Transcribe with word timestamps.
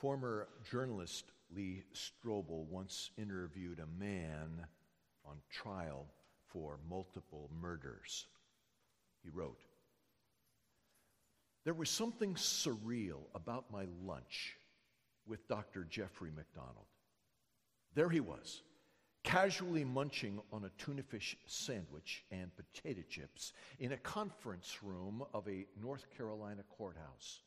Former 0.00 0.48
journalist 0.70 1.26
Lee 1.54 1.82
Strobel 1.92 2.64
once 2.70 3.10
interviewed 3.18 3.80
a 3.80 4.02
man 4.02 4.66
on 5.26 5.36
trial 5.50 6.06
for 6.46 6.78
multiple 6.88 7.50
murders. 7.60 8.26
He 9.22 9.28
wrote, 9.28 9.58
There 11.64 11.74
was 11.74 11.90
something 11.90 12.34
surreal 12.34 13.24
about 13.34 13.70
my 13.70 13.84
lunch 14.02 14.56
with 15.26 15.46
Dr. 15.48 15.84
Jeffrey 15.84 16.30
MacDonald. 16.34 16.86
There 17.94 18.08
he 18.08 18.20
was, 18.20 18.62
casually 19.22 19.84
munching 19.84 20.40
on 20.50 20.64
a 20.64 20.70
tuna 20.82 21.02
fish 21.02 21.36
sandwich 21.44 22.24
and 22.30 22.50
potato 22.56 23.02
chips 23.06 23.52
in 23.78 23.92
a 23.92 23.98
conference 23.98 24.82
room 24.82 25.22
of 25.34 25.46
a 25.46 25.66
North 25.78 26.06
Carolina 26.16 26.62
courthouse 26.70 27.42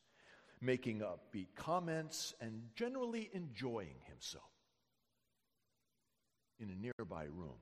making 0.64 1.00
upbeat 1.00 1.48
comments, 1.54 2.34
and 2.40 2.62
generally 2.74 3.30
enjoying 3.32 3.96
himself. 4.06 4.44
In 6.58 6.70
a 6.70 6.74
nearby 6.74 7.24
room, 7.24 7.58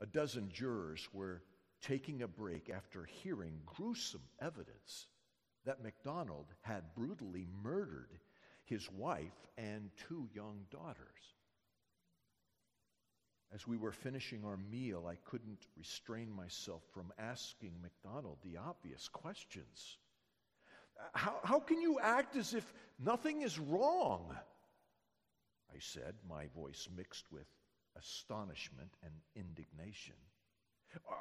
a 0.00 0.06
dozen 0.06 0.50
jurors 0.52 1.08
were 1.12 1.42
taking 1.80 2.22
a 2.22 2.28
break 2.28 2.70
after 2.70 3.04
hearing 3.04 3.60
gruesome 3.66 4.28
evidence 4.40 5.06
that 5.64 5.82
MacDonald 5.82 6.46
had 6.62 6.94
brutally 6.94 7.46
murdered 7.62 8.18
his 8.64 8.90
wife 8.90 9.46
and 9.56 9.90
two 10.08 10.28
young 10.34 10.60
daughters. 10.70 11.34
As 13.54 13.66
we 13.66 13.76
were 13.76 13.92
finishing 13.92 14.44
our 14.44 14.56
meal, 14.56 15.06
I 15.06 15.16
couldn't 15.28 15.66
restrain 15.76 16.30
myself 16.30 16.82
from 16.92 17.12
asking 17.18 17.72
MacDonald 17.80 18.38
the 18.42 18.56
obvious 18.56 19.08
questions. 19.08 19.98
How, 21.12 21.36
how 21.42 21.60
can 21.60 21.80
you 21.80 21.98
act 22.00 22.36
as 22.36 22.54
if 22.54 22.72
nothing 22.98 23.42
is 23.42 23.58
wrong? 23.58 24.34
I 25.74 25.78
said, 25.78 26.14
my 26.28 26.46
voice 26.54 26.88
mixed 26.96 27.30
with 27.32 27.46
astonishment 27.96 28.90
and 29.02 29.12
indignation. 29.34 30.14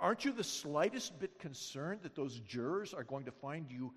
Aren't 0.01 0.25
you 0.25 0.31
the 0.31 0.44
slightest 0.44 1.19
bit 1.19 1.39
concerned 1.39 2.01
that 2.03 2.16
those 2.16 2.39
jurors 2.39 2.94
are 2.94 3.03
going 3.03 3.25
to 3.25 3.31
find 3.31 3.71
you 3.71 3.94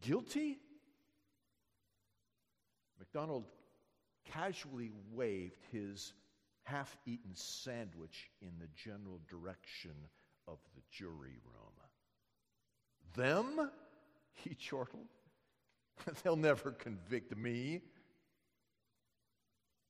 guilty? 0.00 0.58
MacDonald 2.98 3.44
casually 4.24 4.92
waved 5.10 5.64
his 5.72 6.12
half 6.62 6.96
eaten 7.06 7.34
sandwich 7.34 8.30
in 8.40 8.50
the 8.60 8.68
general 8.76 9.20
direction 9.28 9.94
of 10.46 10.58
the 10.76 10.82
jury 10.92 11.38
room. 11.44 11.74
Them? 13.16 13.70
He 14.44 14.54
chortled. 14.54 15.08
They'll 16.22 16.36
never 16.36 16.70
convict 16.70 17.36
me. 17.36 17.82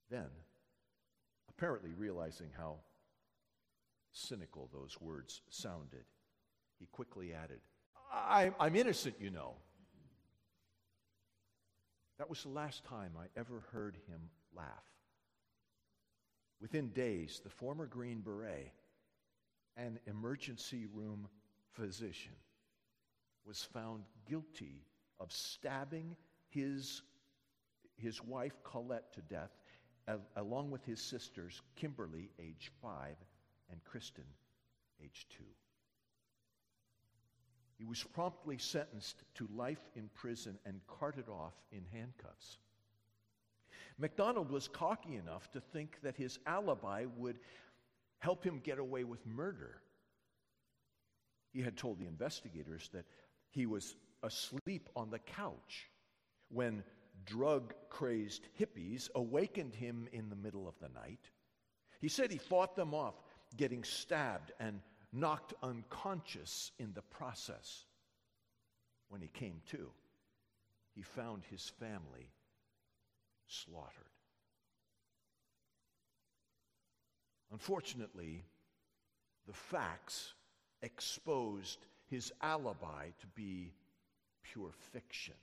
Then, 0.09 0.27
apparently 1.49 1.93
realizing 1.93 2.49
how 2.57 2.79
cynical 4.11 4.69
those 4.73 4.99
words 4.99 5.41
sounded, 5.49 6.03
he 6.79 6.85
quickly 6.87 7.33
added, 7.33 7.59
I, 8.11 8.51
am 8.59 8.75
innocent, 8.75 9.15
you 9.21 9.29
know. 9.29 9.53
That 12.17 12.29
was 12.29 12.43
the 12.43 12.49
last 12.49 12.83
time 12.83 13.13
I 13.17 13.27
ever 13.39 13.63
heard 13.71 13.97
him 14.07 14.29
laugh. 14.55 14.67
Within 16.59 16.89
days, 16.89 17.41
the 17.43 17.49
former 17.49 17.87
Green 17.87 18.21
Beret, 18.21 18.71
an 19.77 19.97
emergency 20.05 20.85
room 20.93 21.27
physician, 21.71 22.33
was 23.45 23.63
found 23.63 24.03
guilty 24.29 24.85
of 25.19 25.31
stabbing 25.31 26.15
his, 26.49 27.01
his 27.97 28.23
wife 28.23 28.53
Colette 28.63 29.13
to 29.13 29.21
death, 29.21 29.51
along 30.35 30.71
with 30.71 30.83
his 30.85 31.01
sisters, 31.01 31.61
Kimberly, 31.75 32.29
age 32.39 32.71
five, 32.81 33.15
and 33.69 33.83
Kristen, 33.83 34.25
age 35.03 35.27
two. 35.29 35.43
He 37.77 37.85
was 37.85 38.03
promptly 38.03 38.57
sentenced 38.57 39.23
to 39.35 39.47
life 39.55 39.89
in 39.95 40.09
prison 40.13 40.57
and 40.65 40.81
carted 40.87 41.27
off 41.29 41.53
in 41.71 41.83
handcuffs. 41.91 42.57
MacDonald 43.97 44.51
was 44.51 44.67
cocky 44.67 45.15
enough 45.15 45.51
to 45.51 45.59
think 45.59 45.97
that 46.03 46.15
his 46.15 46.39
alibi 46.45 47.05
would 47.17 47.39
help 48.19 48.43
him 48.43 48.61
get 48.63 48.77
away 48.77 49.03
with 49.03 49.25
murder. 49.25 49.81
He 51.53 51.61
had 51.61 51.75
told 51.75 51.99
the 51.99 52.05
investigators 52.05 52.89
that 52.93 53.05
he 53.51 53.65
was 53.65 53.95
asleep 54.23 54.89
on 54.95 55.09
the 55.09 55.19
couch 55.19 55.89
when 56.49 56.83
drug 57.25 57.73
crazed 57.89 58.47
hippies 58.59 59.09
awakened 59.15 59.75
him 59.75 60.07
in 60.11 60.29
the 60.29 60.35
middle 60.35 60.67
of 60.67 60.75
the 60.79 60.89
night. 60.89 61.29
He 61.99 62.07
said 62.07 62.31
he 62.31 62.37
fought 62.37 62.75
them 62.75 62.93
off, 62.93 63.15
getting 63.55 63.83
stabbed 63.83 64.51
and 64.59 64.81
knocked 65.13 65.53
unconscious 65.61 66.71
in 66.79 66.93
the 66.93 67.01
process. 67.01 67.85
When 69.09 69.21
he 69.21 69.27
came 69.27 69.61
to, 69.71 69.91
he 70.95 71.01
found 71.01 71.43
his 71.49 71.71
family 71.79 72.31
slaughtered. 73.47 73.91
Unfortunately, 77.51 78.43
the 79.45 79.53
facts 79.53 80.33
exposed 80.81 81.85
his 82.11 82.31
alibi 82.41 83.05
to 83.19 83.27
be 83.27 83.71
pure 84.43 84.71
fiction. 84.91 85.33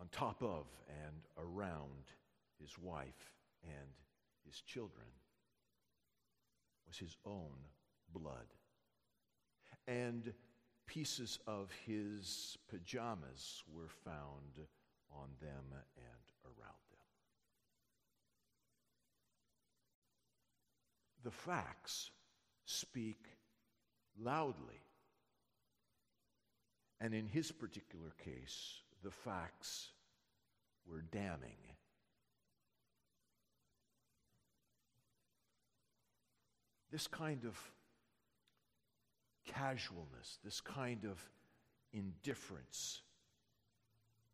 On 0.00 0.08
top 0.10 0.42
of 0.42 0.66
and 0.88 1.20
around 1.38 2.12
his 2.58 2.78
wife 2.78 3.34
and 3.62 3.90
his 4.46 4.62
children 4.62 5.06
was 6.86 6.96
his 6.96 7.18
own 7.26 7.52
blood. 8.14 8.54
And 9.86 10.32
pieces 10.86 11.38
of 11.46 11.70
his 11.84 12.56
pajamas 12.70 13.62
were 13.70 13.90
found 14.02 14.66
on 15.10 15.28
them 15.40 15.64
and 15.72 16.24
around 16.46 16.80
them. 16.90 17.06
the 21.26 21.30
facts 21.32 22.12
speak 22.66 23.24
loudly. 24.20 24.82
And 27.00 27.14
in 27.14 27.26
his 27.26 27.52
particular 27.52 28.10
case, 28.22 28.80
the 29.02 29.10
facts 29.10 29.88
were 30.86 31.02
damning. 31.12 31.56
This 36.90 37.06
kind 37.06 37.44
of 37.44 37.58
casualness, 39.46 40.38
this 40.44 40.60
kind 40.60 41.04
of 41.04 41.20
indifference, 41.92 43.02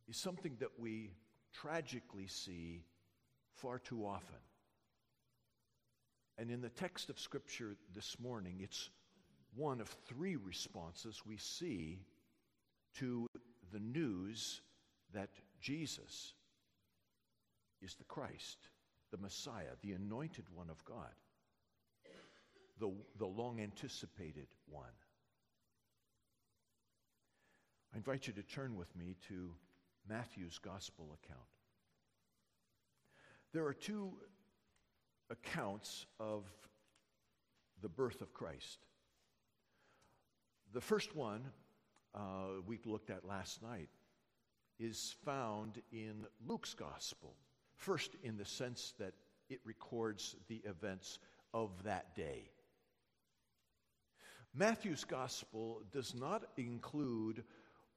is 0.08 0.16
something 0.16 0.56
that 0.60 0.70
we 0.78 1.10
tragically 1.52 2.26
see 2.28 2.84
far 3.54 3.78
too 3.78 4.06
often. 4.06 4.38
And 6.42 6.50
in 6.50 6.60
the 6.60 6.70
text 6.70 7.08
of 7.08 7.20
Scripture 7.20 7.76
this 7.94 8.16
morning, 8.18 8.58
it's 8.64 8.90
one 9.54 9.80
of 9.80 9.86
three 10.08 10.34
responses 10.34 11.22
we 11.24 11.36
see 11.36 12.00
to 12.98 13.28
the 13.72 13.78
news 13.78 14.60
that 15.14 15.30
Jesus 15.60 16.32
is 17.80 17.94
the 17.94 18.02
Christ, 18.02 18.58
the 19.12 19.18
Messiah, 19.18 19.76
the 19.82 19.92
anointed 19.92 20.46
one 20.52 20.68
of 20.68 20.84
God, 20.84 21.14
the, 22.80 22.90
the 23.18 23.26
long 23.26 23.60
anticipated 23.60 24.48
one. 24.68 24.96
I 27.94 27.98
invite 27.98 28.26
you 28.26 28.32
to 28.32 28.42
turn 28.42 28.74
with 28.74 28.96
me 28.96 29.14
to 29.28 29.52
Matthew's 30.08 30.58
gospel 30.58 31.16
account. 31.22 31.46
There 33.52 33.64
are 33.64 33.74
two 33.74 34.14
accounts 35.30 36.06
of 36.20 36.44
the 37.80 37.88
birth 37.88 38.20
of 38.20 38.32
Christ. 38.32 38.78
The 40.72 40.80
first 40.80 41.14
one 41.14 41.42
uh, 42.14 42.60
we 42.66 42.78
looked 42.84 43.10
at 43.10 43.26
last 43.26 43.62
night 43.62 43.88
is 44.78 45.14
found 45.24 45.80
in 45.92 46.26
Luke's 46.46 46.74
gospel. 46.74 47.34
First, 47.76 48.12
in 48.22 48.36
the 48.36 48.44
sense 48.44 48.94
that 48.98 49.14
it 49.48 49.60
records 49.64 50.36
the 50.48 50.62
events 50.64 51.18
of 51.52 51.70
that 51.84 52.14
day. 52.16 52.50
Matthew's 54.54 55.04
gospel 55.04 55.82
does 55.92 56.14
not 56.14 56.44
include 56.56 57.44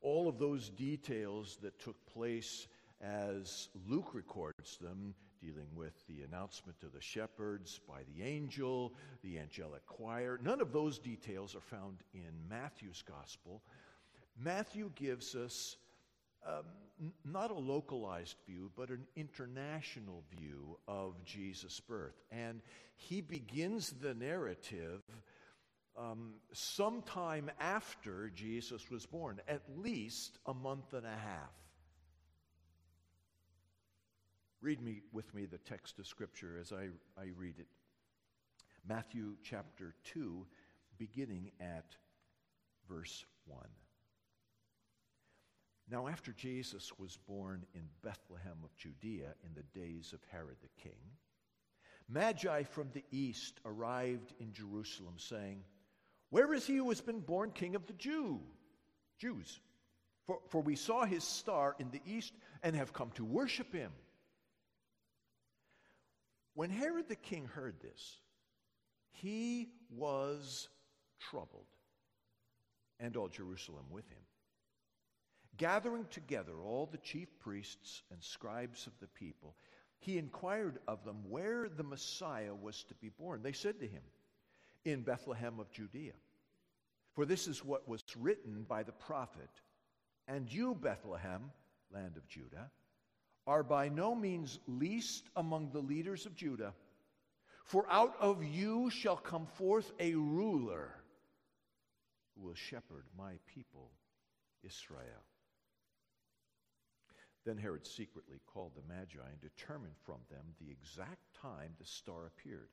all 0.01 0.27
of 0.27 0.38
those 0.38 0.69
details 0.69 1.57
that 1.62 1.80
took 1.80 2.06
place 2.06 2.68
as 3.01 3.69
Luke 3.88 4.13
records 4.13 4.77
them 4.77 5.13
dealing 5.42 5.68
with 5.76 5.94
the 6.08 6.24
announcement 6.24 6.80
to 6.80 6.88
the 6.88 7.02
shepherds 7.02 7.80
by 7.88 8.02
the 8.14 8.24
angel, 8.24 8.94
the 9.24 9.40
angelic 9.40 9.86
choir. 9.86 10.40
None 10.44 10.62
of 10.62 10.72
those 10.72 11.00
details 11.00 11.56
are 11.56 11.62
found 11.62 11.98
in 12.14 12.32
Matthew's 12.50 13.04
gospel. 13.08 13.62
Matthew 14.38 14.92
gives 14.96 15.36
us 15.36 15.78
um, 16.46 16.66
not 17.24 17.52
a 17.52 17.56
localized 17.56 18.38
view, 18.48 18.72
but 18.76 18.90
an 18.90 19.06
international 19.16 20.24
view 20.38 20.78
of 20.88 21.24
Jesus' 21.26 21.80
birth. 21.80 22.22
And 22.32 22.62
he 22.96 23.22
begins 23.22 23.94
the 24.02 24.14
narrative 24.14 25.02
um, 25.98 26.34
sometime 26.52 27.50
after 27.60 28.30
Jesus 28.36 28.90
was 28.92 29.06
born, 29.06 29.40
at 29.48 29.62
least 29.78 30.38
a 30.46 30.54
month 30.54 30.94
and 30.94 31.06
a 31.06 31.10
half. 31.10 31.65
Read 34.66 34.82
me 34.82 35.02
with 35.14 35.32
me 35.36 35.46
the 35.46 35.60
text 35.60 36.00
of 36.00 36.08
Scripture 36.08 36.58
as 36.60 36.72
I, 36.72 36.88
I 37.22 37.28
read 37.38 37.60
it. 37.60 37.68
Matthew 38.90 39.36
chapter 39.44 39.94
2, 40.06 40.44
beginning 40.98 41.52
at 41.60 41.96
verse 42.90 43.26
1. 43.46 43.60
Now, 45.92 46.08
after 46.08 46.32
Jesus 46.32 46.92
was 46.98 47.16
born 47.28 47.64
in 47.76 47.84
Bethlehem 48.02 48.58
of 48.64 48.76
Judea 48.76 49.36
in 49.46 49.52
the 49.54 49.80
days 49.80 50.14
of 50.14 50.22
Herod 50.32 50.58
the 50.64 50.82
king, 50.82 50.98
Magi 52.10 52.64
from 52.64 52.90
the 52.92 53.04
east 53.12 53.60
arrived 53.66 54.34
in 54.40 54.52
Jerusalem, 54.52 55.14
saying, 55.18 55.64
Where 56.32 56.56
is 56.56 56.66
he 56.66 56.78
who 56.78 56.90
has 56.90 57.02
been 57.02 57.20
born 57.20 57.52
king 57.52 57.76
of 57.76 57.86
the 57.86 57.94
Jew? 57.94 58.40
Jews. 59.20 59.60
For, 60.26 60.40
for 60.50 60.62
we 60.62 60.76
saw 60.76 61.06
his 61.06 61.24
star 61.24 61.76
in 61.78 61.92
the 61.92 62.02
east 62.04 62.34
and 62.64 62.76
have 62.76 62.94
come 62.94 63.12
to 63.12 63.24
worship 63.24 63.72
him. 63.72 63.92
When 66.56 66.69
Herod 66.69 67.10
the 67.10 67.16
king 67.16 67.46
heard 67.46 67.75
this, 67.81 68.19
he 69.12 69.69
was 69.90 70.69
troubled, 71.19 71.68
and 73.00 73.16
all 73.16 73.28
Jerusalem 73.28 73.86
with 73.92 74.07
him. 74.10 74.22
Gathering 75.57 76.06
together 76.12 76.54
all 76.62 76.86
the 76.86 76.98
chief 76.98 77.28
priests 77.40 78.04
and 78.10 78.22
scribes 78.22 78.88
of 78.88 78.94
the 79.00 79.07
people, 79.07 79.56
he 80.00 80.18
inquired 80.18 80.80
of 80.88 81.04
them 81.04 81.30
where 81.30 81.69
the 81.69 81.84
Messiah 81.84 82.54
was 82.54 82.84
to 82.86 82.94
be 82.96 83.10
born. 83.10 83.42
They 83.42 83.54
said 83.54 83.80
to 83.80 83.88
him, 83.88 84.04
In 84.86 85.01
Bethlehem 85.01 85.60
of 85.60 85.72
Judea. 85.72 86.13
For 87.13 87.25
this 87.25 87.48
is 87.48 87.63
what 87.63 87.88
was 87.88 88.04
written 88.18 88.66
by 88.68 88.84
the 88.84 88.92
prophet 88.92 89.50
And 90.28 90.51
you, 90.51 90.75
Bethlehem, 90.75 91.51
land 91.92 92.18
of 92.18 92.28
Judah, 92.28 92.69
are 93.48 93.64
by 93.64 93.90
no 93.90 94.16
means 94.16 94.60
least 94.68 95.30
among 95.36 95.72
the 95.72 95.80
leaders 95.80 96.26
of 96.26 96.36
Judah. 96.36 96.74
For 97.64 97.86
out 97.90 98.16
of 98.20 98.44
you 98.44 98.90
shall 98.90 99.18
come 99.18 99.46
forth 99.46 99.92
a 100.00 100.14
ruler 100.16 100.96
who 102.36 102.48
will 102.48 102.56
shepherd 102.56 103.06
my 103.18 103.34
people, 103.48 103.92
Israel. 104.64 105.24
Then 107.46 107.58
Herod 107.58 107.86
secretly 107.86 108.40
called 108.48 108.72
the 108.76 108.94
Magi 108.94 109.20
and 109.30 109.40
determined 109.40 109.96
from 110.04 110.18
them 110.30 110.56
the 110.60 110.72
exact 110.72 111.22
time 111.42 111.74
the 111.80 111.86
star 111.86 112.26
appeared. 112.26 112.70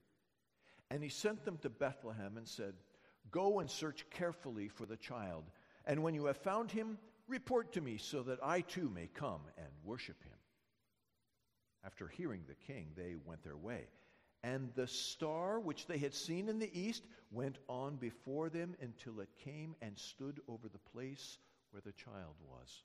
And 0.91 1.03
he 1.03 1.11
sent 1.11 1.45
them 1.45 1.59
to 1.59 1.71
Bethlehem 1.71 2.39
and 2.39 2.49
said, 2.49 2.75
Go 3.31 3.61
and 3.61 3.71
search 3.71 4.07
carefully 4.11 4.69
for 4.69 4.87
the 4.87 4.97
child, 4.97 5.45
and 5.87 6.03
when 6.03 6.15
you 6.15 6.27
have 6.27 6.39
found 6.39 6.71
him, 6.71 6.99
report 7.29 7.73
to 7.73 7.81
me 7.81 7.99
so 7.99 8.23
that 8.25 8.39
I 8.43 8.63
too 8.63 8.91
may 8.95 9.07
come 9.07 9.41
and 9.57 9.69
worship 9.85 10.23
him. 10.23 10.33
After 11.84 12.08
hearing 12.08 12.43
the 12.46 12.73
king, 12.73 12.88
they 12.96 13.17
went 13.25 13.43
their 13.43 13.56
way. 13.56 13.87
And 14.44 14.70
the 14.75 14.87
star 14.87 15.61
which 15.61 15.87
they 15.87 15.99
had 15.99 16.14
seen 16.14 16.49
in 16.49 16.58
the 16.58 16.79
east 16.79 17.05
went 17.31 17.58
on 17.69 17.96
before 17.96 18.49
them 18.49 18.75
until 18.81 19.20
it 19.20 19.29
came 19.44 19.75
and 19.81 19.99
stood 19.99 20.40
over 20.49 20.69
the 20.69 20.90
place 20.93 21.38
where 21.70 21.82
the 21.82 21.93
child 21.93 22.34
was. 22.49 22.82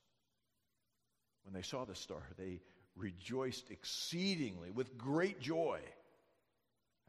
When 1.43 1.53
they 1.53 1.61
saw 1.61 1.85
the 1.85 1.95
star, 1.95 2.23
they 2.37 2.61
rejoiced 2.95 3.71
exceedingly 3.71 4.71
with 4.71 4.97
great 4.97 5.39
joy. 5.39 5.79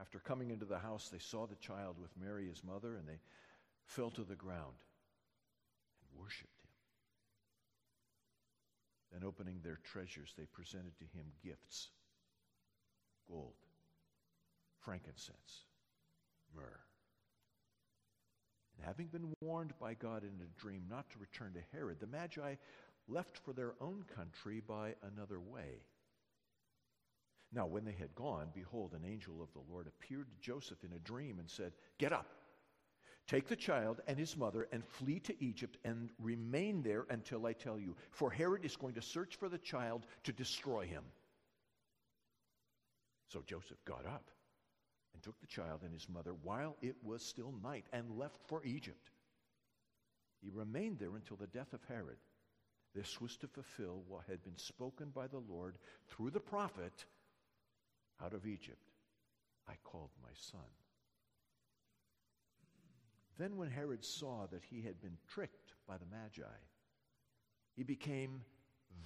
After 0.01 0.19
coming 0.19 0.51
into 0.51 0.65
the 0.65 0.79
house, 0.79 1.09
they 1.09 1.19
saw 1.19 1.47
the 1.47 1.57
child 1.57 1.97
with 2.01 2.11
Mary, 2.17 2.49
his 2.49 2.63
mother, 2.63 2.95
and 2.95 3.07
they 3.07 3.19
fell 3.85 4.11
to 4.13 4.23
the 4.23 4.37
ground 4.37 4.77
and 6.01 6.21
worshiped. 6.21 6.58
Then, 9.13 9.25
opening 9.25 9.61
their 9.63 9.79
treasures, 9.85 10.35
they 10.37 10.47
presented 10.47 10.97
to 10.99 11.05
him 11.05 11.27
gifts 11.43 11.89
gold, 13.29 13.55
frankincense, 14.81 15.65
myrrh. 16.55 16.81
And 18.77 18.87
having 18.87 19.09
been 19.09 19.33
warned 19.43 19.75
by 19.79 19.95
God 19.95 20.23
in 20.23 20.41
a 20.41 20.61
dream 20.61 20.85
not 20.89 21.11
to 21.11 21.19
return 21.19 21.53
to 21.55 21.77
Herod, 21.77 22.01
the 22.01 22.07
Magi 22.07 22.55
left 23.09 23.39
for 23.39 23.53
their 23.53 23.75
own 23.81 24.05
country 24.15 24.63
by 24.67 24.95
another 25.03 25.41
way. 25.41 25.83
Now, 27.53 27.67
when 27.67 27.85
they 27.85 27.97
had 27.99 28.15
gone, 28.15 28.49
behold, 28.55 28.93
an 28.93 29.09
angel 29.09 29.43
of 29.43 29.53
the 29.53 29.73
Lord 29.73 29.87
appeared 29.87 30.27
to 30.29 30.47
Joseph 30.47 30.85
in 30.85 30.93
a 30.93 30.99
dream 30.99 31.39
and 31.39 31.49
said, 31.49 31.73
Get 31.99 32.13
up, 32.13 32.27
take 33.29 33.47
the 33.47 33.57
child 33.57 34.01
and 34.07 34.19
his 34.19 34.37
mother, 34.37 34.67
and 34.73 34.85
flee 34.85 35.21
to 35.21 35.45
Egypt, 35.45 35.77
and 35.85 36.11
remain 36.19 36.83
there 36.83 37.07
until 37.11 37.47
I 37.47 37.53
tell 37.53 37.79
you. 37.79 37.95
For 38.11 38.31
Herod 38.31 38.65
is 38.65 38.77
going 38.77 38.95
to 38.95 39.03
search 39.03 39.37
for 39.37 39.49
the 39.49 39.59
child 39.59 40.07
to 40.25 40.33
destroy 40.33 40.87
him. 40.87 41.05
So 43.29 43.43
Joseph 43.47 43.85
got 43.85 44.07
up 44.07 44.31
and 45.13 45.23
took 45.23 45.39
the 45.41 45.47
child 45.47 45.83
and 45.85 45.93
his 45.93 46.09
mother 46.09 46.33
while 46.43 46.77
it 46.81 46.97
was 47.03 47.23
still 47.23 47.53
night 47.63 47.85
and 47.93 48.19
left 48.19 48.41
for 48.47 48.65
Egypt. 48.65 49.11
He 50.41 50.51
remained 50.51 50.99
there 50.99 51.15
until 51.15 51.37
the 51.37 51.47
death 51.47 51.73
of 51.73 51.85
Herod. 51.89 52.17
This 52.95 53.21
was 53.21 53.37
to 53.39 53.49
fulfill 53.49 54.03
what 54.09 54.25
had 54.29 54.43
been 54.43 54.57
spoken 54.57 55.11
by 55.15 55.27
the 55.27 55.43
Lord 55.49 55.77
through 56.09 56.31
the 56.31 56.41
prophet 56.41 57.05
out 58.23 58.33
of 58.33 58.47
Egypt. 58.47 58.91
I 59.69 59.75
called 59.85 60.11
my 60.23 60.31
son. 60.33 60.61
Then, 63.39 63.57
when 63.57 63.71
Herod 63.71 64.05
saw 64.05 64.47
that 64.51 64.65
he 64.65 64.83
had 64.83 65.01
been 65.01 65.17
tricked 65.29 65.75
by 65.87 65.97
the 65.97 66.07
Magi, 66.07 66.43
he 67.77 67.85
became 67.85 68.43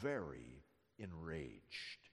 very 0.01 0.65
enraged 0.99 2.09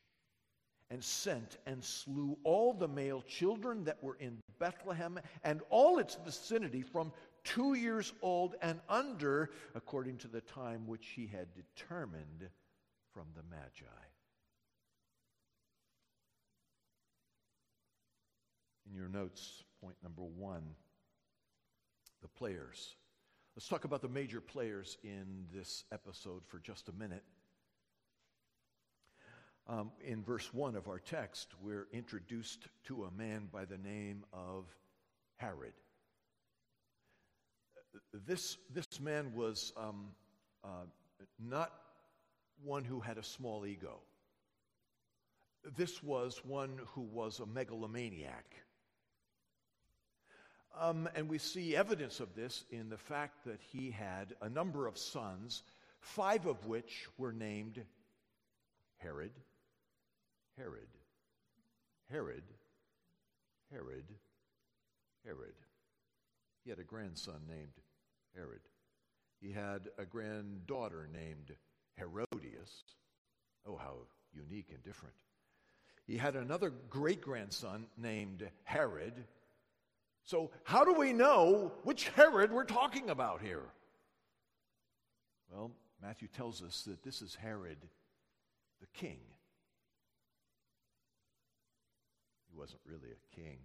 and 0.89 1.03
sent 1.03 1.57
and 1.65 1.83
slew 1.83 2.37
all 2.43 2.73
the 2.73 2.87
male 2.87 3.21
children 3.21 3.85
that 3.85 4.03
were 4.03 4.15
in 4.15 4.39
Bethlehem 4.59 5.19
and 5.43 5.61
all 5.69 5.99
its 5.99 6.15
vicinity 6.25 6.81
from 6.81 7.13
two 7.43 7.75
years 7.75 8.11
old 8.21 8.55
and 8.61 8.81
under, 8.89 9.51
according 9.75 10.17
to 10.17 10.27
the 10.27 10.41
time 10.41 10.87
which 10.87 11.07
he 11.15 11.27
had 11.27 11.47
determined 11.53 12.49
from 13.13 13.27
the 13.35 13.43
Magi. 13.49 13.85
In 18.89 18.95
your 18.95 19.07
notes, 19.07 19.63
point 19.79 19.95
number 20.03 20.23
one 20.23 20.63
the 22.21 22.27
players. 22.27 22.95
Let's 23.55 23.67
talk 23.67 23.85
about 23.85 24.01
the 24.01 24.09
major 24.09 24.41
players 24.41 24.97
in 25.03 25.45
this 25.53 25.83
episode 25.91 26.43
for 26.47 26.59
just 26.59 26.89
a 26.89 26.93
minute. 26.93 27.23
Um, 29.67 29.91
in 30.03 30.23
verse 30.23 30.53
1 30.53 30.75
of 30.75 30.87
our 30.87 30.99
text, 30.99 31.49
we're 31.61 31.87
introduced 31.91 32.67
to 32.85 33.03
a 33.03 33.11
man 33.11 33.49
by 33.51 33.65
the 33.65 33.77
name 33.77 34.23
of 34.33 34.65
Herod 35.37 35.73
this, 38.25 38.57
this 38.73 38.99
man 38.99 39.33
was 39.33 39.73
um, 39.77 40.07
uh, 40.63 40.85
not 41.39 41.71
one 42.63 42.83
who 42.83 42.99
had 42.99 43.17
a 43.17 43.23
small 43.23 43.65
ego. 43.65 43.99
This 45.77 46.01
was 46.01 46.41
one 46.45 46.79
who 46.93 47.01
was 47.01 47.39
a 47.39 47.45
megalomaniac. 47.45 48.55
Um, 50.77 51.09
and 51.15 51.29
we 51.29 51.37
see 51.39 51.75
evidence 51.75 52.19
of 52.19 52.35
this 52.35 52.63
in 52.69 52.89
the 52.89 52.97
fact 52.97 53.45
that 53.45 53.59
he 53.71 53.91
had 53.91 54.35
a 54.41 54.49
number 54.49 54.87
of 54.87 54.97
sons, 54.97 55.63
five 55.99 56.45
of 56.45 56.65
which 56.65 57.07
were 57.17 57.33
named 57.33 57.83
Herod, 58.97 59.31
Herod, 60.57 60.87
Herod, 62.09 62.43
Herod, 63.71 64.05
Herod. 65.25 65.55
He 66.63 66.69
had 66.69 66.79
a 66.79 66.83
grandson 66.83 67.41
named 67.47 67.73
Herod. 68.35 68.61
He 69.41 69.51
had 69.51 69.89
a 69.97 70.05
granddaughter 70.05 71.09
named 71.11 71.55
Herodias. 71.97 72.83
Oh, 73.65 73.77
how 73.77 73.95
unique 74.33 74.69
and 74.73 74.83
different. 74.83 75.15
He 76.05 76.17
had 76.17 76.35
another 76.35 76.71
great 76.89 77.21
grandson 77.21 77.85
named 77.97 78.47
Herod. 78.63 79.13
So, 80.25 80.51
how 80.63 80.85
do 80.85 80.93
we 80.93 81.11
know 81.13 81.71
which 81.83 82.09
Herod 82.09 82.51
we're 82.51 82.63
talking 82.63 83.09
about 83.09 83.41
here? 83.41 83.65
Well, 85.51 85.71
Matthew 86.01 86.27
tells 86.27 86.61
us 86.61 86.83
that 86.83 87.03
this 87.03 87.21
is 87.21 87.35
Herod 87.35 87.79
the 88.79 88.87
king. 88.93 89.19
He 92.49 92.57
wasn't 92.57 92.81
really 92.85 93.09
a 93.11 93.35
king. 93.35 93.57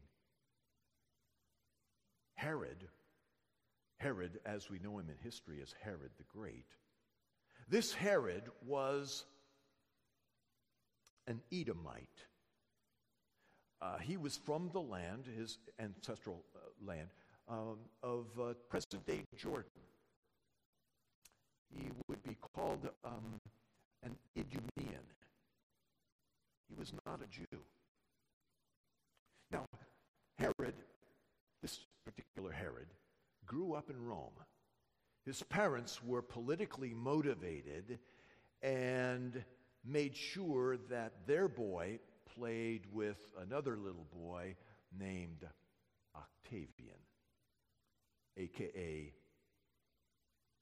Herod 2.35 2.89
Herod, 4.05 4.39
as 4.45 4.69
we 4.69 4.79
know 4.81 4.99
him 4.99 5.09
in 5.09 5.17
history 5.23 5.61
is 5.61 5.75
Herod 5.83 6.11
the 6.19 6.25
Great, 6.25 6.67
this 7.71 7.95
Herod 7.95 8.51
was 8.67 9.25
an 11.27 11.41
Edomite. 11.51 12.27
Uh, 13.85 13.99
he 13.99 14.17
was 14.17 14.39
from 14.39 14.71
the 14.73 14.81
land, 14.81 15.25
his 15.37 15.59
ancestral 15.79 16.43
uh, 16.57 16.61
land, 16.87 17.09
um, 17.49 17.77
of 18.03 18.25
uh, 18.41 18.55
present 18.71 19.05
day 19.07 19.21
Jordan. 19.37 19.69
He 21.69 21.91
would 22.09 22.23
be 22.23 22.37
called 22.55 22.89
um, 23.05 23.41
an 24.03 24.17
Idumean. 24.39 25.05
He 26.69 26.75
was 26.79 26.95
not 27.05 27.21
a 27.23 27.27
Jew. 27.27 27.59
Now, 29.51 29.67
Herod, 30.39 30.75
this 31.61 31.81
particular 32.07 32.53
Herod, 32.53 32.89
grew 33.45 33.75
up 33.75 33.91
in 33.91 34.03
Rome. 34.03 34.33
His 35.27 35.43
parents 35.43 36.03
were 36.03 36.23
politically 36.23 36.95
motivated 36.95 37.99
and 38.63 39.45
made 39.85 40.17
sure 40.17 40.79
that 40.89 41.27
their 41.27 41.49
boy 41.49 41.99
played 42.39 42.83
with 42.93 43.19
another 43.41 43.77
little 43.77 44.07
boy 44.13 44.57
named 44.99 45.47
Octavian, 46.17 46.99
aka 48.37 49.13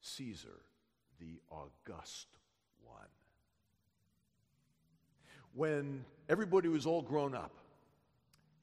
Caesar, 0.01 0.61
the 1.21 1.41
August 1.51 2.29
one. 2.85 3.07
When 5.55 6.05
everybody 6.29 6.69
was 6.69 6.87
all 6.87 7.03
grown 7.03 7.35
up, 7.35 7.57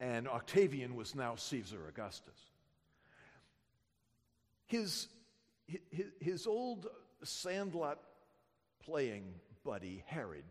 and 0.00 0.26
Octavian 0.28 0.94
was 0.94 1.14
now 1.14 1.36
Caesar 1.36 1.86
Augustus, 1.88 2.38
his, 4.66 5.08
his, 5.66 6.06
his 6.20 6.46
old 6.46 6.86
sandlot 7.22 7.98
playing 8.84 9.24
buddy, 9.64 10.02
Herod, 10.06 10.44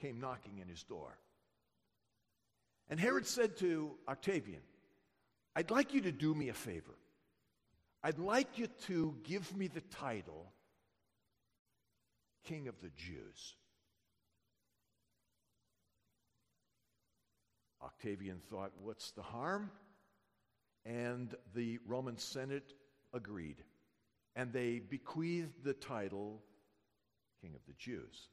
came 0.00 0.20
knocking 0.20 0.58
in 0.58 0.68
his 0.68 0.82
door. 0.82 1.16
And 2.88 3.00
Herod 3.00 3.26
said 3.26 3.56
to 3.58 3.92
Octavian, 4.08 4.60
I'd 5.54 5.70
like 5.70 5.94
you 5.94 6.00
to 6.02 6.12
do 6.12 6.34
me 6.34 6.48
a 6.48 6.54
favor. 6.54 6.94
I'd 8.02 8.18
like 8.18 8.58
you 8.58 8.66
to 8.86 9.14
give 9.24 9.56
me 9.56 9.68
the 9.68 9.80
title 9.80 10.52
King 12.44 12.68
of 12.68 12.74
the 12.82 12.90
Jews. 12.96 13.54
Octavian 17.82 18.40
thought, 18.50 18.72
What's 18.82 19.12
the 19.12 19.22
harm? 19.22 19.70
And 20.84 21.34
the 21.54 21.78
Roman 21.86 22.18
Senate 22.18 22.74
agreed. 23.12 23.62
And 24.34 24.52
they 24.52 24.80
bequeathed 24.80 25.62
the 25.62 25.74
title 25.74 26.42
King 27.40 27.54
of 27.54 27.60
the 27.66 27.74
Jews. 27.74 28.28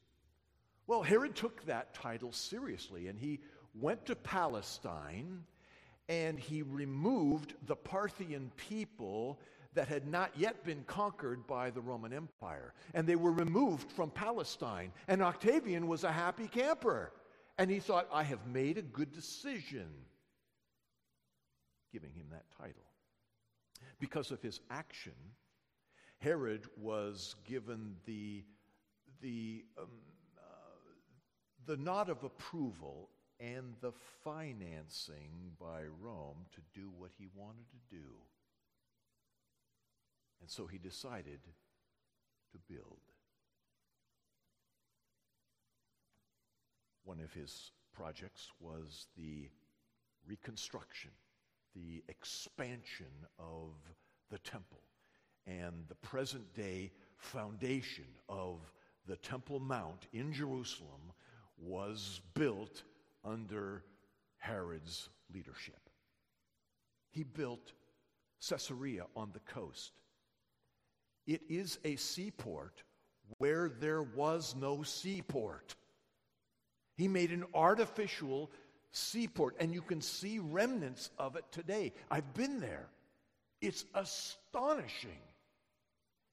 Well, 0.88 1.04
Herod 1.04 1.36
took 1.36 1.64
that 1.66 1.94
title 1.94 2.32
seriously 2.32 3.08
and 3.08 3.20
he 3.20 3.42
went 3.82 4.06
to 4.08 4.16
Palestine 4.16 5.44
and 6.08 6.40
he 6.40 6.64
removed 6.64 7.54
the 7.68 7.76
Parthian 7.76 8.52
people 8.58 9.40
that 9.76 9.88
had 9.88 10.08
not 10.08 10.32
yet 10.36 10.64
been 10.64 10.84
conquered 10.86 11.46
by 11.46 11.70
the 11.70 11.82
Roman 11.82 12.12
Empire. 12.12 12.74
And 12.96 13.06
they 13.06 13.16
were 13.16 13.32
removed 13.32 13.92
from 13.92 14.10
Palestine. 14.10 14.92
And 15.08 15.22
Octavian 15.22 15.88
was 15.88 16.04
a 16.04 16.12
happy 16.12 16.48
camper. 16.48 17.12
And 17.60 17.70
he 17.70 17.80
thought, 17.80 18.08
I 18.12 18.24
have 18.24 18.48
made 18.48 18.78
a 18.80 18.82
good 18.82 19.14
decision 19.14 19.88
giving 21.92 22.12
him 22.14 22.26
that 22.32 22.46
title. 22.58 22.76
Because 24.00 24.32
of 24.32 24.42
his 24.42 24.60
action, 24.72 25.14
Herod 26.18 26.66
was 26.78 27.36
given 27.48 27.96
the, 28.06 28.44
the, 29.22 29.64
um, 29.78 29.88
uh, 30.38 30.42
the 31.68 31.78
nod 31.78 32.10
of 32.10 32.24
approval 32.24 33.10
and 33.40 33.76
the 33.82 33.94
financing 34.24 35.32
by 35.60 35.84
Rome 36.02 36.46
to 36.54 36.62
do 36.80 36.90
what 36.98 37.12
he 37.18 37.28
wanted 37.34 37.66
to 37.72 37.96
do. 37.96 38.06
And 40.42 40.50
so 40.50 40.66
he 40.68 40.78
decided 40.78 41.40
to 42.52 42.58
build. 42.74 43.00
One 47.04 47.20
of 47.20 47.34
his 47.34 47.72
projects 47.94 48.52
was 48.60 49.08
the 49.18 49.50
reconstruction, 50.28 51.12
the 51.76 52.04
expansion 52.08 53.08
of 53.40 53.72
the 54.30 54.38
temple, 54.40 54.82
and 55.48 55.86
the 55.88 55.96
present 55.96 56.54
day 56.54 56.92
foundation 57.18 58.06
of 58.28 58.60
the 59.08 59.16
Temple 59.18 59.60
Mount 59.60 60.08
in 60.14 60.32
Jerusalem 60.32 61.12
was 61.58 62.22
built 62.36 62.84
under 63.24 63.84
Herod's 64.38 65.10
leadership. 65.34 65.80
He 67.12 67.24
built 67.24 67.74
Caesarea 68.48 69.06
on 69.16 69.32
the 69.34 69.54
coast. 69.54 69.92
It 71.28 71.42
is 71.50 71.78
a 71.84 71.96
seaport 71.96 72.84
where 73.38 73.70
there 73.70 74.02
was 74.02 74.56
no 74.58 74.84
seaport. 74.84 75.76
He 76.96 77.08
made 77.08 77.32
an 77.32 77.46
artificial 77.54 78.52
seaport, 78.92 79.56
and 79.60 79.74
you 79.74 79.82
can 79.82 80.02
see 80.02 80.40
remnants 80.40 81.12
of 81.18 81.36
it 81.36 81.46
today. 81.52 81.94
I've 82.10 82.34
been 82.34 82.60
there. 82.60 82.88
It's 83.62 83.86
astonishing. 83.94 85.22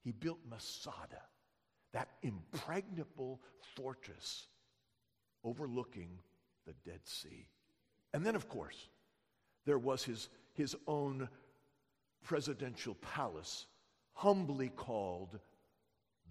He 0.03 0.11
built 0.11 0.39
Masada, 0.49 1.21
that 1.93 2.09
impregnable 2.21 3.41
fortress 3.75 4.47
overlooking 5.43 6.19
the 6.67 6.73
Dead 6.89 6.99
Sea. 7.05 7.47
And 8.13 8.23
then, 8.23 8.35
of 8.35 8.47
course, 8.47 8.89
there 9.65 9.79
was 9.79 10.03
his, 10.03 10.29
his 10.53 10.75
own 10.85 11.27
presidential 12.23 12.95
palace, 12.95 13.65
humbly 14.13 14.69
called 14.69 15.39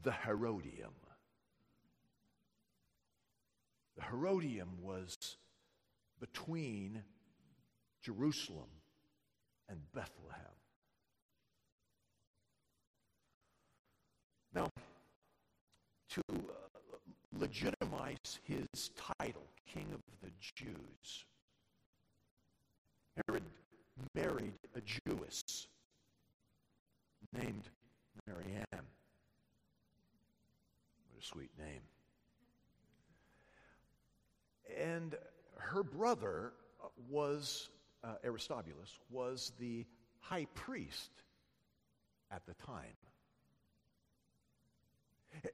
the 0.02 0.12
Herodium. 0.12 0.93
The 3.97 4.02
Herodium 4.05 4.69
was 4.83 5.16
between 6.21 7.02
Jerusalem 8.02 8.69
and 9.69 9.81
Bethlehem. 9.95 10.43
Now, 14.55 14.69
to 16.11 16.23
uh, 16.31 16.66
legitimize 17.38 18.40
his 18.45 18.90
title, 19.19 19.47
King 19.73 19.87
of 19.93 20.00
the 20.23 20.31
Jews. 20.40 21.25
Herod 23.26 23.45
married 24.14 24.55
a 24.75 24.81
Jewess 24.81 25.43
named 27.33 27.69
Marianne. 28.26 28.64
What 28.73 28.83
a 31.21 31.25
sweet 31.25 31.50
name. 31.59 31.83
And 34.78 35.14
her 35.59 35.83
brother 35.83 36.52
was, 37.09 37.71
uh, 38.05 38.14
Aristobulus, 38.25 38.99
was 39.11 39.52
the 39.59 39.87
high 40.21 40.47
priest 40.55 41.11
at 42.31 42.45
the 42.47 42.55
time. 42.66 42.97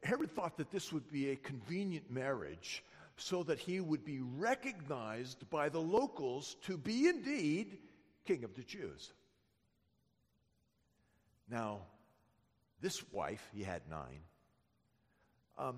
Herod 0.02 0.30
thought 0.30 0.56
that 0.56 0.70
this 0.70 0.92
would 0.92 1.10
be 1.10 1.30
a 1.30 1.36
convenient 1.36 2.10
marriage 2.10 2.84
so 3.16 3.42
that 3.44 3.58
he 3.58 3.80
would 3.80 4.04
be 4.04 4.20
recognized 4.20 5.48
by 5.50 5.68
the 5.68 5.80
locals 5.80 6.56
to 6.62 6.76
be 6.76 7.08
indeed 7.08 7.78
king 8.24 8.44
of 8.44 8.54
the 8.54 8.62
Jews. 8.62 9.12
Now, 11.48 11.80
this 12.80 13.02
wife, 13.12 13.46
he 13.54 13.62
had 13.62 13.82
nine, 13.88 14.20
um, 15.58 15.76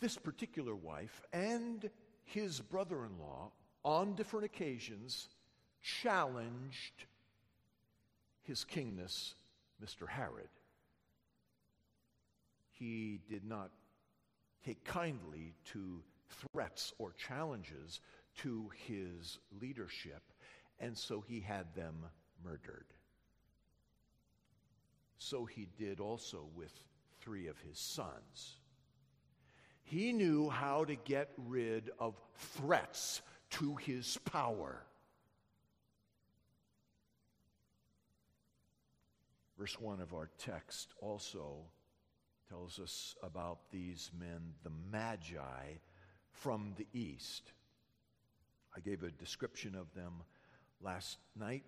this 0.00 0.16
particular 0.16 0.74
wife 0.74 1.22
and 1.32 1.90
his 2.24 2.60
brother 2.60 3.04
in 3.04 3.18
law, 3.18 3.50
on 3.84 4.14
different 4.14 4.46
occasions, 4.46 5.28
challenged 5.82 7.06
his 8.42 8.64
kingness, 8.64 9.34
Mr. 9.84 10.08
Herod. 10.08 10.48
He 12.78 13.20
did 13.28 13.44
not 13.44 13.70
take 14.64 14.84
kindly 14.84 15.54
to 15.72 16.02
threats 16.52 16.92
or 16.98 17.12
challenges 17.12 18.00
to 18.38 18.70
his 18.86 19.38
leadership, 19.60 20.22
and 20.80 20.96
so 20.96 21.20
he 21.20 21.40
had 21.40 21.74
them 21.74 22.06
murdered. 22.42 22.86
So 25.18 25.44
he 25.44 25.68
did 25.78 26.00
also 26.00 26.48
with 26.54 26.72
three 27.20 27.46
of 27.46 27.58
his 27.58 27.78
sons. 27.78 28.56
He 29.84 30.12
knew 30.12 30.48
how 30.48 30.84
to 30.84 30.96
get 30.96 31.30
rid 31.36 31.90
of 31.98 32.14
threats 32.36 33.22
to 33.50 33.76
his 33.76 34.18
power. 34.24 34.82
Verse 39.56 39.78
1 39.78 40.00
of 40.00 40.12
our 40.12 40.30
text 40.38 40.94
also 41.00 41.66
tells 42.48 42.78
us 42.78 43.14
about 43.22 43.70
these 43.70 44.10
men, 44.18 44.54
the 44.62 44.70
Magi 44.90 45.78
from 46.30 46.74
the 46.76 46.86
east. 46.92 47.52
I 48.76 48.80
gave 48.80 49.02
a 49.02 49.10
description 49.10 49.74
of 49.74 49.92
them 49.94 50.22
last 50.80 51.18
night. 51.38 51.64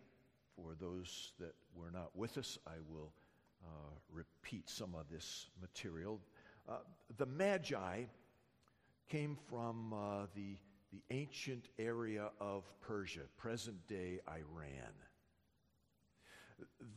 For 0.56 0.74
those 0.80 1.32
that 1.38 1.54
were 1.74 1.90
not 1.90 2.16
with 2.16 2.38
us, 2.38 2.58
I 2.66 2.78
will 2.90 3.12
uh, 3.64 3.68
repeat 4.10 4.68
some 4.68 4.94
of 4.94 5.08
this 5.10 5.48
material. 5.60 6.20
Uh, 6.68 6.78
the 7.18 7.26
Magi 7.26 8.04
came 9.08 9.36
from 9.48 9.92
uh, 9.92 10.26
the, 10.34 10.56
the 10.92 11.02
ancient 11.10 11.68
area 11.78 12.30
of 12.40 12.64
Persia, 12.80 13.20
present 13.36 13.86
day 13.86 14.20
Iran. 14.28 14.92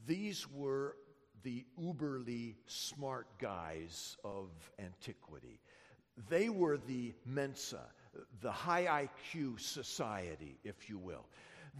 These 0.07 0.49
were 0.49 0.95
the 1.43 1.65
uberly 1.81 2.55
smart 2.65 3.27
guys 3.39 4.17
of 4.23 4.49
antiquity. 4.79 5.59
They 6.29 6.49
were 6.49 6.77
the 6.77 7.13
Mensa, 7.25 7.85
the 8.41 8.51
high 8.51 9.07
IQ 9.29 9.59
society, 9.59 10.57
if 10.63 10.89
you 10.89 10.97
will. 10.97 11.25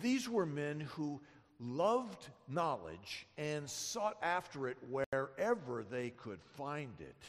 These 0.02 0.30
were 0.30 0.46
men 0.46 0.80
who 0.82 1.20
loved 1.60 2.30
knowledge 2.48 3.28
and 3.38 3.70
sought 3.70 4.18
after 4.22 4.68
it 4.68 4.78
wherever 4.90 5.84
they 5.84 6.12
could 6.12 6.42
find 6.42 6.94
it. 7.00 7.24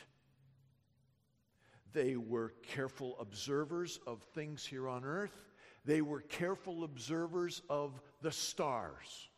They 1.93 2.17
were 2.17 2.53
careful 2.63 3.17
observers 3.19 3.99
of 4.07 4.23
things 4.35 4.65
here 4.65 4.89
on 4.89 5.05
earth. 5.05 5.49
They 5.85 6.03
were 6.03 6.21
careful 6.21 6.85
observers 6.85 7.63
of 7.69 8.01
the 8.23 8.31
stars. 8.31 9.30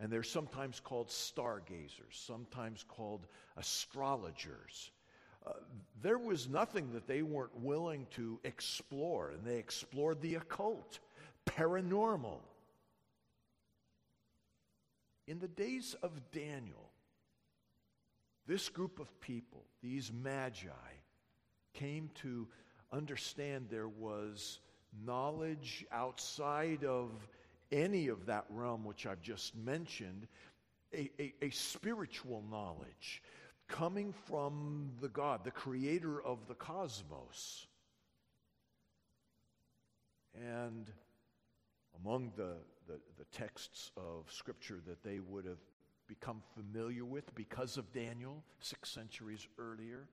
And 0.00 0.10
they're 0.10 0.22
sometimes 0.22 0.80
called 0.80 1.10
stargazers, 1.10 2.12
sometimes 2.12 2.84
called 2.86 3.26
astrologers. 3.56 4.90
Uh, 5.46 5.52
there 6.02 6.18
was 6.18 6.48
nothing 6.48 6.92
that 6.92 7.06
they 7.06 7.22
weren't 7.22 7.56
willing 7.60 8.06
to 8.16 8.40
explore, 8.44 9.30
and 9.30 9.44
they 9.44 9.56
explored 9.56 10.20
the 10.20 10.34
occult, 10.36 10.98
paranormal. 11.46 12.40
In 15.26 15.38
the 15.38 15.48
days 15.48 15.94
of 16.02 16.10
Daniel, 16.32 16.90
this 18.46 18.68
group 18.68 18.98
of 18.98 19.20
people, 19.20 19.64
these 19.82 20.12
magi, 20.12 20.68
came 21.72 22.10
to 22.14 22.46
understand 22.92 23.66
there 23.68 23.88
was 23.88 24.60
knowledge 25.04 25.84
outside 25.90 26.84
of 26.84 27.10
any 27.72 28.08
of 28.08 28.26
that 28.26 28.44
realm 28.50 28.84
which 28.84 29.06
I've 29.06 29.22
just 29.22 29.56
mentioned, 29.56 30.26
a, 30.92 31.10
a, 31.18 31.34
a, 31.42 31.50
spiritual 31.50 32.44
knowledge 32.50 33.22
coming 33.68 34.12
from 34.26 34.90
the 35.00 35.08
God, 35.08 35.44
the 35.44 35.50
creator 35.50 36.22
of 36.22 36.46
the 36.46 36.54
cosmos. 36.54 37.66
And 40.34 40.90
among 42.00 42.32
the, 42.36 42.56
the, 42.86 43.00
the 43.18 43.24
texts 43.32 43.90
of 43.96 44.30
Scripture 44.30 44.80
that 44.86 45.02
they 45.02 45.20
would 45.20 45.44
have 45.44 45.58
become 46.06 46.42
familiar 46.54 47.04
with 47.04 47.34
because 47.34 47.76
of 47.76 47.92
Daniel, 47.92 48.42
six 48.60 48.90
centuries 48.90 49.46
earlier, 49.58 50.06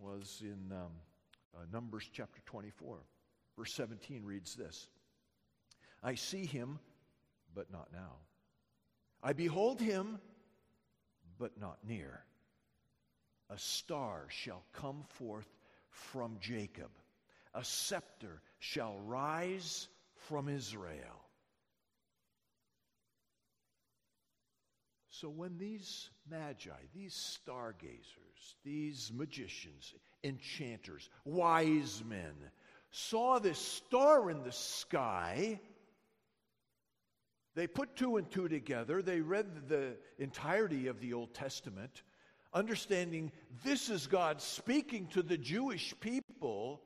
was 0.00 0.42
in 0.42 0.72
um, 0.72 0.92
uh, 1.54 1.64
Numbers 1.72 2.08
chapter 2.12 2.40
24. 2.46 2.98
Verse 3.56 3.72
17 3.72 4.24
reads 4.24 4.54
this 4.54 4.88
I 6.02 6.14
see 6.14 6.44
him, 6.44 6.78
but 7.54 7.70
not 7.70 7.88
now. 7.92 8.16
I 9.22 9.32
behold 9.32 9.80
him, 9.80 10.18
but 11.38 11.58
not 11.60 11.78
near. 11.86 12.24
A 13.50 13.58
star 13.58 14.26
shall 14.28 14.62
come 14.72 15.04
forth 15.08 15.48
from 15.90 16.36
Jacob, 16.40 16.90
a 17.54 17.64
scepter 17.64 18.42
shall 18.58 18.98
rise 19.00 19.88
from 20.28 20.48
Israel. 20.48 21.24
So 25.10 25.28
when 25.28 25.58
these 25.58 26.10
magi, 26.30 26.70
these 26.94 27.14
stargazers, 27.14 28.54
these 28.64 29.10
magicians, 29.12 29.94
enchanters, 30.22 31.10
wise 31.24 32.04
men 32.08 32.34
saw 32.92 33.40
this 33.40 33.58
star 33.58 34.30
in 34.30 34.44
the 34.44 34.52
sky, 34.52 35.60
they 37.58 37.66
put 37.66 37.96
two 37.96 38.18
and 38.18 38.30
two 38.30 38.48
together. 38.48 39.02
They 39.02 39.20
read 39.20 39.68
the 39.68 39.96
entirety 40.20 40.86
of 40.86 41.00
the 41.00 41.14
Old 41.14 41.34
Testament, 41.34 42.02
understanding 42.54 43.32
this 43.64 43.90
is 43.90 44.06
God 44.06 44.40
speaking 44.40 45.08
to 45.08 45.24
the 45.24 45.36
Jewish 45.36 45.92
people. 45.98 46.80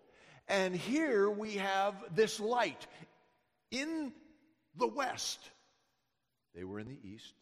And 0.49 0.75
here 0.75 1.29
we 1.29 1.57
have 1.57 1.95
this 2.15 2.41
light 2.41 2.87
in 3.71 4.15
the 4.75 4.87
west. 4.87 5.41
They 6.55 6.65
were 6.65 6.81
in 6.81 6.89
the 6.89 7.01
east, 7.07 7.35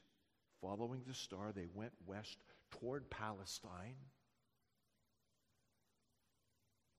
following 0.61 1.03
the 1.07 1.15
star. 1.15 1.53
They 1.55 1.69
went 1.73 1.93
west 2.07 2.37
toward 2.73 3.11
Palestine. 3.11 3.95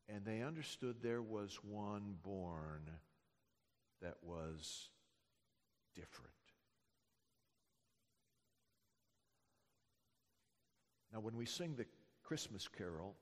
And 0.07 0.23
they 0.23 0.43
understood 0.43 0.95
there 1.01 1.21
was 1.21 1.59
one 1.61 2.15
born 2.23 2.89
that 4.01 4.15
was 4.23 4.90
different. 5.95 6.31
Now, 11.13 11.19
when 11.19 11.35
we 11.35 11.45
sing 11.45 11.75
the 11.75 11.85
Christmas 12.23 12.67
carol, 12.67 13.15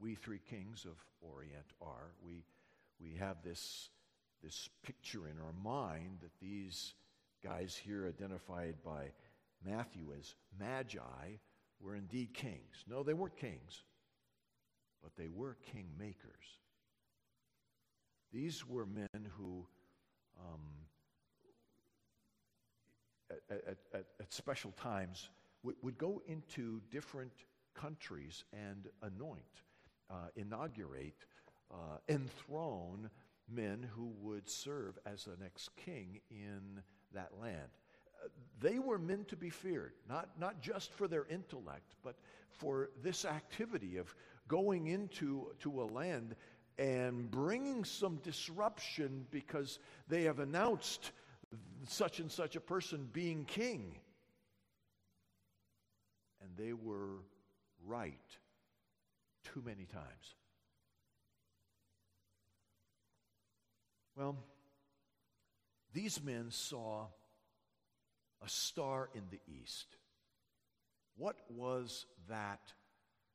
We 0.00 0.14
Three 0.14 0.40
Kings 0.48 0.84
of 0.84 0.96
Orient 1.20 1.72
are, 1.80 2.12
we, 2.24 2.44
we 3.00 3.16
have 3.16 3.42
this, 3.42 3.88
this 4.42 4.68
picture 4.84 5.28
in 5.28 5.38
our 5.40 5.52
mind 5.64 6.18
that 6.22 6.38
these 6.40 6.94
guys 7.42 7.74
here 7.74 8.06
identified 8.06 8.76
by 8.84 9.10
Matthew 9.64 10.12
as 10.16 10.34
magi 10.58 11.38
were 11.80 11.96
indeed 11.96 12.34
kings. 12.34 12.84
No, 12.88 13.02
they 13.02 13.14
weren't 13.14 13.36
kings, 13.36 13.82
but 15.02 15.16
they 15.16 15.28
were 15.28 15.56
king 15.72 15.86
makers. 15.98 16.58
These 18.32 18.66
were 18.66 18.86
men 18.86 19.28
who 19.36 19.66
um, 20.38 20.60
at, 23.50 23.76
at, 23.94 24.06
at 24.20 24.32
special 24.32 24.72
times 24.72 25.28
would, 25.62 25.76
would, 25.82 25.98
go 25.98 26.22
into 26.26 26.80
different 26.90 27.32
countries 27.74 28.44
and 28.52 28.88
anoint, 29.02 29.42
uh, 30.10 30.28
inaugurate, 30.36 31.24
uh, 31.70 31.98
enthrone 32.08 33.08
men 33.48 33.86
who 33.94 34.12
would 34.20 34.48
serve 34.48 34.98
as 35.06 35.24
the 35.24 35.36
next 35.40 35.70
king 35.76 36.20
in 36.30 36.82
that 37.14 37.30
land. 37.40 37.68
They 38.60 38.78
were 38.78 38.98
men 38.98 39.24
to 39.28 39.36
be 39.36 39.50
feared, 39.50 39.92
not, 40.08 40.28
not 40.38 40.60
just 40.60 40.92
for 40.92 41.08
their 41.08 41.26
intellect, 41.26 41.94
but 42.04 42.16
for 42.50 42.90
this 43.02 43.24
activity 43.24 43.96
of 43.96 44.14
going 44.48 44.86
into 44.86 45.48
to 45.60 45.82
a 45.82 45.84
land 45.84 46.36
and 46.78 47.30
bringing 47.30 47.84
some 47.84 48.16
disruption 48.22 49.26
because 49.30 49.78
they 50.08 50.22
have 50.24 50.38
announced 50.38 51.12
such 51.86 52.20
and 52.20 52.30
such 52.30 52.56
a 52.56 52.60
person 52.60 53.08
being 53.12 53.44
king. 53.44 53.96
And 56.40 56.50
they 56.56 56.72
were 56.72 57.22
right 57.84 58.18
too 59.44 59.62
many 59.64 59.84
times. 59.84 60.34
Well, 64.16 64.36
these 65.92 66.22
men 66.22 66.50
saw 66.50 67.06
a 68.44 68.48
star 68.48 69.08
in 69.14 69.22
the 69.30 69.40
east. 69.46 69.96
What 71.16 71.36
was 71.48 72.06
that 72.28 72.60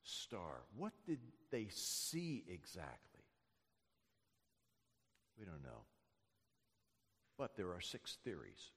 star? 0.04 0.62
What 0.76 0.94
did 1.06 1.20
they 1.52 1.68
see 1.70 2.44
exactly? 2.48 3.24
We 5.40 5.46
don't 5.46 5.64
know. 5.64 5.84
But 7.38 7.56
there 7.56 7.70
are 7.70 7.82
six 7.82 8.18
theories. 8.24 8.72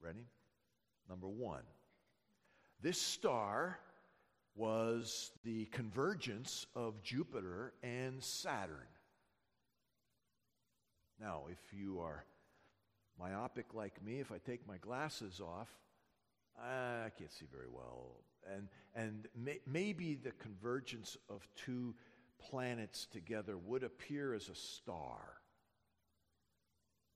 Ready? 0.00 0.26
Number 1.08 1.28
one 1.28 1.62
this 2.80 3.00
star 3.00 3.78
was 4.54 5.30
the 5.42 5.64
convergence 5.66 6.66
of 6.76 7.02
Jupiter 7.02 7.72
and 7.82 8.22
Saturn. 8.22 8.86
Now, 11.18 11.44
if 11.50 11.58
you 11.72 12.00
are 12.00 12.24
myopic 13.18 13.72
like 13.72 14.04
me, 14.04 14.20
if 14.20 14.30
I 14.30 14.38
take 14.38 14.66
my 14.68 14.76
glasses 14.76 15.40
off, 15.40 15.68
I 16.60 17.10
can't 17.18 17.32
see 17.32 17.46
very 17.50 17.68
well. 17.72 18.16
And, 18.54 18.68
and 18.94 19.28
may, 19.34 19.60
maybe 19.66 20.14
the 20.14 20.32
convergence 20.32 21.16
of 21.30 21.48
two 21.56 21.94
planets 22.38 23.06
together 23.06 23.56
would 23.56 23.82
appear 23.82 24.34
as 24.34 24.48
a 24.48 24.54
star. 24.54 25.38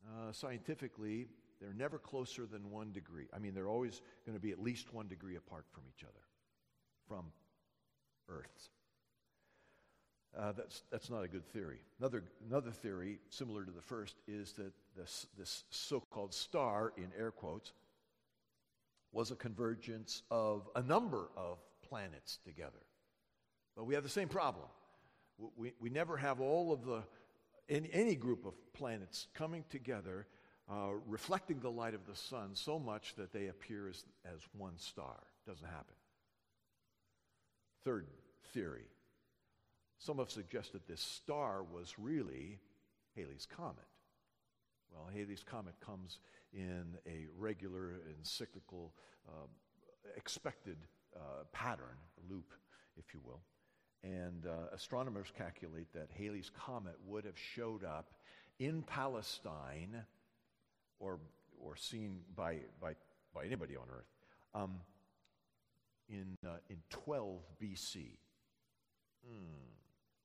Uh, 0.07 0.33
scientifically, 0.33 1.29
they're 1.61 1.75
never 1.75 1.99
closer 1.99 2.47
than 2.47 2.71
one 2.71 2.93
degree. 2.93 3.27
I 3.35 3.39
mean, 3.39 3.55
they're 3.55 3.69
always 3.69 4.01
going 4.25 4.37
to 4.37 4.43
be 4.43 4.53
at 4.53 4.63
least 4.63 4.93
one 4.95 5.09
degree 5.09 5.37
apart 5.37 5.67
from 5.71 5.83
each 5.89 6.05
other, 6.05 6.25
from 7.07 7.25
Earth's. 8.29 8.71
Uh, 10.39 10.53
that's, 10.53 10.83
that's 10.91 11.11
not 11.11 11.25
a 11.25 11.29
good 11.29 11.45
theory. 11.53 11.79
Another, 11.99 12.23
another 12.49 12.71
theory, 12.71 13.19
similar 13.31 13.65
to 13.65 13.73
the 13.73 13.81
first, 13.81 14.17
is 14.29 14.53
that 14.53 14.73
this, 14.97 15.27
this 15.37 15.65
so 15.71 16.01
called 16.01 16.35
star, 16.35 16.93
in 16.97 17.09
air 17.19 17.31
quotes, 17.31 17.73
was 19.11 19.31
a 19.31 19.37
convergence 19.37 20.23
of 20.31 20.69
a 20.77 20.83
number 20.83 21.31
of 21.37 21.59
planets 21.89 22.39
together. 22.45 22.85
But 23.75 23.85
we 23.85 23.95
have 23.95 24.03
the 24.03 24.11
same 24.11 24.29
problem. 24.29 24.67
We, 25.57 25.73
we 25.81 25.89
never 25.89 26.17
have 26.17 26.41
all 26.41 26.73
of 26.73 26.85
the, 26.85 27.03
in 27.69 27.87
any 27.87 28.15
group 28.15 28.47
of 28.47 28.55
planets 28.73 29.27
coming 29.35 29.65
together, 29.71 30.27
uh, 30.71 30.91
reflecting 31.07 31.61
the 31.61 31.71
light 31.71 31.95
of 31.95 32.07
the 32.07 32.17
sun 32.17 32.51
so 32.55 32.79
much 32.79 33.15
that 33.17 33.33
they 33.33 33.49
appear 33.49 33.89
as, 33.89 34.05
as 34.25 34.41
one 34.57 34.79
star. 34.79 35.17
Doesn't 35.47 35.67
happen. 35.67 35.95
Third 37.85 38.07
theory 38.53 38.89
some 39.99 40.19
have 40.19 40.31
suggested 40.31 40.83
this 40.87 41.01
star 41.01 41.65
was 41.65 41.99
really 41.99 42.61
Halley's 43.17 43.47
Comet. 43.47 43.85
Well, 44.93 45.09
Halley's 45.13 45.43
Comet 45.43 45.75
comes 45.81 46.21
in 46.53 46.97
a 47.07 47.27
regular 47.37 47.95
and 48.07 48.17
cyclical, 48.23 48.95
uh, 49.29 49.47
expected 50.17 50.77
uh, 51.17 51.45
pattern, 51.53 51.99
loop, 52.31 52.53
if 52.97 53.13
you 53.13 53.21
will. 53.25 53.41
And 54.03 54.47
uh, 54.47 54.75
astronomers 54.75 55.27
calculate 55.37 55.93
that 55.93 56.09
Halley's 56.17 56.51
Comet 56.57 56.97
would 57.07 57.25
have 57.25 57.37
showed 57.37 57.85
up 57.85 58.13
in 58.59 58.83
Palestine 58.83 60.05
or, 61.01 61.19
or 61.61 61.77
seen 61.77 62.21
by, 62.37 62.59
by, 62.81 62.95
by 63.35 63.45
anybody 63.45 63.77
on 63.77 63.87
Earth 63.93 64.07
um, 64.55 64.75
in, 66.09 66.37
uh, 66.47 66.57
in 66.71 66.77
12 66.91 67.41
BC. 67.63 68.19
Hmm. 69.27 69.69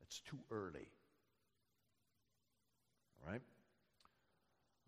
It's 0.01 0.19
too 0.19 0.39
early. 0.51 0.88
All 3.25 3.31
right? 3.31 3.41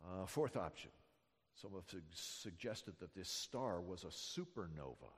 Uh, 0.03 0.25
fourth 0.25 0.57
option. 0.57 0.91
Some 1.61 1.71
have 1.73 1.89
su- 1.89 2.01
suggested 2.11 2.95
that 2.99 3.15
this 3.15 3.29
star 3.29 3.81
was 3.81 4.03
a 4.03 4.07
supernova, 4.07 5.09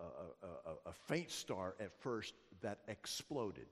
a, 0.00 0.46
a, 0.46 0.90
a, 0.90 0.92
faint 1.06 1.30
star 1.30 1.74
at 1.80 1.92
first 2.00 2.34
that 2.62 2.78
exploded. 2.88 3.66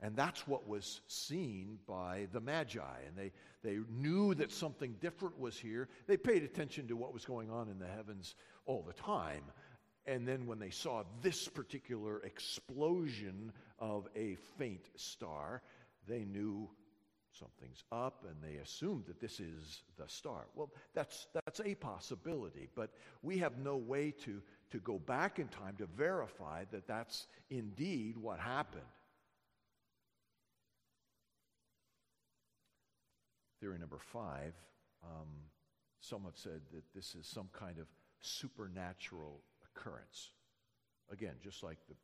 And 0.00 0.16
that's 0.16 0.48
what 0.48 0.68
was 0.68 1.00
seen 1.06 1.78
by 1.86 2.26
the 2.32 2.40
Magi. 2.40 2.80
And 3.06 3.16
they, 3.16 3.32
they 3.62 3.78
knew 3.88 4.34
that 4.34 4.50
something 4.50 4.96
different 5.00 5.38
was 5.38 5.56
here. 5.56 5.88
They 6.08 6.16
paid 6.16 6.42
attention 6.42 6.88
to 6.88 6.96
what 6.96 7.14
was 7.14 7.24
going 7.24 7.50
on 7.50 7.68
in 7.68 7.78
the 7.78 7.86
heavens 7.86 8.34
all 8.66 8.82
the 8.82 8.94
time. 8.94 9.44
And 10.04 10.26
then 10.26 10.46
when 10.46 10.58
they 10.58 10.70
saw 10.70 11.04
this 11.22 11.46
particular 11.46 12.18
explosion 12.24 13.52
of 13.78 14.08
a 14.16 14.36
faint 14.58 14.90
star, 14.96 15.62
they 16.08 16.24
knew 16.24 16.68
something's 17.38 17.84
up 17.90 18.24
and 18.28 18.36
they 18.42 18.58
assume 18.58 19.04
that 19.06 19.20
this 19.20 19.40
is 19.40 19.82
the 19.98 20.08
star. 20.08 20.46
Well, 20.54 20.70
that's, 20.94 21.26
that's 21.32 21.60
a 21.64 21.74
possibility, 21.74 22.68
but 22.74 22.90
we 23.22 23.38
have 23.38 23.58
no 23.58 23.76
way 23.76 24.12
to, 24.24 24.42
to 24.70 24.78
go 24.78 24.98
back 24.98 25.38
in 25.38 25.48
time 25.48 25.76
to 25.78 25.86
verify 25.86 26.64
that 26.70 26.86
that's 26.86 27.26
indeed 27.50 28.16
what 28.18 28.38
happened. 28.38 28.82
Theory 33.60 33.78
number 33.78 33.98
five 33.98 34.54
um, 35.04 35.28
some 36.00 36.24
have 36.24 36.36
said 36.36 36.60
that 36.72 36.82
this 36.94 37.14
is 37.14 37.26
some 37.26 37.48
kind 37.52 37.78
of 37.78 37.86
supernatural 38.20 39.40
occurrence. 39.64 40.30
Again, 41.10 41.34
just 41.42 41.62
like 41.62 41.78
the, 41.88 41.94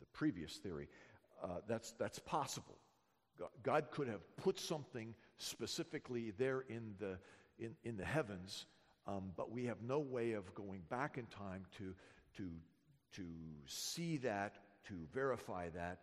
the 0.00 0.06
previous 0.12 0.56
theory, 0.56 0.88
uh, 1.42 1.58
that's, 1.68 1.92
that's 1.92 2.18
possible. 2.18 2.78
God, 3.62 3.90
could 3.90 4.08
have 4.08 4.36
put 4.36 4.58
something 4.58 5.14
specifically 5.38 6.32
there 6.38 6.60
in 6.68 6.94
the, 6.98 7.18
in, 7.58 7.74
in 7.84 7.96
the 7.96 8.04
heavens, 8.04 8.66
um, 9.06 9.32
but 9.36 9.50
we 9.50 9.64
have 9.66 9.82
no 9.82 9.98
way 9.98 10.32
of 10.32 10.54
going 10.54 10.82
back 10.88 11.18
in 11.18 11.26
time 11.26 11.64
to, 11.78 11.94
to, 12.36 12.48
to 13.16 13.24
see 13.66 14.16
that, 14.18 14.56
to 14.88 14.94
verify 15.12 15.68
that. 15.70 16.00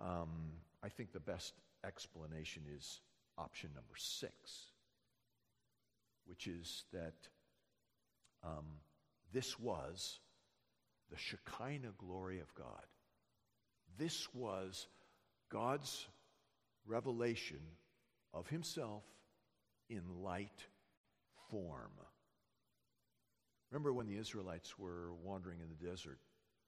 Um, 0.00 0.52
I 0.82 0.88
think 0.88 1.12
the 1.12 1.20
best 1.20 1.54
explanation 1.84 2.62
is 2.76 3.00
option 3.38 3.70
number 3.74 3.94
six, 3.96 4.32
which 6.26 6.46
is 6.46 6.84
that 6.92 7.14
um, 8.44 8.64
this 9.32 9.58
was 9.58 10.20
the 11.10 11.16
Shekinah 11.16 11.92
glory 11.98 12.40
of 12.40 12.54
God. 12.54 12.84
This 13.98 14.28
was 14.34 14.86
God's 15.50 16.06
revelation 16.86 17.60
of 18.32 18.48
himself 18.48 19.04
in 19.88 20.02
light 20.22 20.66
form. 21.50 21.92
Remember 23.70 23.92
when 23.92 24.06
the 24.06 24.16
Israelites 24.16 24.78
were 24.78 25.12
wandering 25.22 25.60
in 25.60 25.68
the 25.68 25.86
desert 25.86 26.18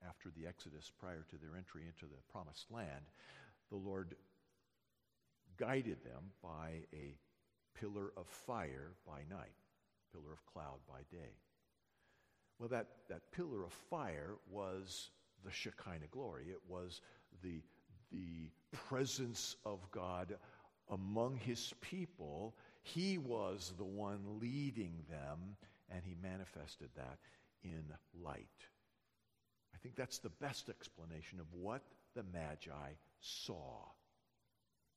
after 0.07 0.31
the 0.31 0.47
Exodus, 0.47 0.93
prior 0.99 1.25
to 1.31 1.37
their 1.37 1.57
entry 1.57 1.83
into 1.87 2.07
the 2.07 2.21
promised 2.31 2.71
land, 2.71 3.11
the 3.71 3.77
Lord 3.77 4.15
guided 5.57 6.05
them 6.05 6.31
by 6.43 6.85
a 6.93 7.17
pillar 7.79 8.13
of 8.17 8.27
fire 8.27 8.93
by 9.07 9.21
night, 9.29 9.55
pillar 10.13 10.33
of 10.33 10.45
cloud 10.47 10.79
by 10.89 11.01
day. 11.11 11.33
Well, 12.59 12.69
that, 12.69 12.87
that 13.09 13.33
pillar 13.33 13.65
of 13.65 13.73
fire 13.73 14.35
was 14.51 15.11
the 15.45 15.51
Shekinah 15.51 16.09
glory. 16.11 16.47
It 16.51 16.61
was 16.69 17.01
the, 17.43 17.63
the 18.13 18.51
presence 18.89 19.57
of 19.65 19.79
God 19.91 20.37
among 20.91 21.37
his 21.37 21.75
people. 21.81 22.55
He 22.83 23.19
was 23.19 23.73
the 23.77 23.85
one 23.85 24.21
leading 24.41 24.95
them, 25.09 25.57
and 25.91 26.03
he 26.05 26.15
manifested 26.23 26.89
that 26.97 27.19
in 27.63 27.85
light. 28.23 28.47
I 29.75 29.79
think 29.79 29.97
that's 29.97 30.19
the 30.19 30.31
best 30.41 30.69
explanation 30.69 31.41
of 31.41 31.47
what 31.53 31.83
the 32.15 32.25
Magi 32.33 32.93
saw. 33.21 33.85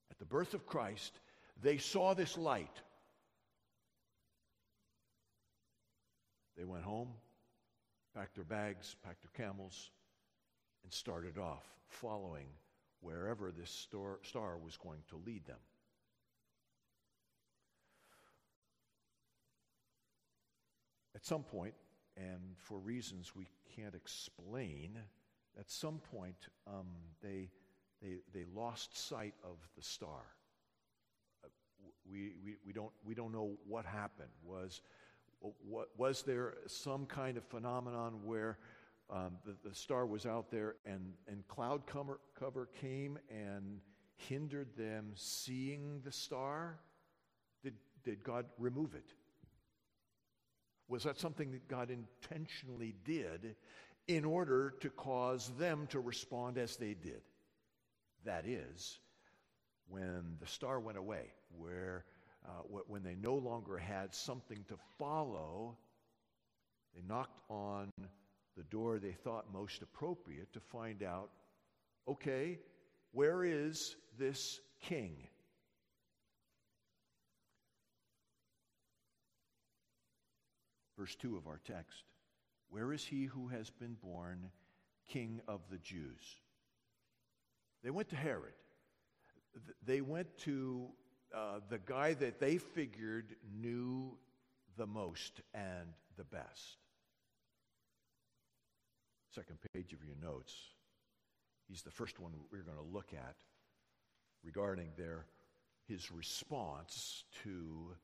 At 0.10 0.20
the 0.20 0.26
birth 0.26 0.54
of 0.54 0.66
Christ, 0.66 1.20
they 1.62 1.78
saw 1.78 2.14
this 2.14 2.38
light. 2.38 2.82
They 6.58 6.66
went 6.66 6.84
home, 6.84 7.10
packed 8.16 8.36
their 8.36 8.44
bags, 8.44 8.96
packed 9.04 9.24
their 9.24 9.46
camels, 9.46 9.90
and 10.84 10.92
started 10.92 11.38
off 11.38 11.66
following 11.88 12.48
wherever 13.02 13.52
this 13.52 13.70
star, 13.70 14.20
star 14.24 14.58
was 14.58 14.78
going 14.78 15.00
to 15.10 15.22
lead 15.26 15.46
them. 15.46 15.58
At 21.16 21.26
some 21.26 21.44
point, 21.44 21.74
and 22.18 22.56
for 22.58 22.80
reasons 22.80 23.36
we 23.36 23.48
can't 23.76 23.96
explain, 23.96 24.98
at 25.60 25.70
some 25.70 26.00
point 26.12 26.48
um, 26.68 26.88
they, 27.22 27.50
they, 28.02 28.18
they 28.34 28.46
lost 28.56 28.98
sight 28.98 29.34
of 29.44 29.58
the 29.76 29.84
star. 29.84 30.22
Uh, 31.44 31.48
we, 32.10 32.32
we, 32.44 32.56
we, 32.66 32.74
don't, 32.74 32.92
we 33.06 33.14
don't 33.14 33.32
know 33.32 33.52
what 33.68 33.86
happened. 33.86 34.30
Was 34.44 34.82
what, 35.68 35.90
was 35.98 36.22
there 36.22 36.54
some 36.68 37.06
kind 37.06 37.38
of 37.38 37.44
phenomenon 37.44 38.20
where 38.24 38.58
um, 39.12 39.38
the, 39.46 39.56
the, 39.68 39.76
star 39.76 40.06
was 40.06 40.26
out 40.26 40.50
there 40.50 40.76
and, 40.86 41.14
and 41.28 41.46
cloud 41.48 41.86
cover, 41.86 42.20
cover 42.40 42.70
came 42.80 43.20
and 43.30 43.82
hindered 44.16 44.76
them 44.78 45.12
seeing 45.16 46.02
the 46.06 46.12
star? 46.12 46.80
Did, 47.64 47.74
did 48.04 48.24
God 48.24 48.46
remove 48.58 48.96
it? 48.96 49.14
Was 50.88 51.04
that 51.04 51.20
something 51.20 51.52
that 51.52 51.68
God 51.68 51.90
intentionally 51.90 52.96
did 53.04 53.56
in 54.08 54.26
order 54.26 54.74
to 54.82 54.90
cause 54.90 55.52
them 55.58 55.88
to 55.88 56.00
respond 56.00 56.58
as 56.58 56.78
they 56.78 56.94
did? 56.94 57.22
That 58.26 58.46
is, 58.46 59.00
when 59.88 60.38
the 60.40 60.48
star 60.48 60.80
went 60.80 60.98
away, 60.98 61.34
where 61.58 62.06
uh, 62.46 62.64
when 62.88 63.04
they 63.04 63.16
no 63.16 63.36
longer 63.36 63.78
had 63.78 64.14
something 64.14 64.64
to 64.68 64.76
follow, 64.98 65.78
they 66.96 67.02
knocked 67.08 67.40
on 67.50 67.92
the 68.58 68.64
door 68.64 69.00
they 69.00 69.12
thought 69.12 69.54
most 69.54 69.82
appropriate 69.82 70.52
to 70.54 70.60
find 70.60 71.04
out 71.04 71.30
okay, 72.08 72.60
where 73.12 73.44
is 73.44 73.96
this 74.18 74.60
king? 74.82 75.16
Verse 80.98 81.16
2 81.16 81.38
of 81.38 81.48
our 81.48 81.60
text 81.66 82.04
Where 82.70 82.94
is 82.94 83.04
he 83.04 83.26
who 83.26 83.48
has 83.48 83.70
been 83.70 83.96
born 84.04 84.52
king 85.08 85.42
of 85.48 85.62
the 85.70 85.78
Jews? 85.78 86.22
They 87.84 87.90
went 87.90 88.10
to 88.10 88.16
Herod. 88.16 88.54
They 89.86 90.02
went 90.02 90.38
to 90.40 90.88
uh, 91.36 91.60
the 91.70 91.80
guy 91.80 92.14
that 92.14 92.40
they 92.40 92.58
figured 92.58 93.36
knew 93.60 94.18
the 94.78 94.86
most 94.86 95.42
and 95.54 95.88
the 96.18 96.24
best. 96.24 96.78
Second 99.34 99.60
page 99.74 99.94
of 99.94 100.04
your 100.04 100.16
notes. 100.22 100.54
He's 101.68 101.84
the 101.84 101.92
first 101.92 102.20
one 102.20 102.34
we're 102.52 102.64
going 102.64 102.78
to 102.78 102.94
look 102.94 103.14
at 103.14 103.36
regarding 104.44 104.90
their 104.98 105.26
his 105.88 106.12
response 106.12 107.24
to 107.44 107.96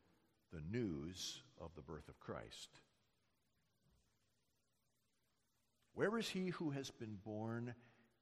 the 0.54 0.62
news 0.72 1.42
of 1.60 1.72
the 1.76 1.82
birth 1.82 2.08
of 2.08 2.20
Christ. 2.20 2.70
Where 5.94 6.18
is 6.18 6.30
he 6.30 6.50
who 6.50 6.70
has 6.72 6.92
been 6.92 7.18
born 7.26 7.74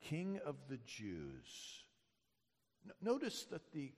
King 0.02 0.40
of 0.46 0.56
the 0.70 0.80
Jews? 0.86 1.84
Notice 3.02 3.46
that 3.52 3.72
the, 3.74 3.92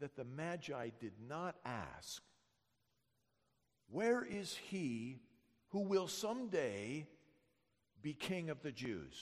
that 0.00 0.16
the 0.16 0.24
Magi 0.24 0.90
did 1.00 1.12
not 1.28 1.56
ask, 1.64 2.22
Where 3.88 4.24
is 4.24 4.56
he 4.68 5.20
who 5.68 5.80
will 5.80 6.08
someday 6.08 7.06
be 8.02 8.14
King 8.14 8.50
of 8.50 8.62
the 8.62 8.72
Jews? 8.72 9.14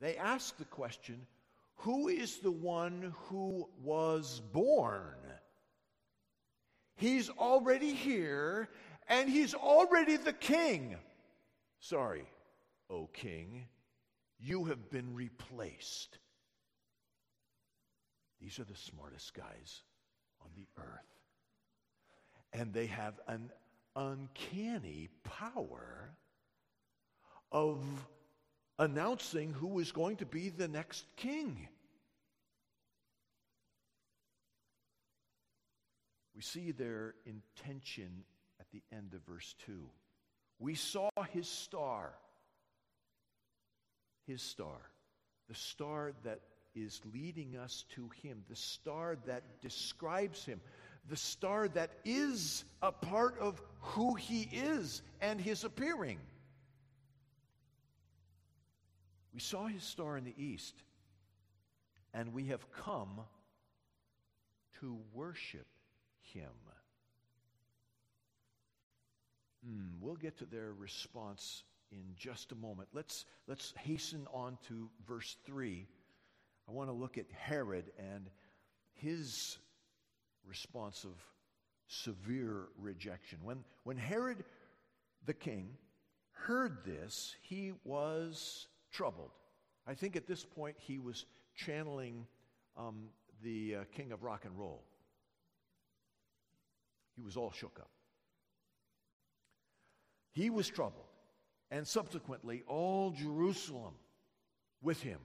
They 0.00 0.16
ask 0.16 0.56
the 0.56 0.64
question, 0.64 1.26
Who 1.76 2.08
is 2.08 2.38
the 2.38 2.50
one 2.50 3.14
who 3.28 3.68
was 3.82 4.40
born? 4.52 5.16
He's 6.96 7.30
already 7.30 7.94
here 7.94 8.68
and 9.08 9.28
he's 9.28 9.54
already 9.54 10.16
the 10.16 10.32
king. 10.32 10.96
Sorry, 11.80 12.26
O 12.90 13.06
king, 13.06 13.66
you 14.38 14.64
have 14.66 14.90
been 14.90 15.14
replaced. 15.14 16.18
These 18.40 18.58
are 18.58 18.64
the 18.64 18.76
smartest 18.76 19.34
guys 19.34 19.82
on 20.42 20.50
the 20.56 20.66
earth. 20.78 21.06
And 22.52 22.72
they 22.72 22.86
have 22.86 23.14
an 23.28 23.50
uncanny 23.96 25.08
power 25.24 26.14
of 27.52 27.78
announcing 28.78 29.52
who 29.52 29.78
is 29.78 29.92
going 29.92 30.16
to 30.16 30.26
be 30.26 30.48
the 30.48 30.68
next 30.68 31.04
king. 31.16 31.68
We 36.34 36.42
see 36.42 36.72
their 36.72 37.14
intention 37.26 38.24
at 38.60 38.66
the 38.72 38.82
end 38.90 39.12
of 39.12 39.20
verse 39.30 39.54
2. 39.66 39.72
We 40.58 40.74
saw 40.74 41.10
his 41.32 41.48
star. 41.48 42.12
His 44.26 44.40
star. 44.40 44.78
The 45.48 45.54
star 45.54 46.12
that 46.24 46.40
is 46.74 47.00
leading 47.12 47.56
us 47.56 47.84
to 47.94 48.08
him, 48.22 48.44
the 48.48 48.56
star 48.56 49.16
that 49.26 49.60
describes 49.60 50.44
him, 50.44 50.60
the 51.08 51.16
star 51.16 51.68
that 51.68 51.90
is 52.04 52.64
a 52.82 52.92
part 52.92 53.38
of 53.38 53.60
who 53.80 54.14
he 54.14 54.42
is 54.52 55.02
and 55.20 55.40
his 55.40 55.64
appearing. 55.64 56.18
We 59.32 59.40
saw 59.40 59.66
his 59.66 59.82
star 59.82 60.16
in 60.16 60.24
the 60.24 60.34
east, 60.36 60.74
and 62.12 62.32
we 62.32 62.46
have 62.46 62.70
come 62.72 63.20
to 64.80 64.98
worship 65.12 65.66
him. 66.20 66.50
Mm, 69.68 70.00
we'll 70.00 70.16
get 70.16 70.38
to 70.38 70.46
their 70.46 70.72
response 70.72 71.64
in 71.92 72.14
just 72.16 72.52
a 72.52 72.54
moment. 72.54 72.88
Let's, 72.92 73.24
let's 73.46 73.74
hasten 73.76 74.26
on 74.32 74.58
to 74.68 74.88
verse 75.06 75.36
3. 75.44 75.86
I 76.68 76.72
want 76.72 76.88
to 76.88 76.94
look 76.94 77.18
at 77.18 77.26
Herod 77.30 77.84
and 77.98 78.30
his 78.94 79.58
response 80.46 81.04
of 81.04 81.12
severe 81.86 82.68
rejection. 82.78 83.38
When, 83.42 83.64
when 83.84 83.96
Herod 83.96 84.44
the 85.26 85.34
king 85.34 85.70
heard 86.32 86.84
this, 86.84 87.34
he 87.42 87.72
was 87.84 88.68
troubled. 88.92 89.30
I 89.86 89.94
think 89.94 90.16
at 90.16 90.26
this 90.26 90.44
point 90.44 90.76
he 90.78 90.98
was 90.98 91.26
channeling 91.54 92.26
um, 92.76 93.08
the 93.42 93.76
uh, 93.76 93.84
king 93.92 94.12
of 94.12 94.22
rock 94.22 94.44
and 94.44 94.56
roll. 94.58 94.82
He 97.16 97.22
was 97.22 97.36
all 97.36 97.50
shook 97.50 97.78
up. 97.80 97.90
He 100.32 100.48
was 100.48 100.68
troubled, 100.68 101.08
and 101.70 101.86
subsequently, 101.86 102.62
all 102.68 103.10
Jerusalem 103.10 103.94
with 104.80 105.02
him 105.02 105.18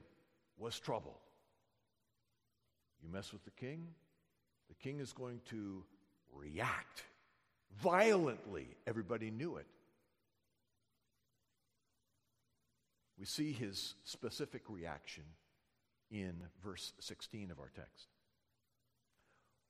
was 0.58 0.80
troubled. 0.80 1.20
You 3.04 3.10
mess 3.10 3.32
with 3.32 3.46
the 3.46 3.52
king, 3.52 3.88
the 4.68 4.76
king 4.76 5.00
is 5.00 5.14
going 5.14 5.42
to 5.50 5.84
react 6.34 7.04
violently. 7.82 8.68
Everybody 8.88 9.32
knew 9.32 9.58
it. 9.58 9.68
We 13.18 13.26
see 13.26 13.54
his 13.54 13.96
specific 14.04 14.64
reaction 14.68 15.24
in 16.12 16.36
verse 16.64 16.94
16 17.00 17.52
of 17.52 17.60
our 17.60 17.72
text. 17.76 18.08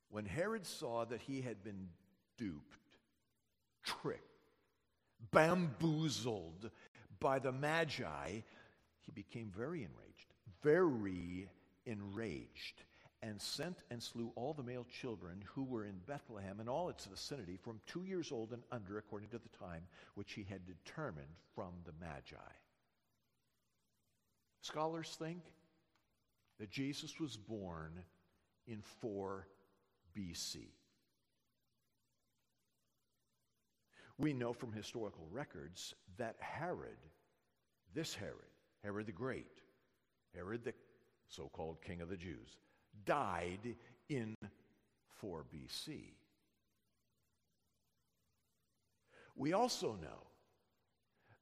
When 0.10 0.26
Herod 0.26 0.66
saw 0.66 1.06
that 1.06 1.22
he 1.22 1.42
had 1.42 1.64
been 1.64 1.90
duped, 2.38 2.78
tricked, 3.84 4.22
bamboozled 5.32 6.70
by 7.20 7.40
the 7.40 7.52
Magi, 7.52 8.40
he 9.02 9.12
became 9.14 9.52
very 9.56 9.84
enraged, 9.84 10.34
very 10.64 11.50
enraged, 11.86 12.82
and 13.26 13.42
sent 13.42 13.80
and 13.90 14.02
slew 14.02 14.32
all 14.36 14.54
the 14.54 14.64
male 14.64 14.86
children 15.02 15.44
who 15.54 15.64
were 15.64 15.86
in 15.86 16.00
Bethlehem 16.06 16.60
and 16.60 16.70
all 16.70 16.90
its 16.90 17.06
vicinity 17.06 17.58
from 17.58 17.80
two 17.88 18.04
years 18.04 18.32
old 18.32 18.54
and 18.54 18.62
under, 18.72 19.00
according 19.00 19.30
to 19.30 19.40
the 19.40 19.58
time 19.58 19.82
which 20.14 20.34
he 20.34 20.46
had 20.48 20.62
determined 20.68 21.34
from 21.56 21.72
the 21.86 21.94
Magi. 22.00 22.36
Scholars 24.62 25.16
think 25.18 25.42
that 26.60 26.70
Jesus 26.70 27.20
was 27.20 27.36
born 27.36 27.94
in 28.68 28.82
4 29.02 29.48
BC. 30.16 30.68
We 34.20 34.34
know 34.34 34.54
from 34.54 34.72
historical 34.72 35.28
records 35.32 35.96
that 36.18 36.36
Herod, 36.40 36.98
this 37.94 38.14
Herod, 38.14 38.54
Herod 38.84 39.08
the 39.08 39.12
Great, 39.12 39.62
Herod 40.36 40.64
the 40.64 40.74
so 41.28 41.50
called 41.52 41.82
King 41.82 42.02
of 42.02 42.10
the 42.10 42.18
Jews, 42.18 42.58
died 43.06 43.76
in 44.10 44.36
4 45.20 45.46
BC. 45.54 46.14
We 49.36 49.54
also 49.54 49.98
know 50.02 50.24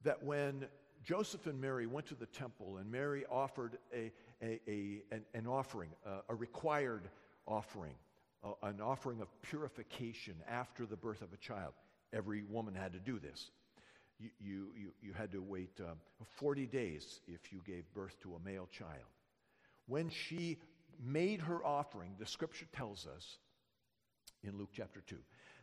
that 0.04 0.24
when 0.24 0.66
Joseph 1.04 1.48
and 1.48 1.60
Mary 1.60 1.86
went 1.86 2.08
to 2.08 2.16
the 2.16 2.26
temple 2.26 2.78
and 2.78 2.90
Mary 2.90 3.26
offered 3.30 3.78
a, 3.94 4.12
a, 4.42 4.60
a 4.68 5.02
an, 5.12 5.22
an, 5.34 5.48
offering, 5.48 5.90
a 6.30 6.34
required 6.36 7.10
offering, 7.46 7.96
an 8.64 8.82
offering 8.82 9.22
of 9.22 9.28
purification 9.42 10.36
after 10.50 10.86
the 10.86 10.96
birth 10.96 11.22
of 11.22 11.34
a 11.34 11.38
child. 11.38 11.74
Every 12.14 12.44
woman 12.44 12.74
had 12.74 12.94
to 12.94 13.00
do 13.00 13.20
this. 13.20 13.52
You, 14.20 14.30
you, 14.40 14.68
you, 14.76 14.92
you 15.02 15.14
had 15.14 15.32
to 15.32 15.42
wait 15.42 15.80
uh, 15.82 15.94
40 16.38 16.68
days 16.68 17.22
if 17.28 17.52
you 17.52 17.62
gave 17.66 17.84
birth 17.94 18.16
to 18.22 18.36
a 18.36 18.40
male 18.48 18.70
child. 18.72 19.10
When 19.88 20.10
she 20.10 20.58
made 21.02 21.42
her 21.42 21.66
offering, 21.66 22.16
the 22.20 22.26
scripture 22.26 22.68
tells 22.76 23.08
us 23.08 23.38
in 24.44 24.58
Luke 24.58 24.70
chapter 24.74 25.02
2 25.08 25.16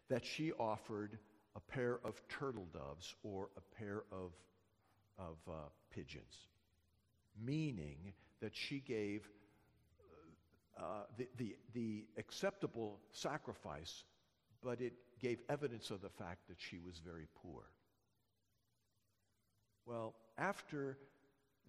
that 0.08 0.24
she 0.24 0.52
offered 0.52 1.18
a 1.56 1.60
pair 1.60 2.00
of 2.04 2.20
turtle 2.28 2.66
doves 2.72 3.14
or 3.22 3.48
a 3.56 3.76
pair 3.76 4.04
of, 4.12 4.32
of 5.18 5.36
uh, 5.48 5.52
pigeons, 5.90 6.48
meaning 7.44 8.12
that 8.40 8.54
she 8.54 8.80
gave 8.80 9.28
uh, 10.78 11.02
the, 11.18 11.28
the, 11.36 11.56
the 11.74 12.04
acceptable 12.16 12.98
sacrifice, 13.12 14.04
but 14.62 14.80
it 14.80 14.94
gave 15.20 15.38
evidence 15.48 15.90
of 15.90 16.00
the 16.00 16.08
fact 16.08 16.48
that 16.48 16.56
she 16.58 16.78
was 16.78 17.00
very 17.04 17.26
poor. 17.42 17.62
Well, 19.84 20.14
after 20.38 20.96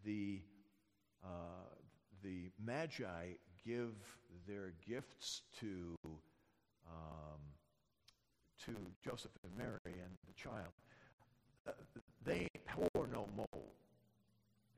the, 0.05 0.41
uh, 1.23 1.27
the 2.23 2.51
Magi 2.63 3.33
give 3.65 3.93
their 4.47 4.73
gifts 4.87 5.41
to, 5.59 5.97
um, 6.87 7.39
to 8.65 8.75
Joseph 9.03 9.31
and 9.43 9.57
Mary 9.57 9.79
and 9.85 10.17
the 10.27 10.33
child, 10.33 10.71
uh, 11.67 11.71
they 12.23 12.47
poor 12.67 13.07
no 13.07 13.27
more. 13.35 13.47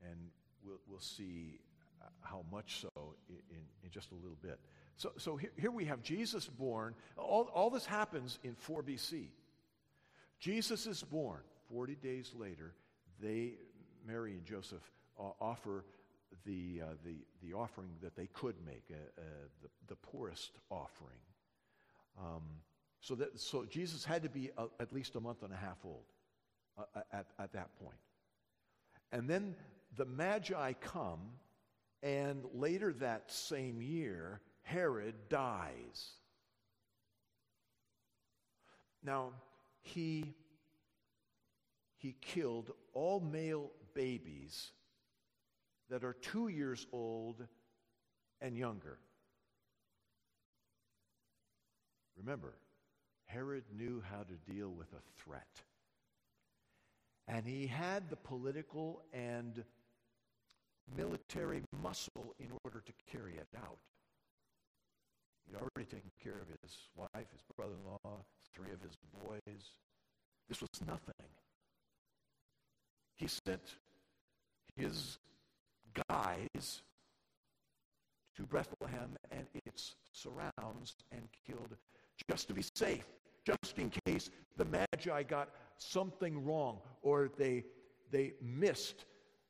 And 0.02 0.30
we'll, 0.64 0.80
we'll 0.88 1.00
see 1.00 1.60
how 2.20 2.44
much 2.50 2.80
so 2.80 3.14
in, 3.28 3.58
in 3.82 3.90
just 3.90 4.10
a 4.12 4.14
little 4.14 4.38
bit. 4.42 4.58
So, 4.96 5.12
so 5.18 5.36
here, 5.36 5.50
here 5.56 5.70
we 5.70 5.84
have 5.86 6.02
Jesus 6.02 6.46
born. 6.46 6.94
All, 7.16 7.48
all 7.54 7.70
this 7.70 7.86
happens 7.86 8.38
in 8.42 8.54
4 8.54 8.82
BC. 8.82 9.28
Jesus 10.38 10.86
is 10.86 11.02
born. 11.02 11.40
40 11.70 11.94
days 11.96 12.32
later, 12.36 12.74
they, 13.20 13.54
Mary 14.06 14.32
and 14.32 14.44
Joseph, 14.44 14.82
uh, 15.18 15.30
offer 15.40 15.84
the, 16.44 16.82
uh, 16.82 16.86
the, 17.04 17.16
the 17.42 17.54
offering 17.54 17.90
that 18.02 18.16
they 18.16 18.28
could 18.28 18.56
make, 18.64 18.84
uh, 18.90 18.94
uh, 19.18 19.22
the, 19.62 19.68
the 19.88 19.96
poorest 19.96 20.52
offering. 20.70 21.18
Um, 22.18 22.42
so, 23.00 23.14
that, 23.16 23.38
so 23.38 23.64
Jesus 23.64 24.04
had 24.04 24.22
to 24.22 24.28
be 24.28 24.50
a, 24.56 24.66
at 24.80 24.92
least 24.92 25.14
a 25.16 25.20
month 25.20 25.42
and 25.42 25.52
a 25.52 25.56
half 25.56 25.78
old 25.84 26.04
uh, 26.78 27.00
at, 27.12 27.26
at 27.38 27.52
that 27.52 27.76
point. 27.78 27.98
And 29.12 29.28
then 29.28 29.54
the 29.96 30.04
Magi 30.04 30.72
come, 30.74 31.20
and 32.02 32.44
later 32.52 32.92
that 32.94 33.30
same 33.30 33.80
year, 33.80 34.40
Herod 34.62 35.14
dies. 35.28 36.12
Now, 39.02 39.32
he, 39.82 40.34
he 41.96 42.16
killed 42.20 42.70
all 42.94 43.20
male 43.20 43.70
babies 43.94 44.70
that 45.90 46.04
are 46.04 46.14
two 46.14 46.48
years 46.48 46.86
old 46.92 47.46
and 48.40 48.56
younger. 48.56 48.98
Remember, 52.16 52.54
Herod 53.26 53.64
knew 53.76 54.02
how 54.10 54.22
to 54.22 54.52
deal 54.52 54.70
with 54.70 54.88
a 54.92 55.22
threat. 55.22 55.62
And 57.26 57.46
he 57.46 57.66
had 57.66 58.10
the 58.10 58.16
political 58.16 59.02
and 59.12 59.64
military 60.96 61.62
muscle 61.82 62.34
in 62.38 62.48
order 62.64 62.80
to 62.80 62.92
carry 63.10 63.34
it 63.34 63.48
out. 63.56 63.78
He'd 65.46 65.56
already 65.56 65.90
taken 65.90 66.10
care 66.22 66.40
of 66.40 66.48
his 66.62 66.76
wife, 66.96 67.26
his 67.32 67.42
brother 67.56 67.74
in 67.74 67.90
law, 67.90 68.24
three 68.54 68.72
of 68.72 68.80
his 68.80 68.96
boys. 69.22 69.64
This 70.48 70.60
was 70.60 70.70
nothing. 70.86 71.28
He 73.16 73.26
sent 73.26 73.76
his 74.76 75.18
guys 76.08 76.82
to 78.36 78.42
Bethlehem 78.42 79.16
and 79.30 79.46
its 79.66 79.94
surrounds 80.12 80.96
and 81.12 81.28
killed 81.46 81.76
just 82.28 82.48
to 82.48 82.54
be 82.54 82.62
safe, 82.74 83.06
just 83.44 83.78
in 83.78 83.90
case 84.06 84.30
the 84.56 84.64
Magi 84.64 85.22
got 85.24 85.50
something 85.78 86.44
wrong 86.44 86.78
or 87.02 87.30
they, 87.36 87.64
they 88.10 88.34
missed 88.42 89.04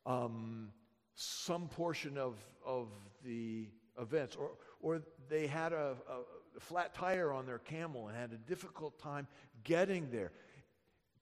um, 0.06 0.68
some 1.14 1.68
portion 1.68 2.18
of, 2.18 2.34
of 2.64 2.88
the 3.24 3.68
events 4.00 4.36
or, 4.36 4.52
or 4.80 5.02
they 5.28 5.46
had 5.46 5.72
a, 5.72 5.96
a 6.08 6.60
flat 6.60 6.94
tire 6.94 7.32
on 7.32 7.46
their 7.46 7.58
camel 7.58 8.08
and 8.08 8.16
had 8.16 8.32
a 8.32 8.38
difficult 8.48 8.98
time 8.98 9.26
getting 9.62 10.10
there. 10.10 10.32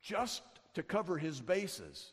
Just 0.01 0.43
to 0.75 0.83
cover 0.83 1.17
his 1.17 1.41
bases, 1.41 2.13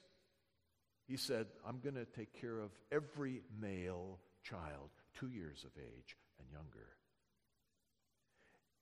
he 1.10 1.18
said, 1.18 1.48
I'm 1.68 1.80
going 1.80 1.96
to 1.96 2.06
take 2.06 2.40
care 2.40 2.60
of 2.60 2.72
every 2.92 3.42
male 3.60 4.20
child, 4.44 4.92
two 5.20 5.30
years 5.30 5.66
of 5.66 5.72
age 5.78 6.16
and 6.40 6.48
younger 6.52 6.88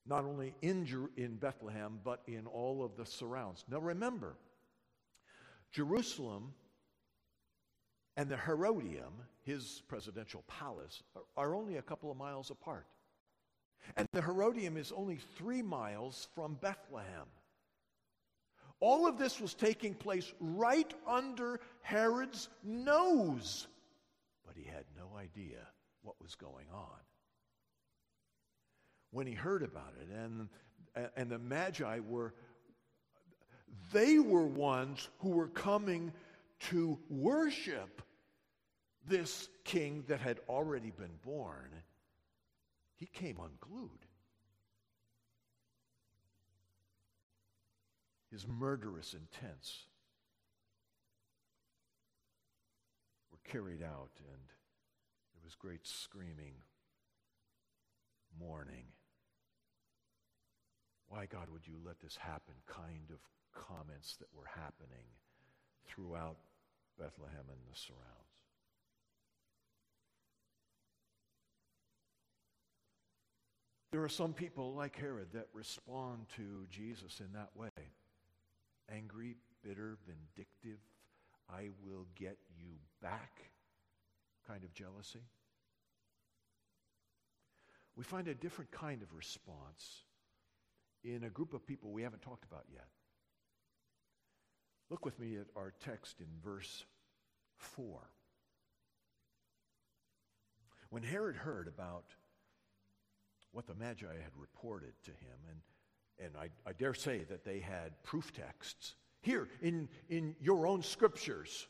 not 0.08 0.24
only 0.24 0.56
in, 0.62 0.86
Jer- 0.86 1.10
in 1.18 1.36
Bethlehem, 1.36 2.00
but 2.04 2.22
in 2.28 2.48
all 2.48 2.84
of 2.84 2.96
the 2.96 3.06
surrounds. 3.06 3.66
Now 3.70 3.80
remember, 3.80 4.36
Jerusalem 5.72 6.54
and 8.16 8.30
the 8.30 8.38
Herodium, 8.38 9.14
his 9.44 9.82
presidential 9.88 10.44
palace, 10.48 11.04
are, 11.16 11.24
are 11.36 11.56
only 11.56 11.78
a 11.78 11.82
couple 11.82 12.10
of 12.10 12.18
miles 12.18 12.50
apart. 12.50 12.88
And 13.96 14.08
the 14.12 14.22
Herodium 14.22 14.78
is 14.78 14.92
only 14.92 15.20
three 15.38 15.62
miles 15.62 16.28
from 16.34 16.56
Bethlehem. 16.56 17.28
All 18.80 19.08
of 19.08 19.18
this 19.18 19.40
was 19.40 19.54
taking 19.54 19.94
place 19.96 20.32
right 20.40 20.94
under 21.08 21.60
Herod's 21.82 22.50
nose, 22.64 23.68
but 24.46 24.56
he 24.56 24.64
had 24.64 24.86
no 24.96 25.18
idea 25.18 25.60
what 26.04 26.16
was 26.22 26.36
going 26.36 26.68
on 26.74 27.00
when 29.12 29.28
he 29.28 29.34
heard 29.34 29.64
about 29.64 29.94
it. 30.00 30.10
And, 30.14 30.50
and 31.16 31.30
the 31.30 31.40
Magi 31.40 32.00
were, 32.08 32.34
they 33.92 34.20
were 34.20 34.46
ones 34.46 35.10
who 35.20 35.30
were 35.30 35.48
coming 35.48 36.14
to 36.70 37.00
worship 37.10 38.02
this 39.08 39.50
king 39.64 40.04
that 40.08 40.20
had 40.20 40.40
already 40.50 40.92
been 40.92 41.18
born. 41.24 41.70
He 42.96 43.06
came 43.06 43.38
unglued. 43.40 44.07
His 48.38 48.46
murderous 48.48 49.16
intents 49.16 49.86
were 53.32 53.40
carried 53.52 53.82
out, 53.82 54.12
and 54.20 54.42
there 55.34 55.42
was 55.44 55.56
great 55.56 55.88
screaming, 55.88 56.54
mourning. 58.40 58.86
Why, 61.10 61.26
God, 61.26 61.50
would 61.52 61.66
you 61.66 61.78
let 61.84 62.00
this 62.00 62.16
happen? 62.16 62.54
Kind 62.68 63.10
of 63.10 63.18
comments 63.60 64.18
that 64.18 64.28
were 64.36 64.46
happening 64.46 65.08
throughout 65.88 66.38
Bethlehem 67.00 67.46
and 67.50 67.58
the 67.68 67.76
surrounds. 67.76 68.38
There 73.92 74.04
are 74.04 74.10
some 74.10 74.34
people 74.34 74.76
like 74.76 74.96
Herod 74.96 75.30
that 75.34 75.48
respond 75.54 76.28
to 76.36 76.68
Jesus 76.70 77.20
in 77.20 77.34
that 77.34 77.50
way 77.56 77.70
angry, 78.94 79.36
bitter, 79.64 79.98
vindictive, 80.06 80.80
I 81.50 81.70
will 81.84 82.06
get 82.16 82.38
you 82.58 82.76
back 83.02 83.52
kind 84.48 84.64
of 84.64 84.74
jealousy. 84.74 85.24
We 87.96 88.04
find 88.04 88.28
a 88.28 88.36
different 88.36 88.72
kind 88.72 89.02
of 89.02 89.14
response 89.14 90.04
in 91.04 91.24
a 91.24 91.30
group 91.30 91.54
of 91.54 91.66
people 91.66 91.92
we 91.92 92.04
haven't 92.04 92.22
talked 92.22 92.46
about 92.46 92.66
yet. 92.72 92.88
Look 94.90 95.04
with 95.04 95.20
me 95.20 95.36
at 95.36 95.48
our 95.56 95.74
text 95.84 96.20
in 96.20 96.28
verse 96.44 96.86
4. 97.58 98.00
When 100.90 101.04
Herod 101.04 101.36
heard 101.36 101.68
about 101.68 102.06
what 103.52 103.68
the 103.68 103.74
Magi 103.74 104.06
had 104.06 104.32
reported 104.38 104.94
to 105.04 105.12
him, 105.12 105.38
and, 105.50 105.60
and 106.24 106.32
I, 106.38 106.50
I 106.68 106.74
dare 106.74 106.94
say 106.94 107.24
that 107.30 107.44
they 107.44 107.60
had 107.60 108.02
proof 108.04 108.34
texts, 108.34 108.96
here 109.22 109.48
in, 109.62 109.90
in 110.10 110.36
your 110.40 110.68
own 110.68 110.82
scriptures, 110.82 111.68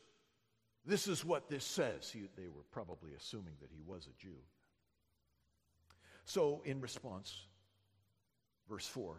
this 0.85 1.07
is 1.07 1.25
what 1.25 1.49
this 1.49 1.65
says. 1.65 2.09
He, 2.09 2.27
they 2.37 2.47
were 2.47 2.63
probably 2.71 3.11
assuming 3.17 3.53
that 3.61 3.71
he 3.71 3.81
was 3.85 4.07
a 4.07 4.21
Jew. 4.21 4.37
So, 6.25 6.61
in 6.65 6.81
response, 6.81 7.47
Verse 8.69 8.87
4 8.87 9.15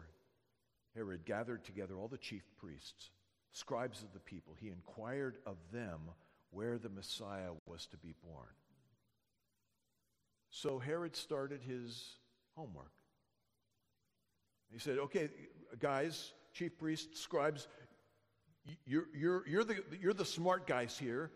Herod 0.95 1.25
gathered 1.25 1.63
together 1.63 1.95
all 1.97 2.07
the 2.07 2.17
chief 2.17 2.43
priests, 2.57 3.11
scribes 3.51 4.01
of 4.01 4.11
the 4.13 4.19
people. 4.19 4.55
He 4.59 4.69
inquired 4.69 5.37
of 5.45 5.57
them 5.71 5.99
where 6.49 6.77
the 6.77 6.89
Messiah 6.89 7.51
was 7.65 7.85
to 7.87 7.97
be 7.97 8.15
born. 8.23 8.47
So 10.49 10.79
Herod 10.79 11.15
started 11.15 11.61
his 11.61 12.15
homework. 12.55 12.91
He 14.71 14.79
said, 14.79 14.97
Okay, 14.99 15.29
guys, 15.79 16.33
chief 16.53 16.77
priests, 16.77 17.19
scribes, 17.19 17.67
you're, 18.85 19.07
you're, 19.15 19.47
you're, 19.47 19.63
the, 19.63 19.83
you're 19.99 20.13
the 20.13 20.25
smart 20.25 20.67
guys 20.67 20.97
here. 20.97 21.31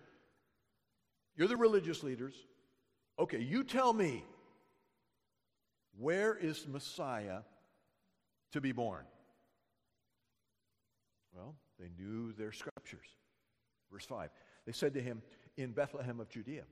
You're 1.36 1.48
the 1.48 1.58
religious 1.58 2.04
leaders. 2.04 2.36
Okay, 3.20 3.40
you 3.40 3.64
tell 3.64 3.94
me, 3.94 4.24
where 5.98 6.36
is 6.36 6.68
Messiah 6.68 7.40
to 8.52 8.62
be 8.62 8.72
born? 8.72 9.06
Well, 11.36 11.56
they 11.80 11.90
knew 11.98 12.34
their 12.34 12.52
scriptures. 12.52 13.08
Verse 13.92 14.06
5 14.06 14.30
They 14.66 14.72
said 14.72 14.94
to 14.94 15.02
him, 15.02 15.22
In 15.58 15.72
Bethlehem 15.72 16.20
of 16.20 16.30
Judea, 16.30 16.64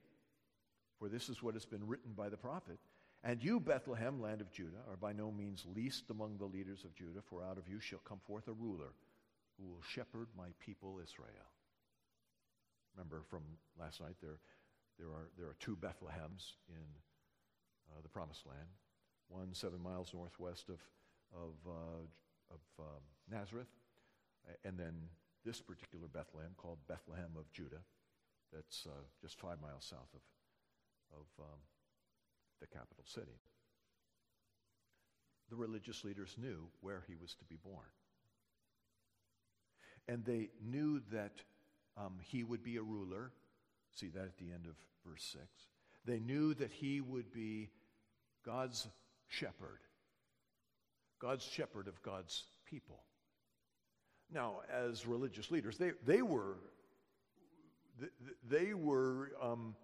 for 0.98 1.08
this 1.08 1.28
is 1.28 1.42
what 1.42 1.54
has 1.54 1.64
been 1.64 1.86
written 1.86 2.12
by 2.12 2.28
the 2.28 2.36
prophet. 2.36 2.78
And 3.24 3.42
you, 3.42 3.60
Bethlehem, 3.60 4.20
land 4.20 4.40
of 4.40 4.50
Judah, 4.50 4.82
are 4.90 4.96
by 4.96 5.12
no 5.12 5.30
means 5.30 5.64
least 5.76 6.10
among 6.10 6.38
the 6.38 6.44
leaders 6.44 6.84
of 6.84 6.94
Judah, 6.94 7.20
for 7.22 7.44
out 7.44 7.56
of 7.56 7.68
you 7.68 7.78
shall 7.78 8.00
come 8.00 8.18
forth 8.26 8.48
a 8.48 8.52
ruler 8.52 8.94
who 9.56 9.68
will 9.68 9.82
shepherd 9.88 10.26
my 10.36 10.48
people 10.58 10.98
Israel. 11.02 11.28
Remember 12.96 13.22
from 13.30 13.42
last 13.78 14.00
night, 14.00 14.16
there, 14.20 14.40
there, 14.98 15.08
are, 15.08 15.30
there 15.38 15.46
are 15.46 15.56
two 15.60 15.76
Bethlehems 15.76 16.54
in 16.68 16.84
uh, 17.90 18.02
the 18.02 18.08
promised 18.08 18.44
land, 18.44 18.68
one 19.28 19.54
seven 19.54 19.80
miles 19.80 20.12
northwest 20.12 20.68
of 20.68 20.80
of, 21.34 21.56
uh, 21.66 22.04
of 22.52 22.62
um, 22.78 23.02
Nazareth, 23.30 23.70
and 24.64 24.78
then 24.78 24.94
this 25.44 25.60
particular 25.60 26.06
Bethlehem 26.08 26.52
called 26.56 26.78
Bethlehem 26.88 27.32
of 27.36 27.50
Judah, 27.52 27.82
that's 28.52 28.86
uh, 28.86 29.02
just 29.20 29.40
five 29.40 29.60
miles 29.60 29.84
south 29.84 30.12
of, 30.14 30.20
of 31.18 31.26
um, 31.40 31.60
the 32.62 32.66
capital 32.66 33.04
city. 33.04 33.38
The 35.50 35.56
religious 35.56 36.02
leaders 36.02 36.34
knew 36.40 36.68
where 36.80 37.04
he 37.06 37.14
was 37.14 37.34
to 37.34 37.44
be 37.44 37.56
born. 37.62 37.84
And 40.08 40.24
they 40.24 40.48
knew 40.64 41.02
that 41.12 41.32
um, 41.98 42.14
he 42.22 42.42
would 42.42 42.64
be 42.64 42.76
a 42.76 42.82
ruler 42.82 43.32
See 43.94 44.08
that 44.08 44.24
at 44.24 44.38
the 44.38 44.50
end 44.52 44.66
of 44.66 44.74
verse 45.06 45.22
6. 45.32 45.44
They 46.04 46.18
knew 46.18 46.54
that 46.54 46.72
he 46.72 47.00
would 47.00 47.32
be 47.32 47.68
God's 48.44 48.88
shepherd, 49.28 49.78
God's 51.20 51.44
shepherd 51.44 51.88
of 51.88 52.02
God's 52.02 52.44
people. 52.68 53.02
Now, 54.32 54.60
as 54.72 55.06
religious 55.06 55.50
leaders, 55.50 55.76
they, 55.76 55.92
they 56.06 56.22
were, 56.22 56.56
they 58.48 58.72
were 58.72 59.32
um, 59.40 59.76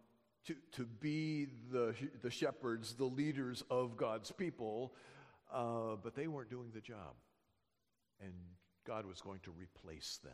to, 0.49 0.55
to 0.73 0.85
be 0.85 1.47
the, 1.71 1.95
the 2.23 2.31
shepherds, 2.31 2.95
the 2.95 3.05
leaders 3.05 3.63
of 3.71 3.99
God's 3.99 4.33
people, 4.33 4.95
uh, 5.53 5.97
but 6.03 6.15
they 6.15 6.27
weren't 6.27 6.49
doing 6.49 6.71
the 6.75 6.81
job. 6.81 7.15
And 8.21 8.33
God 8.87 9.05
was 9.05 9.21
going 9.21 9.41
to 9.41 9.53
replace 9.53 10.19
them. 10.25 10.33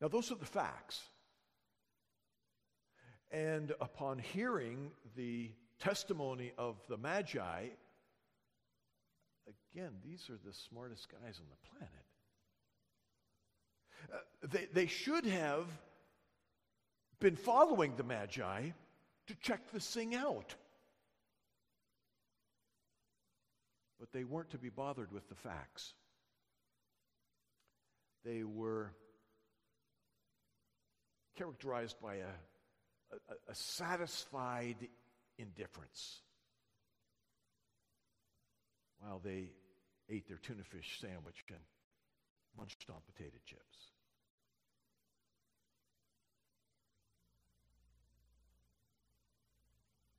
Now, 0.00 0.06
those 0.08 0.30
are 0.30 0.36
the 0.36 0.46
facts. 0.46 1.00
And 3.32 3.72
upon 3.80 4.18
hearing 4.18 4.92
the 5.16 5.50
testimony 5.80 6.52
of 6.56 6.76
the 6.88 6.96
Magi, 6.96 7.66
again, 9.74 9.92
these 10.04 10.30
are 10.30 10.38
the 10.46 10.52
smartest 10.52 11.08
guys 11.10 11.40
on 11.40 11.46
the 11.50 11.68
planet. 11.70 12.04
Uh, 14.12 14.46
they, 14.52 14.82
they 14.82 14.86
should 14.86 15.24
have 15.24 15.66
been 17.22 17.36
following 17.36 17.94
the 17.96 18.02
Magi 18.02 18.70
to 19.28 19.34
check 19.40 19.60
this 19.72 19.88
thing 19.88 20.14
out. 20.14 20.54
But 23.98 24.12
they 24.12 24.24
weren't 24.24 24.50
to 24.50 24.58
be 24.58 24.68
bothered 24.68 25.12
with 25.12 25.28
the 25.28 25.36
facts. 25.36 25.94
They 28.24 28.42
were 28.42 28.92
characterized 31.36 31.96
by 32.02 32.16
a 32.16 32.28
a, 33.12 33.50
a 33.50 33.54
satisfied 33.54 34.76
indifference 35.38 36.20
while 39.00 39.20
they 39.22 39.50
ate 40.08 40.28
their 40.28 40.38
tuna 40.38 40.62
fish 40.62 40.98
sandwich 41.00 41.44
and 41.48 41.58
munched 42.56 42.84
on 42.90 42.96
potato 43.06 43.36
chips. 43.46 43.91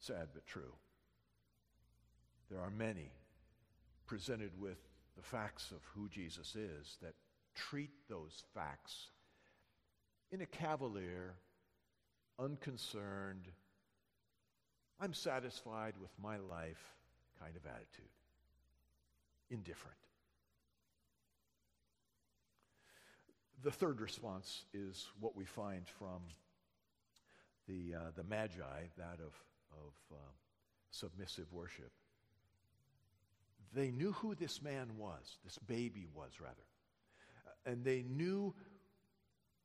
Sad 0.03 0.27
but 0.33 0.45
true. 0.45 0.73
There 2.51 2.59
are 2.59 2.69
many 2.69 3.09
presented 4.05 4.51
with 4.59 4.77
the 5.15 5.23
facts 5.23 5.71
of 5.71 5.77
who 5.95 6.09
Jesus 6.09 6.57
is 6.57 6.97
that 7.01 7.13
treat 7.55 7.91
those 8.09 8.43
facts 8.53 9.07
in 10.33 10.41
a 10.41 10.45
cavalier, 10.45 11.35
unconcerned, 12.37 13.47
I'm 14.99 15.13
satisfied 15.13 15.93
with 16.01 16.11
my 16.21 16.35
life 16.35 16.83
kind 17.39 17.55
of 17.55 17.65
attitude. 17.65 18.11
Indifferent. 19.51 19.95
The 23.63 23.71
third 23.71 24.01
response 24.01 24.65
is 24.73 25.07
what 25.21 25.33
we 25.37 25.45
find 25.45 25.87
from 25.87 26.19
the, 27.69 27.95
uh, 27.95 27.99
the 28.17 28.23
Magi, 28.23 28.87
that 28.97 29.19
of, 29.25 29.33
of 29.77 30.15
uh, 30.15 30.19
submissive 30.91 31.51
worship. 31.51 31.91
They 33.73 33.91
knew 33.91 34.11
who 34.13 34.35
this 34.35 34.61
man 34.61 34.97
was, 34.97 35.37
this 35.43 35.57
baby 35.57 36.07
was, 36.13 36.31
rather. 36.39 36.55
And 37.65 37.83
they 37.83 38.03
knew 38.03 38.53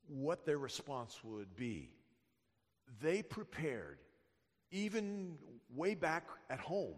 what 0.06 0.46
their 0.46 0.58
response 0.58 1.18
would 1.22 1.54
be 1.56 1.90
they 3.00 3.22
prepared, 3.22 3.98
even 4.70 5.36
way 5.74 5.94
back 5.94 6.26
at 6.50 6.58
home, 6.58 6.96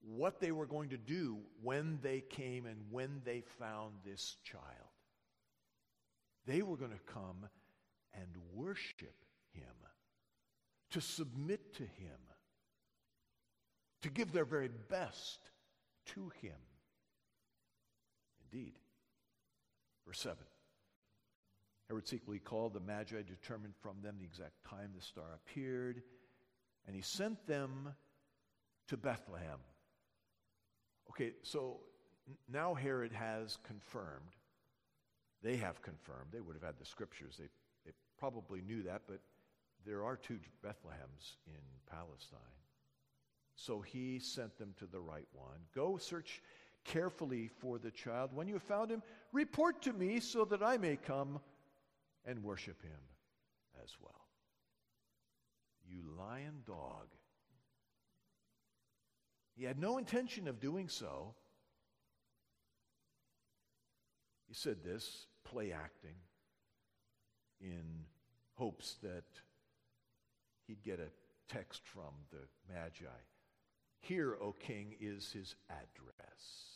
what 0.00 0.40
they 0.40 0.52
were 0.52 0.66
going 0.66 0.90
to 0.90 0.96
do 0.96 1.38
when 1.62 1.98
they 2.02 2.20
came 2.20 2.66
and 2.66 2.78
when 2.90 3.20
they 3.24 3.42
found 3.58 3.94
this 4.04 4.36
child. 4.44 4.62
They 6.46 6.62
were 6.62 6.76
going 6.76 6.92
to 6.92 7.12
come 7.12 7.48
and 8.14 8.28
worship 8.54 9.14
him, 9.52 9.74
to 10.96 11.02
submit 11.02 11.74
to 11.74 11.82
him, 11.82 12.18
to 14.00 14.08
give 14.08 14.32
their 14.32 14.46
very 14.46 14.70
best 14.88 15.50
to 16.06 16.32
him. 16.40 16.56
Indeed. 18.50 18.72
Verse 20.06 20.20
7. 20.20 20.38
Herod 21.90 22.08
secretly 22.08 22.38
called 22.38 22.72
the 22.72 22.80
Magi, 22.80 23.20
determined 23.28 23.74
from 23.82 23.96
them 24.02 24.14
the 24.18 24.24
exact 24.24 24.54
time 24.64 24.92
the 24.96 25.02
star 25.02 25.26
appeared, 25.34 26.02
and 26.86 26.96
he 26.96 27.02
sent 27.02 27.46
them 27.46 27.94
to 28.88 28.96
Bethlehem. 28.96 29.58
Okay, 31.10 31.32
so 31.42 31.80
now 32.50 32.72
Herod 32.72 33.12
has 33.12 33.58
confirmed. 33.64 34.32
They 35.42 35.56
have 35.56 35.82
confirmed. 35.82 36.30
They 36.32 36.40
would 36.40 36.56
have 36.56 36.64
had 36.64 36.78
the 36.80 36.86
scriptures. 36.86 37.36
They, 37.38 37.48
they 37.84 37.92
probably 38.18 38.62
knew 38.62 38.82
that, 38.84 39.02
but 39.06 39.20
there 39.86 40.04
are 40.04 40.16
two 40.16 40.38
Bethlehems 40.64 41.36
in 41.46 41.62
Palestine. 41.90 42.40
So 43.54 43.80
he 43.80 44.18
sent 44.18 44.58
them 44.58 44.74
to 44.78 44.86
the 44.86 45.00
right 45.00 45.28
one. 45.32 45.60
Go 45.74 45.96
search 45.96 46.42
carefully 46.84 47.48
for 47.48 47.78
the 47.78 47.90
child. 47.90 48.30
When 48.34 48.48
you 48.48 48.54
have 48.54 48.62
found 48.62 48.90
him, 48.90 49.02
report 49.32 49.80
to 49.82 49.92
me 49.92 50.20
so 50.20 50.44
that 50.46 50.62
I 50.62 50.76
may 50.76 50.96
come 50.96 51.40
and 52.26 52.42
worship 52.42 52.82
him 52.82 53.00
as 53.82 53.96
well. 54.00 54.26
You 55.88 56.02
lion 56.18 56.62
dog. 56.66 57.06
He 59.56 59.64
had 59.64 59.78
no 59.78 59.96
intention 59.98 60.48
of 60.48 60.60
doing 60.60 60.88
so. 60.88 61.34
He 64.48 64.54
said 64.54 64.84
this, 64.84 65.26
play 65.44 65.72
acting, 65.72 66.16
in 67.60 68.04
hopes 68.54 68.96
that 69.02 69.24
he'd 70.66 70.82
get 70.82 71.00
a 71.00 71.52
text 71.52 71.82
from 71.84 72.12
the 72.30 72.38
Magi. 72.72 73.06
Here, 74.00 74.36
O 74.40 74.52
king, 74.52 74.94
is 75.00 75.32
his 75.32 75.54
address. 75.68 76.66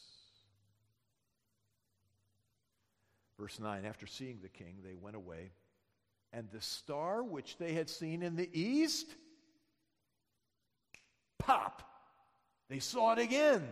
Verse 3.38 3.58
9 3.58 3.84
After 3.84 4.06
seeing 4.06 4.40
the 4.42 4.48
king, 4.48 4.76
they 4.84 4.94
went 4.94 5.16
away, 5.16 5.52
and 6.32 6.48
the 6.52 6.60
star 6.60 7.22
which 7.22 7.56
they 7.58 7.72
had 7.72 7.88
seen 7.88 8.22
in 8.22 8.36
the 8.36 8.50
east, 8.52 9.06
pop, 11.38 11.82
they 12.68 12.78
saw 12.78 13.12
it 13.12 13.18
again. 13.18 13.66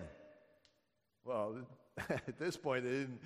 Well, 1.25 1.57
at 2.09 2.39
this 2.39 2.57
point, 2.57 2.85
they 2.85 2.91
didn't, 2.91 3.21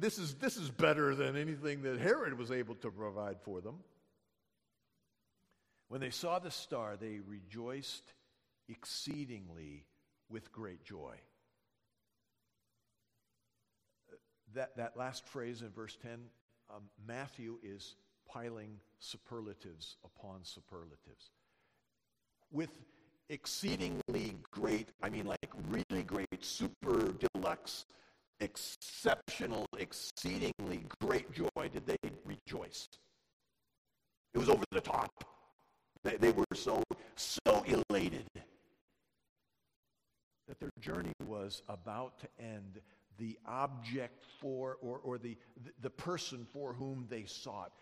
this, 0.00 0.18
is, 0.18 0.34
this 0.34 0.56
is 0.56 0.70
better 0.70 1.14
than 1.14 1.36
anything 1.36 1.82
that 1.82 2.00
Herod 2.00 2.36
was 2.38 2.50
able 2.50 2.74
to 2.76 2.90
provide 2.90 3.40
for 3.42 3.60
them. 3.60 3.76
When 5.88 6.00
they 6.00 6.10
saw 6.10 6.38
the 6.38 6.50
star, 6.50 6.96
they 6.96 7.20
rejoiced 7.26 8.12
exceedingly 8.68 9.84
with 10.28 10.50
great 10.52 10.84
joy. 10.84 11.16
that, 14.56 14.76
that 14.76 14.96
last 14.96 15.26
phrase 15.26 15.62
in 15.62 15.68
verse 15.70 15.96
10, 16.02 16.18
um, 16.74 16.82
Matthew 17.06 17.58
is 17.62 17.94
piling 18.28 18.80
superlatives 18.98 19.96
upon 20.04 20.40
superlatives. 20.42 21.30
With 22.50 22.70
exceedingly 23.28 24.36
great, 24.50 24.88
I 25.02 25.10
mean, 25.10 25.26
like 25.26 25.50
really 25.68 26.02
great, 26.02 26.26
super 26.40 27.12
deluxe, 27.34 27.84
exceptional, 28.40 29.66
exceedingly 29.78 30.86
great 31.00 31.30
joy 31.32 31.68
did 31.72 31.86
they 31.86 31.96
rejoice. 32.24 32.88
It 34.34 34.38
was 34.38 34.48
over 34.48 34.64
the 34.72 34.80
top. 34.80 35.24
They, 36.06 36.16
they 36.18 36.30
were 36.30 36.44
so, 36.54 36.84
so 37.16 37.64
elated 37.66 38.30
that 40.46 40.60
their 40.60 40.70
journey 40.78 41.12
was 41.26 41.62
about 41.68 42.20
to 42.20 42.28
end 42.38 42.80
the 43.18 43.36
object 43.44 44.24
for, 44.40 44.76
or, 44.80 45.00
or 45.02 45.18
the, 45.18 45.36
the 45.82 45.90
person 45.90 46.46
for 46.52 46.72
whom 46.72 47.06
they 47.10 47.24
sought 47.24 47.72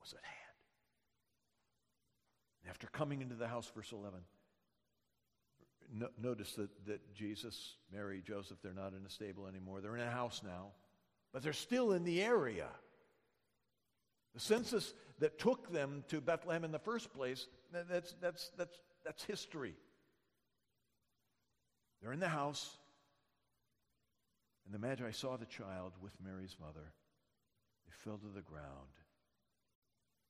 was 0.00 0.14
at 0.14 0.24
hand. 0.24 0.36
After 2.70 2.86
coming 2.86 3.20
into 3.20 3.34
the 3.34 3.48
house, 3.48 3.70
verse 3.74 3.92
11, 3.92 4.18
no, 5.92 6.08
notice 6.22 6.54
that, 6.54 6.70
that 6.86 7.14
Jesus, 7.14 7.74
Mary, 7.92 8.22
Joseph, 8.26 8.56
they're 8.62 8.72
not 8.72 8.94
in 8.98 9.04
a 9.04 9.10
stable 9.10 9.46
anymore. 9.46 9.82
They're 9.82 9.96
in 9.96 10.08
a 10.08 10.10
house 10.10 10.40
now, 10.42 10.68
but 11.34 11.42
they're 11.42 11.52
still 11.52 11.92
in 11.92 12.04
the 12.04 12.22
area. 12.22 12.68
The 14.34 14.40
census 14.40 14.94
that 15.18 15.38
took 15.38 15.72
them 15.72 16.04
to 16.08 16.20
Bethlehem 16.20 16.64
in 16.64 16.72
the 16.72 16.78
first 16.78 17.12
place, 17.12 17.46
that's, 17.72 18.14
that's, 18.20 18.50
that's, 18.56 18.78
that's 19.04 19.24
history. 19.24 19.74
They're 22.00 22.12
in 22.12 22.20
the 22.20 22.28
house, 22.28 22.78
and 24.64 24.74
the 24.74 24.78
Magi 24.78 25.10
saw 25.10 25.36
the 25.36 25.46
child 25.46 25.92
with 26.00 26.12
Mary's 26.24 26.56
mother, 26.60 26.92
they 27.86 27.92
fell 28.04 28.18
to 28.18 28.28
the 28.34 28.40
ground 28.40 28.94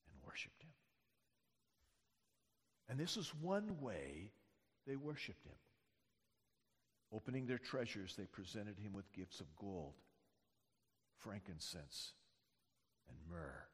and 0.09 0.27
worshiped 0.27 0.63
him. 0.63 0.71
And 2.89 2.99
this 2.99 3.17
is 3.17 3.33
one 3.41 3.81
way 3.81 4.33
they 4.87 4.97
worshiped 4.97 5.45
him. 5.45 5.55
Opening 7.13 7.47
their 7.47 7.59
treasures, 7.59 8.15
they 8.17 8.25
presented 8.25 8.79
him 8.79 8.93
with 8.93 9.13
gifts 9.13 9.41
of 9.41 9.47
gold, 9.57 9.95
frankincense, 11.19 12.13
and 13.09 13.17
myrrh. 13.31 13.67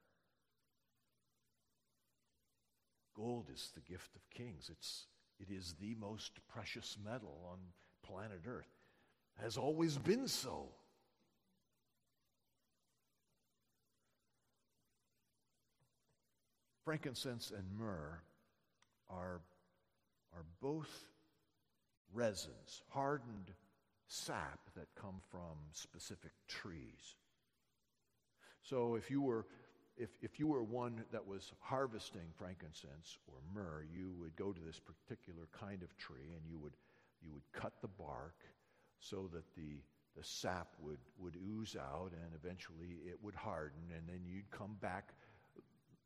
Gold 3.16 3.46
is 3.52 3.70
the 3.74 3.80
gift 3.80 4.14
of 4.14 4.28
kings. 4.30 4.70
It's, 4.70 5.06
it 5.40 5.50
is 5.50 5.74
the 5.80 5.94
most 5.98 6.32
precious 6.48 6.98
metal 7.02 7.48
on 7.50 7.58
planet 8.04 8.42
Earth. 8.46 8.68
Has 9.42 9.56
always 9.56 9.96
been 9.96 10.28
so. 10.28 10.68
Frankincense 16.84 17.52
and 17.56 17.64
myrrh 17.78 18.20
are, 19.10 19.40
are 20.34 20.44
both 20.60 21.06
resins, 22.12 22.82
hardened 22.90 23.52
sap 24.08 24.60
that 24.76 24.86
come 24.94 25.20
from 25.30 25.56
specific 25.72 26.32
trees. 26.48 27.16
So 28.62 28.94
if 28.94 29.10
you 29.10 29.20
were 29.20 29.46
if, 29.96 30.10
if 30.22 30.38
you 30.38 30.46
were 30.46 30.62
one 30.62 31.04
that 31.12 31.26
was 31.26 31.52
harvesting 31.60 32.28
frankincense 32.36 33.18
or 33.26 33.38
myrrh, 33.54 33.84
you 33.94 34.12
would 34.20 34.36
go 34.36 34.52
to 34.52 34.60
this 34.60 34.78
particular 34.78 35.48
kind 35.58 35.82
of 35.82 35.96
tree 35.96 36.34
and 36.34 36.42
you 36.48 36.58
would, 36.58 36.74
you 37.22 37.32
would 37.32 37.44
cut 37.52 37.72
the 37.80 37.88
bark 37.88 38.36
so 39.00 39.28
that 39.32 39.44
the, 39.56 39.80
the 40.16 40.22
sap 40.22 40.68
would, 40.80 40.98
would 41.18 41.36
ooze 41.36 41.76
out 41.76 42.12
and 42.12 42.34
eventually 42.34 42.98
it 43.06 43.18
would 43.22 43.34
harden, 43.34 43.80
and 43.94 44.06
then 44.08 44.20
you'd 44.26 44.50
come 44.50 44.76
back 44.80 45.14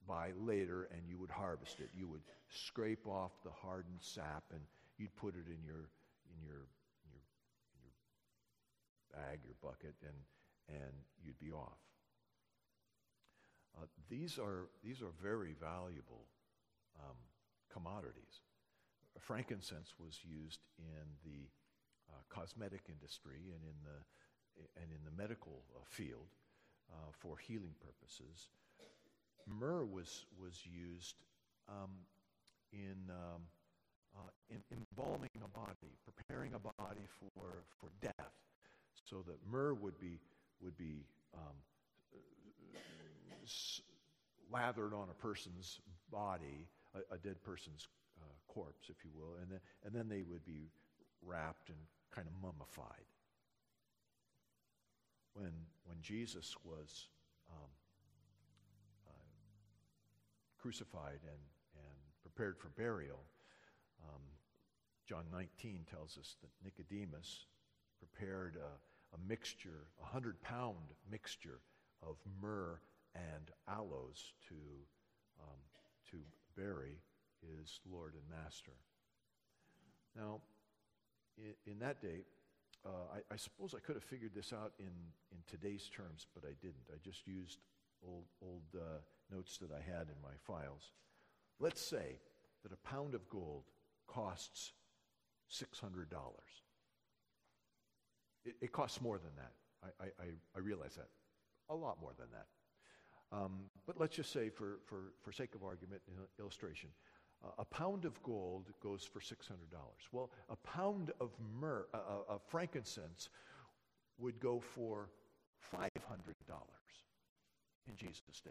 by 0.07 0.30
later 0.38 0.88
and 0.93 1.03
you 1.09 1.18
would 1.18 1.30
harvest 1.30 1.80
it. 1.80 1.91
You 1.97 2.09
would 2.09 2.22
scrape 2.49 3.07
off 3.07 3.32
the 3.45 3.51
hardened 3.51 4.01
sap 4.01 4.45
and 4.53 4.61
you'd 4.99 5.14
put 5.16 5.34
it 5.34 5.47
in 5.47 5.64
your, 5.64 5.91
in 6.30 6.38
your, 6.47 6.66
in 7.07 7.11
your, 7.11 7.26
in 7.74 7.80
your 7.82 7.95
bag, 9.14 9.41
your 9.45 9.57
bucket, 9.62 9.95
and, 10.03 10.14
and 10.68 10.95
you'd 11.24 11.38
be 11.38 11.51
off. 11.51 11.89
Uh, 13.76 13.86
these, 14.08 14.38
are, 14.38 14.68
these 14.82 15.00
are 15.02 15.12
very 15.22 15.54
valuable 15.60 16.26
um, 16.98 17.16
commodities. 17.72 18.40
Frankincense 19.18 19.94
was 19.98 20.18
used 20.24 20.60
in 20.78 21.06
the 21.24 21.48
uh, 22.10 22.22
cosmetic 22.28 22.82
industry 22.88 23.52
and 23.54 23.62
in 23.64 23.78
the, 23.84 23.98
and 24.80 24.90
in 24.90 25.04
the 25.04 25.10
medical 25.22 25.62
uh, 25.74 25.80
field 25.84 26.28
uh, 26.90 27.10
for 27.12 27.36
healing 27.38 27.74
purposes. 27.80 28.48
Myrrh 29.46 29.84
was, 29.84 30.26
was 30.38 30.62
used 30.64 31.16
um, 31.68 31.90
in, 32.72 33.10
um, 33.10 33.42
uh, 34.16 34.30
in 34.48 34.62
embalming 34.70 35.30
a 35.44 35.48
body, 35.48 35.94
preparing 36.04 36.54
a 36.54 36.58
body 36.58 37.06
for, 37.18 37.64
for 37.80 37.90
death, 38.00 38.32
so 39.08 39.24
that 39.26 39.38
myrrh 39.50 39.74
would 39.74 39.98
be, 39.98 40.18
would 40.62 40.76
be 40.76 41.04
um, 41.34 41.56
lathered 44.53 44.92
on 44.92 45.09
a 45.11 45.14
person's 45.14 45.80
body, 46.11 46.68
a, 46.94 47.14
a 47.14 47.18
dead 47.18 47.42
person's 47.42 47.88
uh, 48.20 48.24
corpse, 48.48 48.88
if 48.88 49.05
you 49.05 49.11
will, 49.14 49.36
and 49.40 49.51
then, 49.51 49.61
and 49.84 49.94
then 49.94 50.09
they 50.09 50.22
would 50.22 50.44
be 50.44 50.70
wrapped 51.22 51.68
and 51.68 51.78
kind 52.14 52.26
of 52.26 52.34
mummified. 52.42 53.07
When, 55.34 55.53
when 55.84 55.98
Jesus 56.03 56.57
was 56.64 57.07
um, 57.51 57.70
uh, 59.09 59.12
crucified 60.59 61.20
and, 61.22 61.42
and 61.76 61.98
prepared 62.22 62.59
for 62.59 62.68
burial, 62.70 63.20
um, 64.03 64.22
John 65.09 65.24
19 65.32 65.86
tells 65.90 66.18
us 66.18 66.36
that 66.42 66.51
Nicodemus 66.64 67.46
prepared 67.98 68.57
a, 68.57 69.16
a 69.16 69.28
mixture, 69.28 69.86
a 70.03 70.07
hundred 70.07 70.40
pound 70.42 70.94
mixture 71.11 71.61
of 72.03 72.16
myrrh 72.40 72.80
and 73.14 73.50
aloes 73.68 74.32
to, 74.48 74.54
um, 75.40 75.58
to 76.11 76.18
bury 76.56 76.98
his 77.40 77.80
Lord 77.90 78.14
and 78.14 78.22
Master. 78.44 78.72
Now, 80.16 80.40
in, 81.38 81.72
in 81.72 81.78
that 81.80 82.00
day, 82.00 82.24
uh, 82.84 83.16
I, 83.16 83.34
I, 83.34 83.36
suppose 83.36 83.74
I 83.74 83.80
could 83.80 83.96
have 83.96 84.04
figured 84.04 84.32
this 84.34 84.52
out 84.52 84.72
in, 84.78 84.92
in 85.32 85.38
today's 85.46 85.90
terms, 85.94 86.26
but 86.34 86.44
I 86.44 86.54
didn't. 86.61 86.88
I 86.92 86.98
just 87.04 87.26
used 87.26 87.58
old, 88.06 88.24
old 88.42 88.62
uh, 88.74 89.00
notes 89.30 89.58
that 89.58 89.70
I 89.70 89.80
had 89.80 90.08
in 90.08 90.16
my 90.22 90.34
files. 90.46 90.92
Let's 91.58 91.80
say 91.80 92.18
that 92.62 92.72
a 92.72 92.88
pound 92.88 93.14
of 93.14 93.28
gold 93.28 93.64
costs 94.06 94.72
$600. 95.52 96.06
It, 98.44 98.56
it 98.61 98.72
costs 98.72 99.00
more 99.00 99.18
than 99.18 99.32
that. 99.36 99.52
I, 100.00 100.04
I, 100.22 100.26
I 100.56 100.58
realize 100.61 100.94
that. 100.96 101.08
A 101.68 101.74
lot 101.74 101.98
more 102.00 102.12
than 102.18 102.28
that. 102.32 102.46
Um, 103.33 103.70
but 103.87 103.99
let's 103.99 104.16
just 104.16 104.33
say, 104.33 104.49
for, 104.49 104.78
for, 104.87 105.12
for 105.22 105.33
sake 105.33 105.55
of 105.55 105.62
argument 105.62 106.03
and 106.09 106.16
illustration, 106.39 106.91
uh, 107.45 107.49
a 107.59 107.64
pound 107.64 108.05
of 108.05 108.20
gold 108.22 108.66
goes 108.83 109.05
for 109.05 109.20
$600. 109.20 109.35
Well, 110.12 110.31
a 110.49 110.57
pound 110.57 111.12
of 111.20 111.31
myrrh, 111.61 111.87
uh, 111.95 112.39
frankincense 112.49 113.28
would 114.18 114.41
go 114.41 114.61
for 114.61 115.11
$500 115.74 115.89
in 117.89 117.97
Jesus' 117.97 118.41
day. 118.45 118.51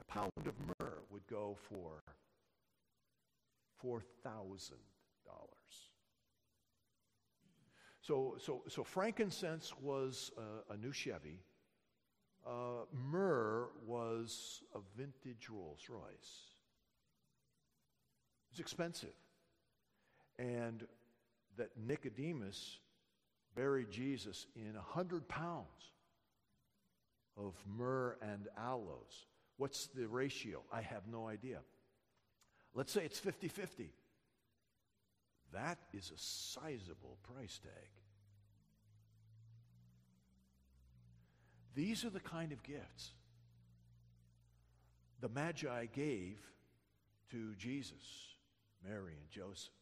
A 0.00 0.04
pound 0.04 0.32
of 0.38 0.54
myrrh 0.78 0.98
would 1.10 1.26
go 1.28 1.56
for 1.68 2.02
$4,000. 3.84 4.72
So, 8.02 8.36
so, 8.40 8.62
so 8.66 8.82
frankincense 8.82 9.74
was 9.80 10.32
uh, 10.36 10.72
a 10.72 10.76
new 10.76 10.92
Chevy 10.92 11.38
uh, 12.46 12.84
myrrh 13.10 13.68
was 13.86 14.62
a 14.74 14.78
vintage 14.96 15.48
Rolls 15.50 15.86
Royce. 15.88 16.50
It's 18.50 18.60
expensive. 18.60 19.14
And 20.38 20.86
that 21.56 21.70
Nicodemus 21.76 22.78
buried 23.54 23.90
Jesus 23.90 24.46
in 24.56 24.74
a 24.76 24.82
hundred 24.82 25.28
pounds 25.28 25.66
of 27.36 27.54
myrrh 27.66 28.16
and 28.22 28.48
aloes. 28.56 29.26
What's 29.56 29.88
the 29.88 30.06
ratio? 30.06 30.62
I 30.72 30.80
have 30.80 31.06
no 31.06 31.28
idea. 31.28 31.58
Let's 32.74 32.92
say 32.92 33.04
it's 33.04 33.18
50 33.18 33.48
50. 33.48 33.92
That 35.52 35.78
is 35.92 36.10
a 36.10 36.18
sizable 36.18 37.18
price 37.22 37.58
tag. 37.62 37.90
These 41.74 42.04
are 42.04 42.10
the 42.10 42.20
kind 42.20 42.52
of 42.52 42.62
gifts 42.62 43.12
the 45.20 45.28
Magi 45.28 45.86
gave 45.86 46.38
to 47.30 47.54
Jesus, 47.56 48.34
Mary, 48.86 49.12
and 49.20 49.30
Joseph. 49.30 49.72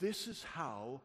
This 0.00 0.28
is 0.28 0.42
how 0.42 1.00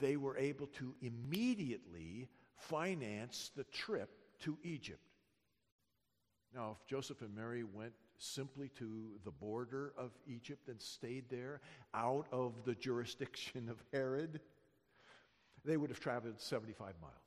they 0.00 0.16
were 0.16 0.36
able 0.36 0.66
to 0.66 0.94
immediately 1.00 2.28
finance 2.56 3.50
the 3.56 3.64
trip 3.64 4.10
to 4.40 4.58
Egypt. 4.62 5.00
Now, 6.54 6.76
if 6.78 6.86
Joseph 6.86 7.22
and 7.22 7.34
Mary 7.34 7.64
went 7.64 7.92
simply 8.18 8.68
to 8.78 9.12
the 9.24 9.30
border 9.30 9.92
of 9.96 10.10
Egypt 10.26 10.68
and 10.68 10.80
stayed 10.80 11.28
there 11.30 11.60
out 11.94 12.26
of 12.30 12.64
the 12.64 12.74
jurisdiction 12.74 13.68
of 13.68 13.82
Herod, 13.92 14.40
they 15.64 15.76
would 15.76 15.90
have 15.90 16.00
traveled 16.00 16.40
75 16.40 16.94
miles. 17.00 17.21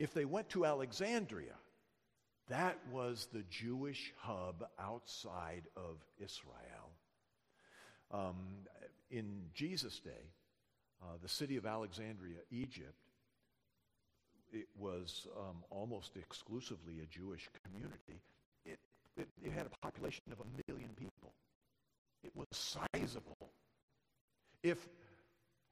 If 0.00 0.14
they 0.14 0.24
went 0.24 0.48
to 0.50 0.64
Alexandria, 0.64 1.54
that 2.48 2.78
was 2.90 3.28
the 3.34 3.44
Jewish 3.50 4.14
hub 4.16 4.64
outside 4.80 5.64
of 5.76 5.98
Israel. 6.18 6.90
Um, 8.10 8.36
in 9.10 9.42
Jesus' 9.52 10.00
day, 10.00 10.32
uh, 11.02 11.18
the 11.22 11.28
city 11.28 11.58
of 11.58 11.66
Alexandria, 11.66 12.38
Egypt, 12.50 12.94
it 14.52 14.68
was 14.78 15.26
um, 15.38 15.62
almost 15.68 16.16
exclusively 16.16 17.00
a 17.02 17.06
Jewish 17.06 17.46
community. 17.62 18.22
It, 18.64 18.78
it, 19.18 19.28
it 19.44 19.52
had 19.52 19.66
a 19.66 19.86
population 19.86 20.24
of 20.32 20.40
a 20.40 20.72
million 20.72 20.90
people. 20.96 21.34
It 22.24 22.32
was 22.34 22.46
sizable. 22.52 23.50
If 24.62 24.88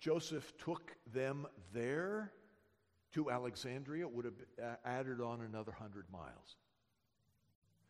Joseph 0.01 0.53
took 0.59 0.93
them 1.15 1.47
there, 1.73 2.31
to 3.13 3.31
Alexandria 3.31 4.07
would 4.07 4.25
have 4.25 4.35
uh, 4.63 4.75
added 4.85 5.21
on 5.21 5.41
another 5.41 5.73
100 5.73 6.05
miles. 6.13 6.57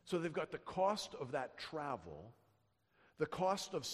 So 0.04 0.18
they've 0.18 0.32
got 0.32 0.52
the 0.52 0.58
cost 0.58 1.14
of 1.20 1.32
that 1.32 1.58
travel, 1.58 2.32
the 3.18 3.26
cost 3.26 3.74
of, 3.74 3.86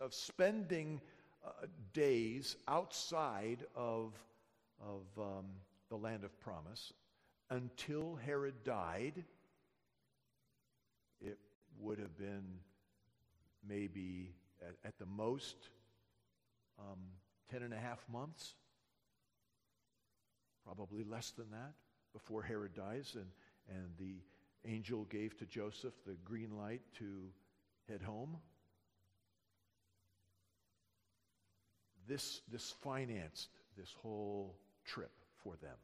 of 0.00 0.12
spending 0.12 1.00
uh, 1.46 1.66
days 1.92 2.56
outside 2.66 3.64
of, 3.76 4.14
of 4.80 5.02
um, 5.18 5.44
the 5.88 5.96
land 5.96 6.24
of 6.24 6.38
promise, 6.40 6.92
until 7.50 8.16
Herod 8.24 8.64
died, 8.64 9.24
it 11.20 11.38
would 11.78 11.98
have 11.98 12.16
been 12.16 12.44
maybe 13.68 14.34
at, 14.60 14.74
at 14.84 14.98
the 14.98 15.06
most 15.06 15.56
um, 16.78 16.98
10 17.50 17.62
and 17.62 17.74
a 17.74 17.78
half 17.78 18.04
months, 18.10 18.54
probably 20.64 21.04
less 21.04 21.30
than 21.30 21.50
that, 21.50 21.72
before 22.12 22.42
Herod 22.42 22.74
dies 22.74 23.16
and, 23.16 23.26
and 23.68 23.88
the 23.98 24.16
angel 24.70 25.04
gave 25.04 25.36
to 25.38 25.46
Joseph 25.46 25.94
the 26.06 26.14
green 26.24 26.56
light 26.56 26.82
to 26.98 27.04
head 27.88 28.02
home. 28.02 28.36
This, 32.06 32.42
this 32.50 32.74
financed 32.82 33.48
this 33.76 33.94
whole 34.02 34.56
trip 34.84 35.12
for 35.42 35.56
them. 35.62 35.76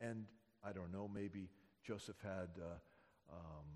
And 0.00 0.24
I 0.64 0.72
don't 0.72 0.92
know, 0.92 1.10
maybe 1.12 1.48
Joseph 1.84 2.16
had 2.22 2.48
uh, 2.58 3.32
um, 3.32 3.66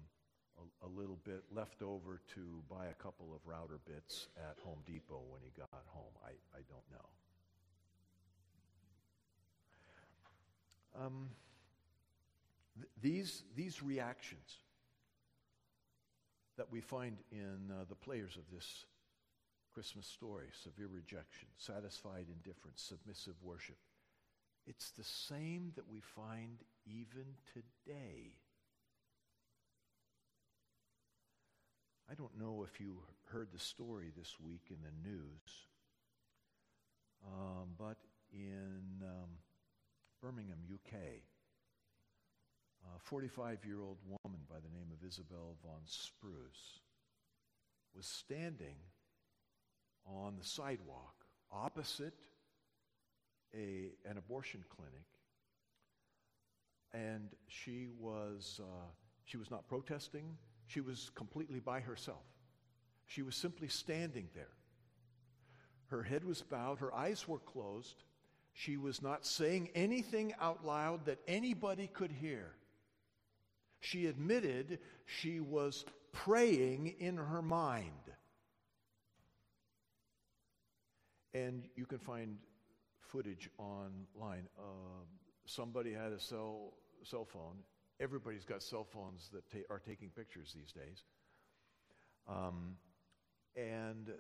a, 0.59 0.87
a, 0.87 0.89
little 0.89 1.18
bit 1.24 1.43
left 1.55 1.82
over 1.82 2.20
to 2.35 2.41
buy 2.70 2.87
a 2.87 3.03
couple 3.03 3.35
of 3.35 3.41
router 3.45 3.80
bits 3.87 4.28
at 4.37 4.57
Home 4.64 4.78
Depot 4.87 5.22
when 5.28 5.43
he 5.43 5.51
got 5.59 5.68
home. 5.87 6.12
I, 6.24 6.30
I 6.57 6.62
don't 6.68 6.85
know. 6.91 7.09
Um, 10.99 11.30
th- 12.76 12.88
these, 13.01 13.42
these 13.57 13.82
reactions 13.82 14.59
that 16.57 16.70
we 16.70 16.80
find 16.80 17.16
in 17.32 17.70
uh, 17.70 17.84
the 17.88 17.97
players 17.97 18.36
of 18.36 18.42
this 18.53 18.86
Christmas 19.72 20.07
story 20.07 20.47
severe 20.62 20.86
rejection, 20.86 21.49
satisfied 21.57 22.26
indifference, 22.30 22.80
submissive 22.82 23.34
worship 23.42 23.76
it's 24.66 24.90
the 24.92 25.05
same 25.05 25.72
that 25.76 25.88
we 25.90 26.01
find 26.01 26.59
even 26.86 27.26
today. 27.53 28.32
I 32.11 32.14
don't 32.14 32.38
know 32.38 32.66
if 32.70 32.80
you 32.80 32.99
heard 33.26 33.49
the 33.53 33.59
story 33.59 34.11
this 34.16 34.36
week 34.40 34.70
in 34.70 34.76
the 34.82 35.09
news, 35.09 35.66
um, 37.26 37.70
but 37.78 37.97
in 38.32 39.03
um, 39.03 39.30
Birmingham, 40.35 40.59
UK, 40.72 40.99
a 42.85 42.99
45 42.99 43.59
year 43.64 43.80
old 43.82 43.99
woman 44.05 44.41
by 44.49 44.57
the 44.57 44.76
name 44.76 44.89
of 44.93 45.07
Isabel 45.07 45.57
Vaughan-Spruce 45.62 46.80
was 47.95 48.07
standing 48.07 48.76
on 50.07 50.35
the 50.37 50.45
sidewalk 50.45 51.14
opposite 51.53 52.18
a, 53.55 53.93
an 54.05 54.18
abortion 54.18 54.64
clinic, 54.68 55.07
and 56.93 57.30
she 57.47 57.87
was, 58.01 58.61
uh, 58.61 58.89
she 59.24 59.37
was 59.37 59.51
not 59.53 59.68
protesting. 59.68 60.37
She 60.66 60.80
was 60.80 61.11
completely 61.14 61.61
by 61.61 61.78
herself. 61.78 62.24
She 63.07 63.22
was 63.22 63.37
simply 63.37 63.68
standing 63.68 64.28
there. 64.35 64.57
Her 65.89 66.03
head 66.03 66.24
was 66.24 66.43
bowed, 66.43 66.80
her 66.80 66.93
eyes 66.93 67.28
were 67.28 67.39
closed. 67.39 68.03
She 68.55 68.77
was 68.77 69.03
not 69.03 69.27
saying 69.27 69.71
anything 69.75 70.33
out 70.41 70.65
loud 70.65 71.07
that 71.07 71.19
anybody 71.27 71.89
could 71.89 72.13
hear. 72.13 72.53
She 73.81 74.07
admitted 74.07 74.79
she 75.07 75.41
was 75.41 75.85
praying 76.13 76.95
in 77.01 77.17
her 77.17 77.43
mind. 77.43 77.91
And 81.35 81.65
you 81.75 81.85
can 81.85 81.99
find 81.99 82.39
footage 83.01 83.51
online. 83.59 84.49
Uh, 84.57 85.03
somebody 85.47 85.93
had 85.93 86.13
a 86.13 86.21
cell, 86.21 86.75
cell 87.03 87.25
phone. 87.25 87.57
Everybody's 87.99 88.45
got 88.45 88.63
cell 88.63 88.85
phones 88.85 89.31
that 89.33 89.51
ta- 89.51 89.67
are 89.69 89.81
taking 89.81 90.11
pictures 90.11 90.55
these 90.57 90.73
days. 90.73 91.03
Um, 92.29 92.77
and 93.57 94.13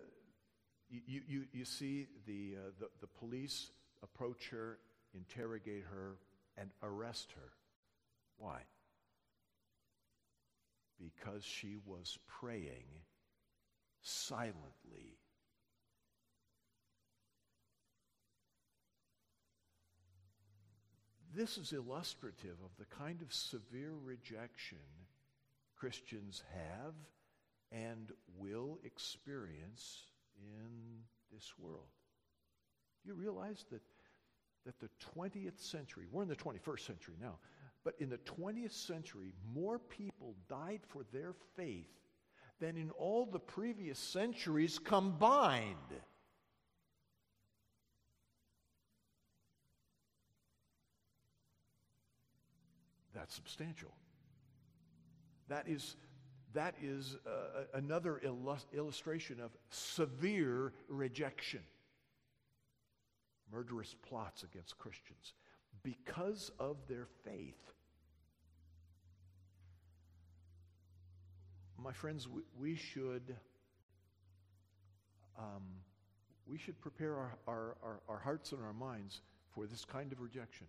you, 0.90 1.22
you, 1.26 1.44
you 1.52 1.64
see 1.64 2.08
the, 2.26 2.56
uh, 2.56 2.70
the, 2.80 2.88
the 3.00 3.06
police 3.06 3.70
approach 4.04 4.50
her, 4.50 4.78
interrogate 5.14 5.84
her, 5.90 6.18
and 6.56 6.70
arrest 6.82 7.32
her. 7.32 7.50
Why? 8.36 8.60
Because 11.00 11.44
she 11.44 11.76
was 11.84 12.18
praying 12.28 12.86
silently 14.02 15.18
This 21.34 21.58
is 21.58 21.72
illustrative 21.72 22.56
of 22.64 22.70
the 22.78 22.84
kind 22.84 23.20
of 23.20 23.32
severe 23.32 23.94
rejection 24.04 24.78
Christians 25.76 26.44
have 26.52 26.94
and 27.72 28.12
will 28.38 28.78
experience 28.84 30.02
in 30.38 31.02
this 31.32 31.52
world. 31.58 31.88
Do 33.02 33.08
you 33.08 33.14
realize 33.14 33.64
that, 33.72 33.82
that 34.64 34.78
the 34.80 34.88
20th 35.16 35.60
century, 35.60 36.06
we're 36.10 36.22
in 36.22 36.28
the 36.28 36.36
21st 36.36 36.80
century 36.80 37.14
now, 37.20 37.38
but 37.84 37.94
in 37.98 38.08
the 38.08 38.18
20th 38.18 38.72
century, 38.72 39.34
more 39.54 39.78
people 39.78 40.34
died 40.48 40.80
for 40.88 41.02
their 41.12 41.34
faith 41.56 41.90
than 42.60 42.76
in 42.76 42.90
all 42.92 43.26
the 43.26 43.38
previous 43.38 43.98
centuries 43.98 44.78
combined? 44.78 45.76
That's 53.14 53.34
substantial. 53.34 53.92
That 55.48 55.68
is, 55.68 55.96
that 56.54 56.74
is 56.82 57.16
uh, 57.26 57.64
another 57.74 58.20
illustration 58.72 59.40
of 59.40 59.50
severe 59.70 60.72
rejection. 60.88 61.60
Murderous 63.54 63.94
plots 64.08 64.42
against 64.42 64.76
Christians 64.78 65.32
because 65.84 66.50
of 66.58 66.76
their 66.88 67.06
faith. 67.24 67.72
My 71.78 71.92
friends, 71.92 72.26
we, 72.26 72.42
we 72.58 72.74
should 72.74 73.36
um, 75.38 75.62
we 76.46 76.58
should 76.58 76.80
prepare 76.80 77.14
our, 77.14 77.38
our, 77.46 77.76
our, 77.82 78.00
our 78.08 78.18
hearts 78.18 78.52
and 78.52 78.62
our 78.62 78.72
minds 78.72 79.20
for 79.54 79.66
this 79.66 79.84
kind 79.84 80.12
of 80.12 80.20
rejection. 80.20 80.66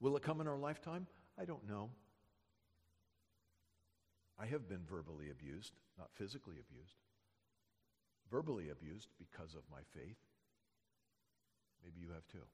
Will 0.00 0.16
it 0.16 0.22
come 0.22 0.40
in 0.40 0.46
our 0.46 0.58
lifetime? 0.58 1.06
I 1.38 1.44
don't 1.44 1.68
know. 1.68 1.90
I 4.40 4.46
have 4.46 4.68
been 4.68 4.82
verbally 4.88 5.30
abused, 5.30 5.72
not 5.98 6.10
physically 6.14 6.56
abused. 6.60 6.94
Verbally 8.30 8.70
abused 8.70 9.08
because 9.18 9.54
of 9.54 9.62
my 9.70 9.80
faith. 9.94 10.16
Maybe 11.84 12.00
you 12.00 12.12
have 12.12 12.26
too. 12.28 12.44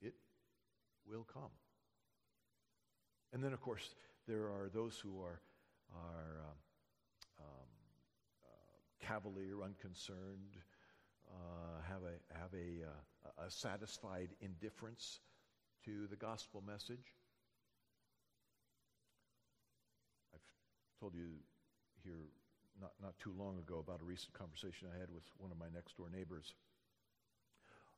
It 0.00 0.14
will 1.08 1.24
come. 1.24 1.50
And 3.32 3.42
then, 3.42 3.52
of 3.52 3.60
course, 3.60 3.94
there 4.28 4.44
are 4.44 4.70
those 4.72 4.98
who 4.98 5.20
are, 5.22 5.40
are 5.94 6.40
um, 6.40 6.58
um, 7.40 7.70
uh, 8.44 9.06
cavalier, 9.06 9.62
unconcerned, 9.64 10.56
uh, 11.30 11.80
have, 11.88 12.02
a, 12.02 12.38
have 12.38 12.52
a, 12.52 12.86
uh, 12.86 13.46
a 13.46 13.50
satisfied 13.50 14.28
indifference 14.40 15.20
to 15.84 16.06
the 16.08 16.16
gospel 16.16 16.62
message. 16.66 17.14
I've 20.34 20.40
told 21.00 21.14
you 21.14 21.40
here 22.04 22.28
not, 22.80 22.92
not 23.02 23.18
too 23.18 23.32
long 23.36 23.58
ago 23.58 23.78
about 23.78 24.00
a 24.00 24.04
recent 24.04 24.34
conversation 24.34 24.88
I 24.94 24.98
had 24.98 25.10
with 25.10 25.24
one 25.38 25.50
of 25.50 25.58
my 25.58 25.68
next 25.72 25.96
door 25.96 26.08
neighbors 26.12 26.54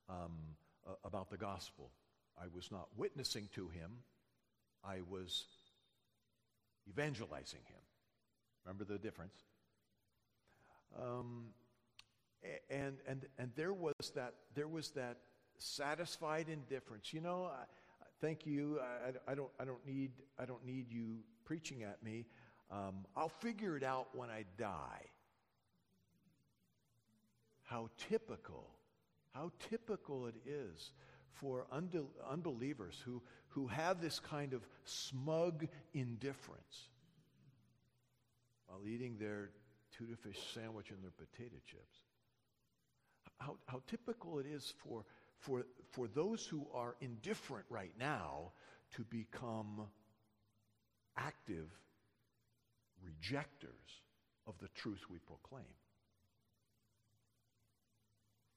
um, 0.08 0.32
about 1.04 1.30
the 1.30 1.36
gospel. 1.36 1.90
I 2.38 2.46
was 2.54 2.70
not 2.70 2.88
witnessing 2.96 3.48
to 3.54 3.68
him, 3.68 3.90
I 4.84 4.98
was 5.08 5.44
evangelizing 6.88 7.60
him. 7.66 7.80
Remember 8.64 8.84
the 8.84 8.98
difference? 8.98 9.34
Um, 11.00 11.46
and, 12.70 12.96
and, 13.06 13.26
and 13.38 13.50
there, 13.56 13.72
was 13.72 13.94
that, 14.14 14.34
there 14.54 14.68
was 14.68 14.90
that 14.90 15.18
satisfied 15.58 16.48
indifference. 16.48 17.12
You 17.12 17.20
know, 17.20 17.44
I, 17.44 17.64
thank 18.20 18.46
you. 18.46 18.80
I, 18.80 19.30
I, 19.30 19.34
don't, 19.34 19.50
I, 19.58 19.64
don't 19.64 19.84
need, 19.86 20.12
I 20.38 20.44
don't 20.44 20.64
need 20.64 20.90
you 20.90 21.18
preaching 21.44 21.82
at 21.82 22.02
me. 22.02 22.26
Um, 22.70 23.04
I'll 23.16 23.28
figure 23.28 23.76
it 23.76 23.82
out 23.82 24.08
when 24.14 24.30
I 24.30 24.44
die. 24.58 25.06
How 27.62 27.88
typical, 28.08 28.70
how 29.34 29.50
typical 29.70 30.26
it 30.26 30.36
is 30.46 30.92
for 31.32 31.66
unbelievers 32.30 33.00
who, 33.04 33.20
who 33.48 33.66
have 33.66 34.00
this 34.00 34.20
kind 34.20 34.52
of 34.52 34.62
smug 34.84 35.66
indifference 35.92 36.88
while 38.66 38.80
eating 38.86 39.16
their 39.18 39.50
tuna 39.96 40.16
fish 40.16 40.38
sandwich 40.54 40.90
and 40.90 41.02
their 41.02 41.10
potato 41.10 41.56
chips. 41.66 41.98
How, 43.38 43.56
how 43.66 43.82
typical 43.88 44.38
it 44.38 44.46
is 44.46 44.72
for 44.78 45.04
for, 45.44 45.66
for 45.90 46.08
those 46.08 46.46
who 46.46 46.66
are 46.72 46.96
indifferent 47.00 47.66
right 47.68 47.92
now 47.98 48.52
to 48.96 49.04
become 49.04 49.82
active 51.16 51.68
rejectors 53.04 54.00
of 54.46 54.54
the 54.60 54.68
truth 54.68 55.04
we 55.10 55.18
proclaim. 55.18 55.64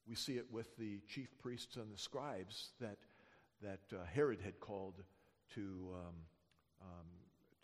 We 0.08 0.16
see 0.16 0.38
it 0.38 0.46
with 0.52 0.76
the 0.78 1.00
chief 1.08 1.30
priests 1.40 1.76
and 1.76 1.94
the 1.94 1.98
scribes 1.98 2.70
that, 2.80 2.98
that 3.62 3.82
uh, 3.94 4.06
Herod 4.14 4.40
had 4.44 4.60
called 4.60 5.04
to, 5.56 5.62
um, 5.94 6.16
um, 6.82 7.08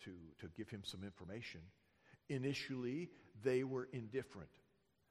to, 0.03 0.11
to 0.39 0.51
give 0.57 0.69
him 0.69 0.81
some 0.83 1.03
information. 1.03 1.61
Initially, 2.29 3.09
they 3.43 3.63
were 3.63 3.87
indifferent. 3.93 4.49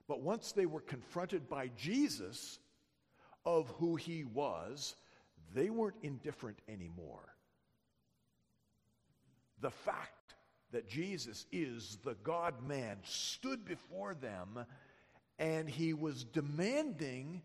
But 0.08 0.20
once 0.20 0.52
they 0.52 0.66
were 0.66 0.80
confronted 0.80 1.48
by 1.48 1.70
Jesus 1.76 2.58
of 3.46 3.68
who 3.78 3.96
he 3.96 4.24
was, 4.24 4.96
they 5.54 5.70
weren't 5.70 5.96
indifferent 6.02 6.58
anymore. 6.68 7.34
The 9.60 9.70
fact 9.70 10.34
that 10.72 10.88
Jesus 10.88 11.46
is 11.52 11.98
the 12.04 12.16
God 12.22 12.66
man 12.66 12.98
stood 13.04 13.64
before 13.64 14.14
them 14.14 14.64
and 15.42 15.68
he 15.68 15.92
was 15.92 16.22
demanding 16.22 17.42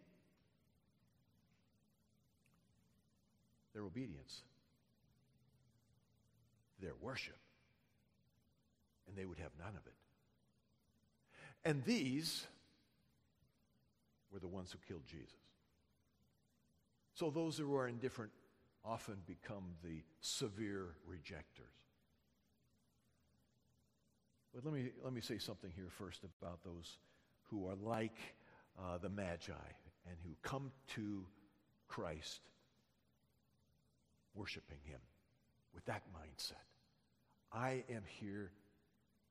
their 3.73 3.83
obedience, 3.83 4.43
their 6.79 6.93
worship, 7.01 7.39
and 9.07 9.17
they 9.17 9.25
would 9.25 9.39
have 9.39 9.49
none 9.57 9.69
of 9.69 9.87
it. 9.87 9.95
And 11.65 11.83
these 11.85 12.45
were 14.31 14.39
the 14.39 14.47
ones 14.47 14.71
who 14.71 14.77
killed 14.87 15.07
Jesus. 15.07 15.33
So 17.15 17.31
those 17.31 17.57
who 17.57 17.75
are 17.75 17.87
indifferent 17.87 18.31
often 18.85 19.15
become 19.25 19.73
the 19.83 20.03
severe 20.21 20.89
rejectors. 21.07 21.65
But 24.53 24.65
let 24.65 24.73
me, 24.75 24.91
let 25.03 25.13
me 25.13 25.21
say 25.21 25.39
something 25.39 25.71
here 25.75 25.89
first 25.89 26.21
about 26.39 26.63
those 26.63 26.99
who 27.49 27.67
are 27.67 27.75
like 27.81 28.17
uh, 28.79 28.97
the 28.97 29.09
Magi 29.09 29.53
and 30.07 30.17
who 30.23 30.35
come 30.41 30.71
to 30.95 31.25
Christ 31.87 32.41
worshiping 34.35 34.79
Him 34.83 34.99
with 35.73 35.85
that 35.85 36.03
mindset. 36.13 36.53
I 37.51 37.83
am 37.89 38.03
here, 38.19 38.51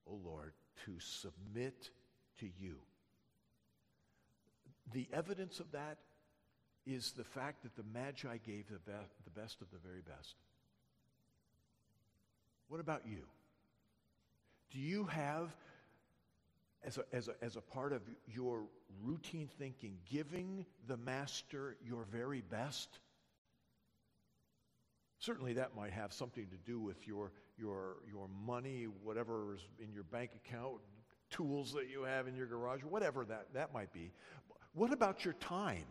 O 0.07 0.19
Lord, 0.25 0.53
to 0.85 0.93
submit 0.99 1.91
to 2.41 2.47
you. 2.59 2.77
The 4.93 5.07
evidence 5.13 5.61
of 5.61 5.73
that 5.73 5.99
is 6.87 7.13
the 7.13 7.25
fact 7.25 7.63
that 7.63 7.77
the 7.77 7.85
Magi 7.93 8.37
gave 8.47 8.69
the, 8.69 8.79
be- 8.79 8.93
the 9.25 9.41
best 9.41 9.61
of 9.61 9.71
the 9.71 9.79
very 9.79 10.03
best. 10.03 10.37
What 12.69 12.81
about 12.81 13.03
you? 13.07 13.23
Do 14.73 14.79
you 14.79 15.05
have, 15.05 15.51
as 16.87 16.99
a, 16.99 17.05
as, 17.13 17.29
a, 17.29 17.35
as 17.43 17.57
a 17.57 17.61
part 17.61 17.93
of 17.93 18.03
your 18.27 18.63
routine 19.03 19.49
thinking, 19.59 19.99
giving 20.11 20.65
the 20.87 20.97
Master 20.97 21.77
your 21.85 22.05
very 22.05 22.41
best? 22.41 23.01
Certainly, 25.19 25.55
that 25.55 25.75
might 25.75 25.93
have 25.93 26.13
something 26.13 26.47
to 26.47 26.57
do 26.71 26.79
with 26.79 27.07
your, 27.07 27.33
your, 27.59 27.97
your 28.09 28.29
money, 28.47 28.87
whatever 29.03 29.55
is 29.55 29.61
in 29.83 29.93
your 29.93 30.05
bank 30.05 30.31
account, 30.45 30.77
tools 31.31 31.73
that 31.73 31.89
you 31.91 32.03
have 32.03 32.29
in 32.29 32.37
your 32.37 32.47
garage, 32.47 32.83
whatever 32.83 33.25
that, 33.25 33.47
that 33.55 33.75
might 33.75 33.93
be. 33.93 34.13
What 34.75 34.93
about 34.93 35.25
your 35.25 35.35
time? 35.35 35.87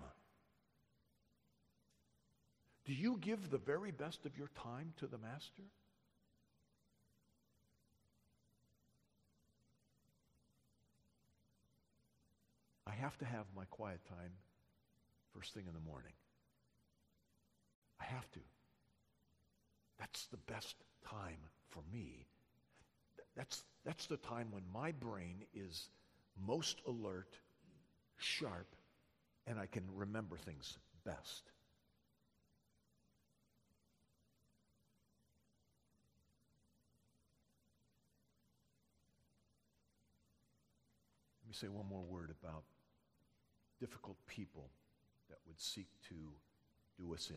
Do 2.86 2.94
you 2.94 3.18
give 3.20 3.50
the 3.50 3.58
very 3.58 3.92
best 3.92 4.26
of 4.26 4.38
your 4.38 4.50
time 4.64 4.94
to 4.98 5.08
the 5.08 5.18
Master? 5.18 5.64
Have 12.96 13.18
to 13.20 13.26
have 13.26 13.46
my 13.56 13.66
quiet 13.66 14.00
time 14.10 14.32
first 15.34 15.54
thing 15.54 15.66
in 15.68 15.74
the 15.74 15.80
morning. 15.80 16.14
I 18.00 18.06
have 18.06 18.30
to. 18.32 18.40
That's 20.00 20.26
the 20.28 20.38
best 20.52 20.76
time 21.10 21.40
for 21.70 21.82
me. 21.92 22.26
That's, 23.36 23.64
that's 23.86 24.08
the 24.08 24.18
time 24.18 24.48
when 24.52 24.64
my 24.74 24.92
brain 24.92 25.44
is 25.54 25.90
most 26.46 26.82
alert, 26.88 27.38
sharp, 28.18 28.76
and 29.48 29.60
I 29.60 29.66
can 29.66 29.84
remember 29.94 30.38
things 30.38 30.78
best. 31.06 31.44
Let 41.44 41.50
me 41.50 41.54
say 41.54 41.68
one 41.68 41.88
more 41.88 42.04
word 42.04 42.34
about 42.42 42.64
difficult 43.80 44.18
people 44.28 44.70
that 45.30 45.38
would 45.48 45.60
seek 45.60 45.88
to 46.10 46.16
do 46.98 47.14
us 47.14 47.30
in. 47.30 47.36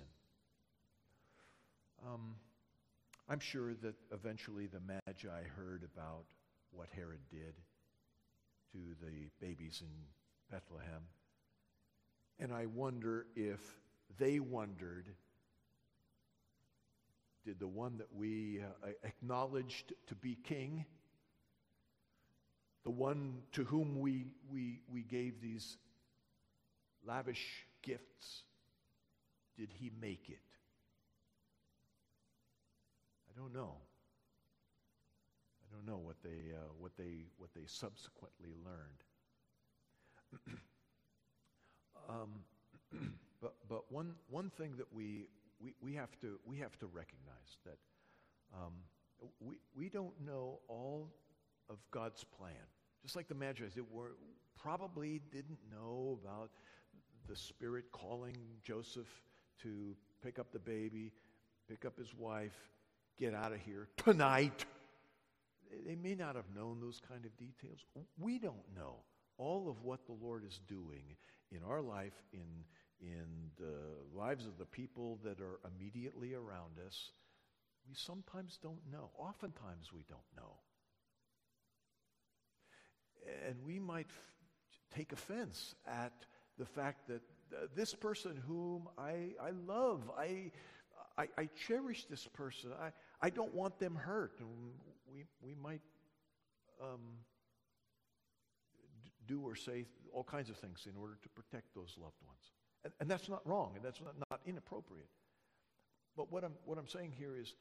Um, 2.07 2.37
I'm 3.29 3.41
sure 3.41 3.75
that 3.83 3.95
eventually 4.13 4.67
the 4.67 4.81
Magi 4.81 5.43
heard 5.57 5.87
about 5.95 6.25
what 6.71 6.89
Herod 6.95 7.21
did 7.31 7.55
to 8.73 8.79
the 9.03 9.29
babies 9.41 9.83
in 9.83 9.91
Bethlehem. 10.51 11.03
And 12.39 12.53
I 12.53 12.67
wonder 12.67 13.27
if 13.35 13.61
they 14.19 14.39
wondered 14.39 15.07
did 17.45 17.59
the 17.59 17.67
one 17.67 17.97
that 17.97 18.15
we 18.15 18.61
uh, 18.61 18.89
acknowledged 19.05 19.95
to 20.07 20.15
be 20.15 20.37
king, 20.45 20.85
the 22.85 22.91
one 22.91 23.39
to 23.53 23.65
whom 23.65 24.01
we, 24.01 24.27
we, 24.53 24.81
we 24.93 25.01
gave 25.01 25.41
these 25.41 25.79
lavish 27.07 27.67
gifts, 27.83 28.43
did 29.57 29.71
he 29.73 29.91
make 30.01 30.29
it? 30.29 30.39
I 33.29 33.41
don't 33.41 33.53
know. 33.53 33.77
I 35.63 35.75
don't 35.75 35.87
know 35.87 35.99
what 35.99 36.17
they, 36.23 36.53
uh, 36.55 36.73
what 36.79 36.93
they, 36.97 37.27
what 37.37 37.51
they 37.55 37.67
subsequently 37.67 38.55
learned. 38.65 39.03
um, 42.09 42.31
but 43.41 43.55
but 43.69 43.91
one, 43.93 44.15
one 44.29 44.51
thing 44.51 44.75
that 44.77 44.93
we, 44.93 45.27
we, 45.61 45.75
we, 45.81 45.95
have 45.95 46.19
to, 46.21 46.39
we 46.45 46.59
have 46.59 46.79
to 46.79 46.87
recognize 46.87 47.59
that 47.65 47.79
um, 48.55 48.73
we, 49.41 49.57
we 49.77 49.89
don't 49.89 50.15
know 50.25 50.61
all 50.69 51.09
of 51.69 51.77
God's 51.91 52.25
plan. 52.25 52.53
Just 53.03 53.15
like 53.15 53.29
the 53.29 53.35
Magi, 53.35 53.65
they 53.75 53.83
were, 53.91 54.17
probably 54.61 55.21
didn't 55.31 55.59
know 55.71 56.19
about 56.23 56.51
the 57.29 57.37
Spirit 57.37 57.85
calling 57.93 58.37
Joseph 58.63 59.23
to 59.63 59.95
pick 60.23 60.39
up 60.39 60.51
the 60.53 60.59
baby, 60.59 61.13
pick 61.69 61.85
up 61.85 61.99
his 61.99 62.15
wife, 62.15 62.57
get 63.19 63.35
out 63.35 63.53
of 63.53 63.61
here 63.61 63.89
tonight. 63.97 64.65
They 65.87 65.97
may 65.97 66.15
not 66.15 66.37
have 66.37 66.55
known 66.57 66.81
those 66.81 67.01
kind 67.07 67.25
of 67.27 67.37
details. 67.37 67.85
We 68.19 68.39
don't 68.39 68.75
know 68.75 68.97
all 69.37 69.69
of 69.69 69.85
what 69.85 70.07
the 70.07 70.17
Lord 70.21 70.45
is 70.45 70.61
doing 70.67 71.17
in 71.53 71.61
our 71.63 71.83
life, 71.83 72.15
in, 72.33 72.65
in 73.01 73.51
the 73.59 74.19
lives 74.19 74.47
of 74.47 74.59
the 74.59 74.65
people 74.65 75.19
that 75.25 75.41
are 75.41 75.61
immediately 75.77 76.35
around 76.35 76.79
us. 76.87 77.11
We 77.89 77.95
sometimes 77.95 78.59
don't 78.63 78.81
know. 78.91 79.11
Oftentimes 79.19 79.93
we 79.95 80.05
don't 80.09 80.21
know. 80.37 80.55
And 83.47 83.57
we 83.65 83.79
might 83.79 84.09
f- 84.09 84.97
take 84.97 85.13
offense 85.13 85.75
at 85.87 86.13
the 86.59 86.67
fact 86.67 87.09
that 87.09 87.23
uh, 87.53 87.67
this 87.75 87.95
person 87.95 88.41
whom 88.47 88.89
I, 88.99 89.31
I 89.43 89.51
love, 89.67 90.11
I, 90.19 90.51
I, 91.17 91.29
I, 91.39 91.49
cherish 91.67 92.05
this 92.05 92.27
person, 92.27 92.71
I, 92.81 92.91
I 93.23 93.31
don't 93.31 93.55
want 93.55 93.79
them 93.79 93.95
hurt. 93.95 94.39
We, 95.13 95.25
we 95.43 95.55
might 95.55 95.81
um, 96.83 97.01
do 99.27 99.41
or 99.41 99.55
say 99.55 99.87
all 100.13 100.25
kinds 100.25 100.51
of 100.51 100.57
things 100.57 100.87
in 100.89 101.01
order 101.01 101.17
to 101.23 101.29
protect 101.31 101.75
those 101.75 101.95
loved 102.01 102.21
ones. 102.27 102.53
And, 102.85 102.93
and 103.01 103.11
that's 103.11 103.29
not 103.29 103.47
wrong, 103.47 103.73
and 103.77 103.85
that's 103.85 104.01
not, 104.01 104.15
not 104.31 104.41
inappropriate. 104.47 105.09
But 106.17 106.31
what 106.33 106.45
I'm, 106.45 106.55
what 106.65 106.79
I'm 106.79 106.89
saying 106.89 107.13
here 107.17 107.37
is 107.37 107.55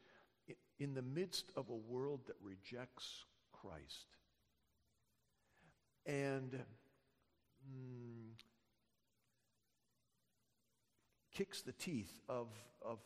in 0.79 0.93
the 0.93 1.01
midst 1.01 1.51
of 1.55 1.69
a 1.69 1.75
world 1.75 2.21
that 2.27 2.35
rejects 2.41 3.25
Christ 3.51 4.07
and 6.07 6.51
mm, 7.69 8.31
kicks 11.37 11.61
the 11.61 11.71
teeth 11.73 12.19
of, 12.27 12.47
of 12.83 12.97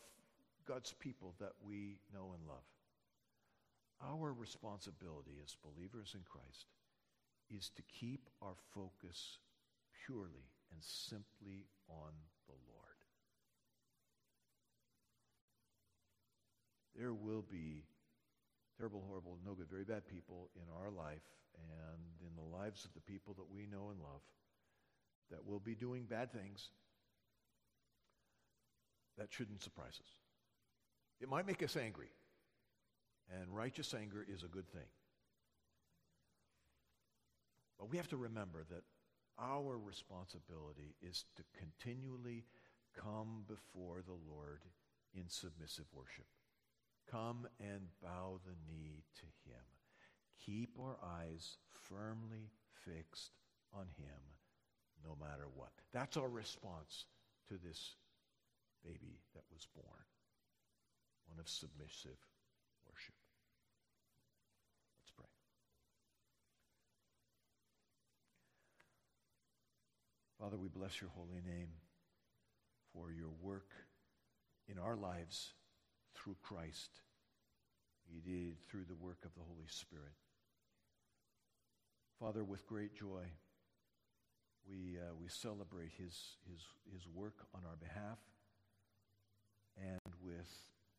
God's 0.66 0.94
people 0.98 1.34
that 1.38 1.52
we 1.62 1.98
know 2.14 2.32
and 2.32 2.48
love. 2.48 2.64
Our 4.02 4.32
responsibility 4.32 5.36
as 5.44 5.54
believers 5.62 6.12
in 6.14 6.22
Christ 6.24 6.66
is 7.50 7.70
to 7.76 7.82
keep 7.82 8.30
our 8.40 8.54
focus 8.74 9.38
purely 10.06 10.48
and 10.72 10.80
simply 10.80 11.66
on 11.90 12.12
the 12.46 12.54
Lord. 12.72 12.98
There 16.96 17.12
will 17.12 17.44
be 17.50 17.84
terrible, 18.78 19.04
horrible, 19.06 19.38
no 19.44 19.52
good, 19.52 19.68
very 19.70 19.84
bad 19.84 20.08
people 20.08 20.48
in 20.56 20.64
our 20.80 20.90
life 20.90 21.28
and 21.54 22.00
in 22.26 22.34
the 22.34 22.56
lives 22.56 22.86
of 22.86 22.94
the 22.94 23.00
people 23.00 23.34
that 23.34 23.52
we 23.52 23.66
know 23.66 23.90
and 23.90 24.00
love 24.00 24.22
that 25.30 25.46
will 25.46 25.60
be 25.60 25.74
doing 25.74 26.04
bad 26.08 26.32
things 26.32 26.70
that 29.18 29.32
shouldn't 29.32 29.62
surprise 29.62 29.98
us. 30.00 30.10
It 31.20 31.28
might 31.28 31.46
make 31.46 31.62
us 31.62 31.76
angry, 31.76 32.08
and 33.30 33.54
righteous 33.54 33.94
anger 33.94 34.26
is 34.26 34.42
a 34.42 34.48
good 34.48 34.68
thing. 34.68 34.88
But 37.78 37.90
we 37.90 37.96
have 37.96 38.08
to 38.08 38.16
remember 38.16 38.64
that 38.70 38.82
our 39.38 39.78
responsibility 39.78 40.94
is 41.00 41.24
to 41.36 41.42
continually 41.58 42.44
come 42.94 43.44
before 43.48 44.02
the 44.02 44.18
Lord 44.30 44.62
in 45.14 45.28
submissive 45.28 45.86
worship. 45.92 46.26
Come 47.10 47.46
and 47.60 47.88
bow 48.02 48.40
the 48.44 48.56
knee 48.68 49.04
to 49.16 49.26
Him. 49.50 49.64
Keep 50.44 50.78
our 50.80 50.96
eyes 51.04 51.56
firmly 51.88 52.50
fixed 52.84 53.32
on 53.74 53.86
Him 53.96 54.20
no 55.04 55.16
matter 55.20 55.46
what. 55.54 55.72
That's 55.92 56.16
our 56.16 56.28
response 56.28 57.06
to 57.48 57.54
this 57.64 57.96
baby 58.84 59.20
that 59.34 59.44
was 59.52 59.66
born 59.74 60.04
one 61.26 61.38
of 61.38 61.48
submissive 61.48 62.18
worship. 62.86 63.14
Let's 65.00 65.12
pray. 65.16 65.26
Father, 70.38 70.58
we 70.58 70.68
bless 70.68 71.00
your 71.00 71.10
holy 71.10 71.40
name 71.46 71.70
for 72.92 73.10
your 73.10 73.30
work 73.40 73.70
in 74.68 74.78
our 74.78 74.96
lives 74.96 75.52
through 76.14 76.36
Christ. 76.42 76.90
You 78.10 78.20
did 78.20 78.56
through 78.68 78.84
the 78.88 78.94
work 78.94 79.24
of 79.24 79.34
the 79.34 79.40
Holy 79.40 79.68
Spirit. 79.68 80.12
Father, 82.20 82.44
with 82.44 82.66
great 82.66 82.94
joy, 82.94 83.24
we, 84.68 84.98
uh, 84.98 85.14
we 85.20 85.28
celebrate 85.28 85.92
his, 85.96 86.36
his, 86.48 86.60
his 86.92 87.08
work 87.08 87.46
on 87.54 87.62
our 87.66 87.76
behalf. 87.76 88.18
With 90.22 90.50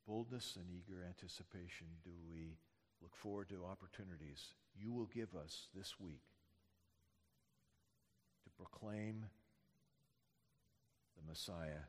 boldness 0.05 0.57
and 0.57 0.65
eager 0.69 1.03
anticipation 1.07 1.87
do 2.03 2.11
we 2.29 2.57
look 3.01 3.15
forward 3.15 3.49
to 3.49 3.63
opportunities 3.65 4.53
you 4.79 4.91
will 4.91 5.09
give 5.13 5.35
us 5.35 5.67
this 5.75 5.99
week 5.99 6.23
to 8.43 8.49
proclaim 8.57 9.25
the 11.15 11.29
Messiah 11.29 11.85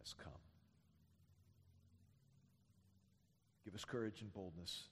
has 0.00 0.14
come. 0.14 0.32
Give 3.64 3.74
us 3.74 3.84
courage 3.84 4.22
and 4.22 4.32
boldness. 4.32 4.84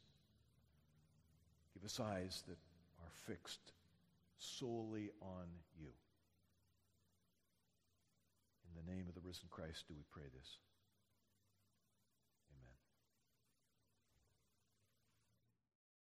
Give 1.73 1.85
us 1.85 2.01
eyes 2.01 2.43
that 2.49 2.59
are 3.03 3.11
fixed 3.27 3.73
solely 4.37 5.11
on 5.23 5.47
you. 5.79 5.89
In 8.69 8.85
the 8.85 8.93
name 8.93 9.07
of 9.09 9.15
the 9.15 9.27
risen 9.27 9.47
Christ 9.51 9.85
do 9.89 9.95
we 9.95 10.03
pray 10.11 10.25
this. 10.37 10.59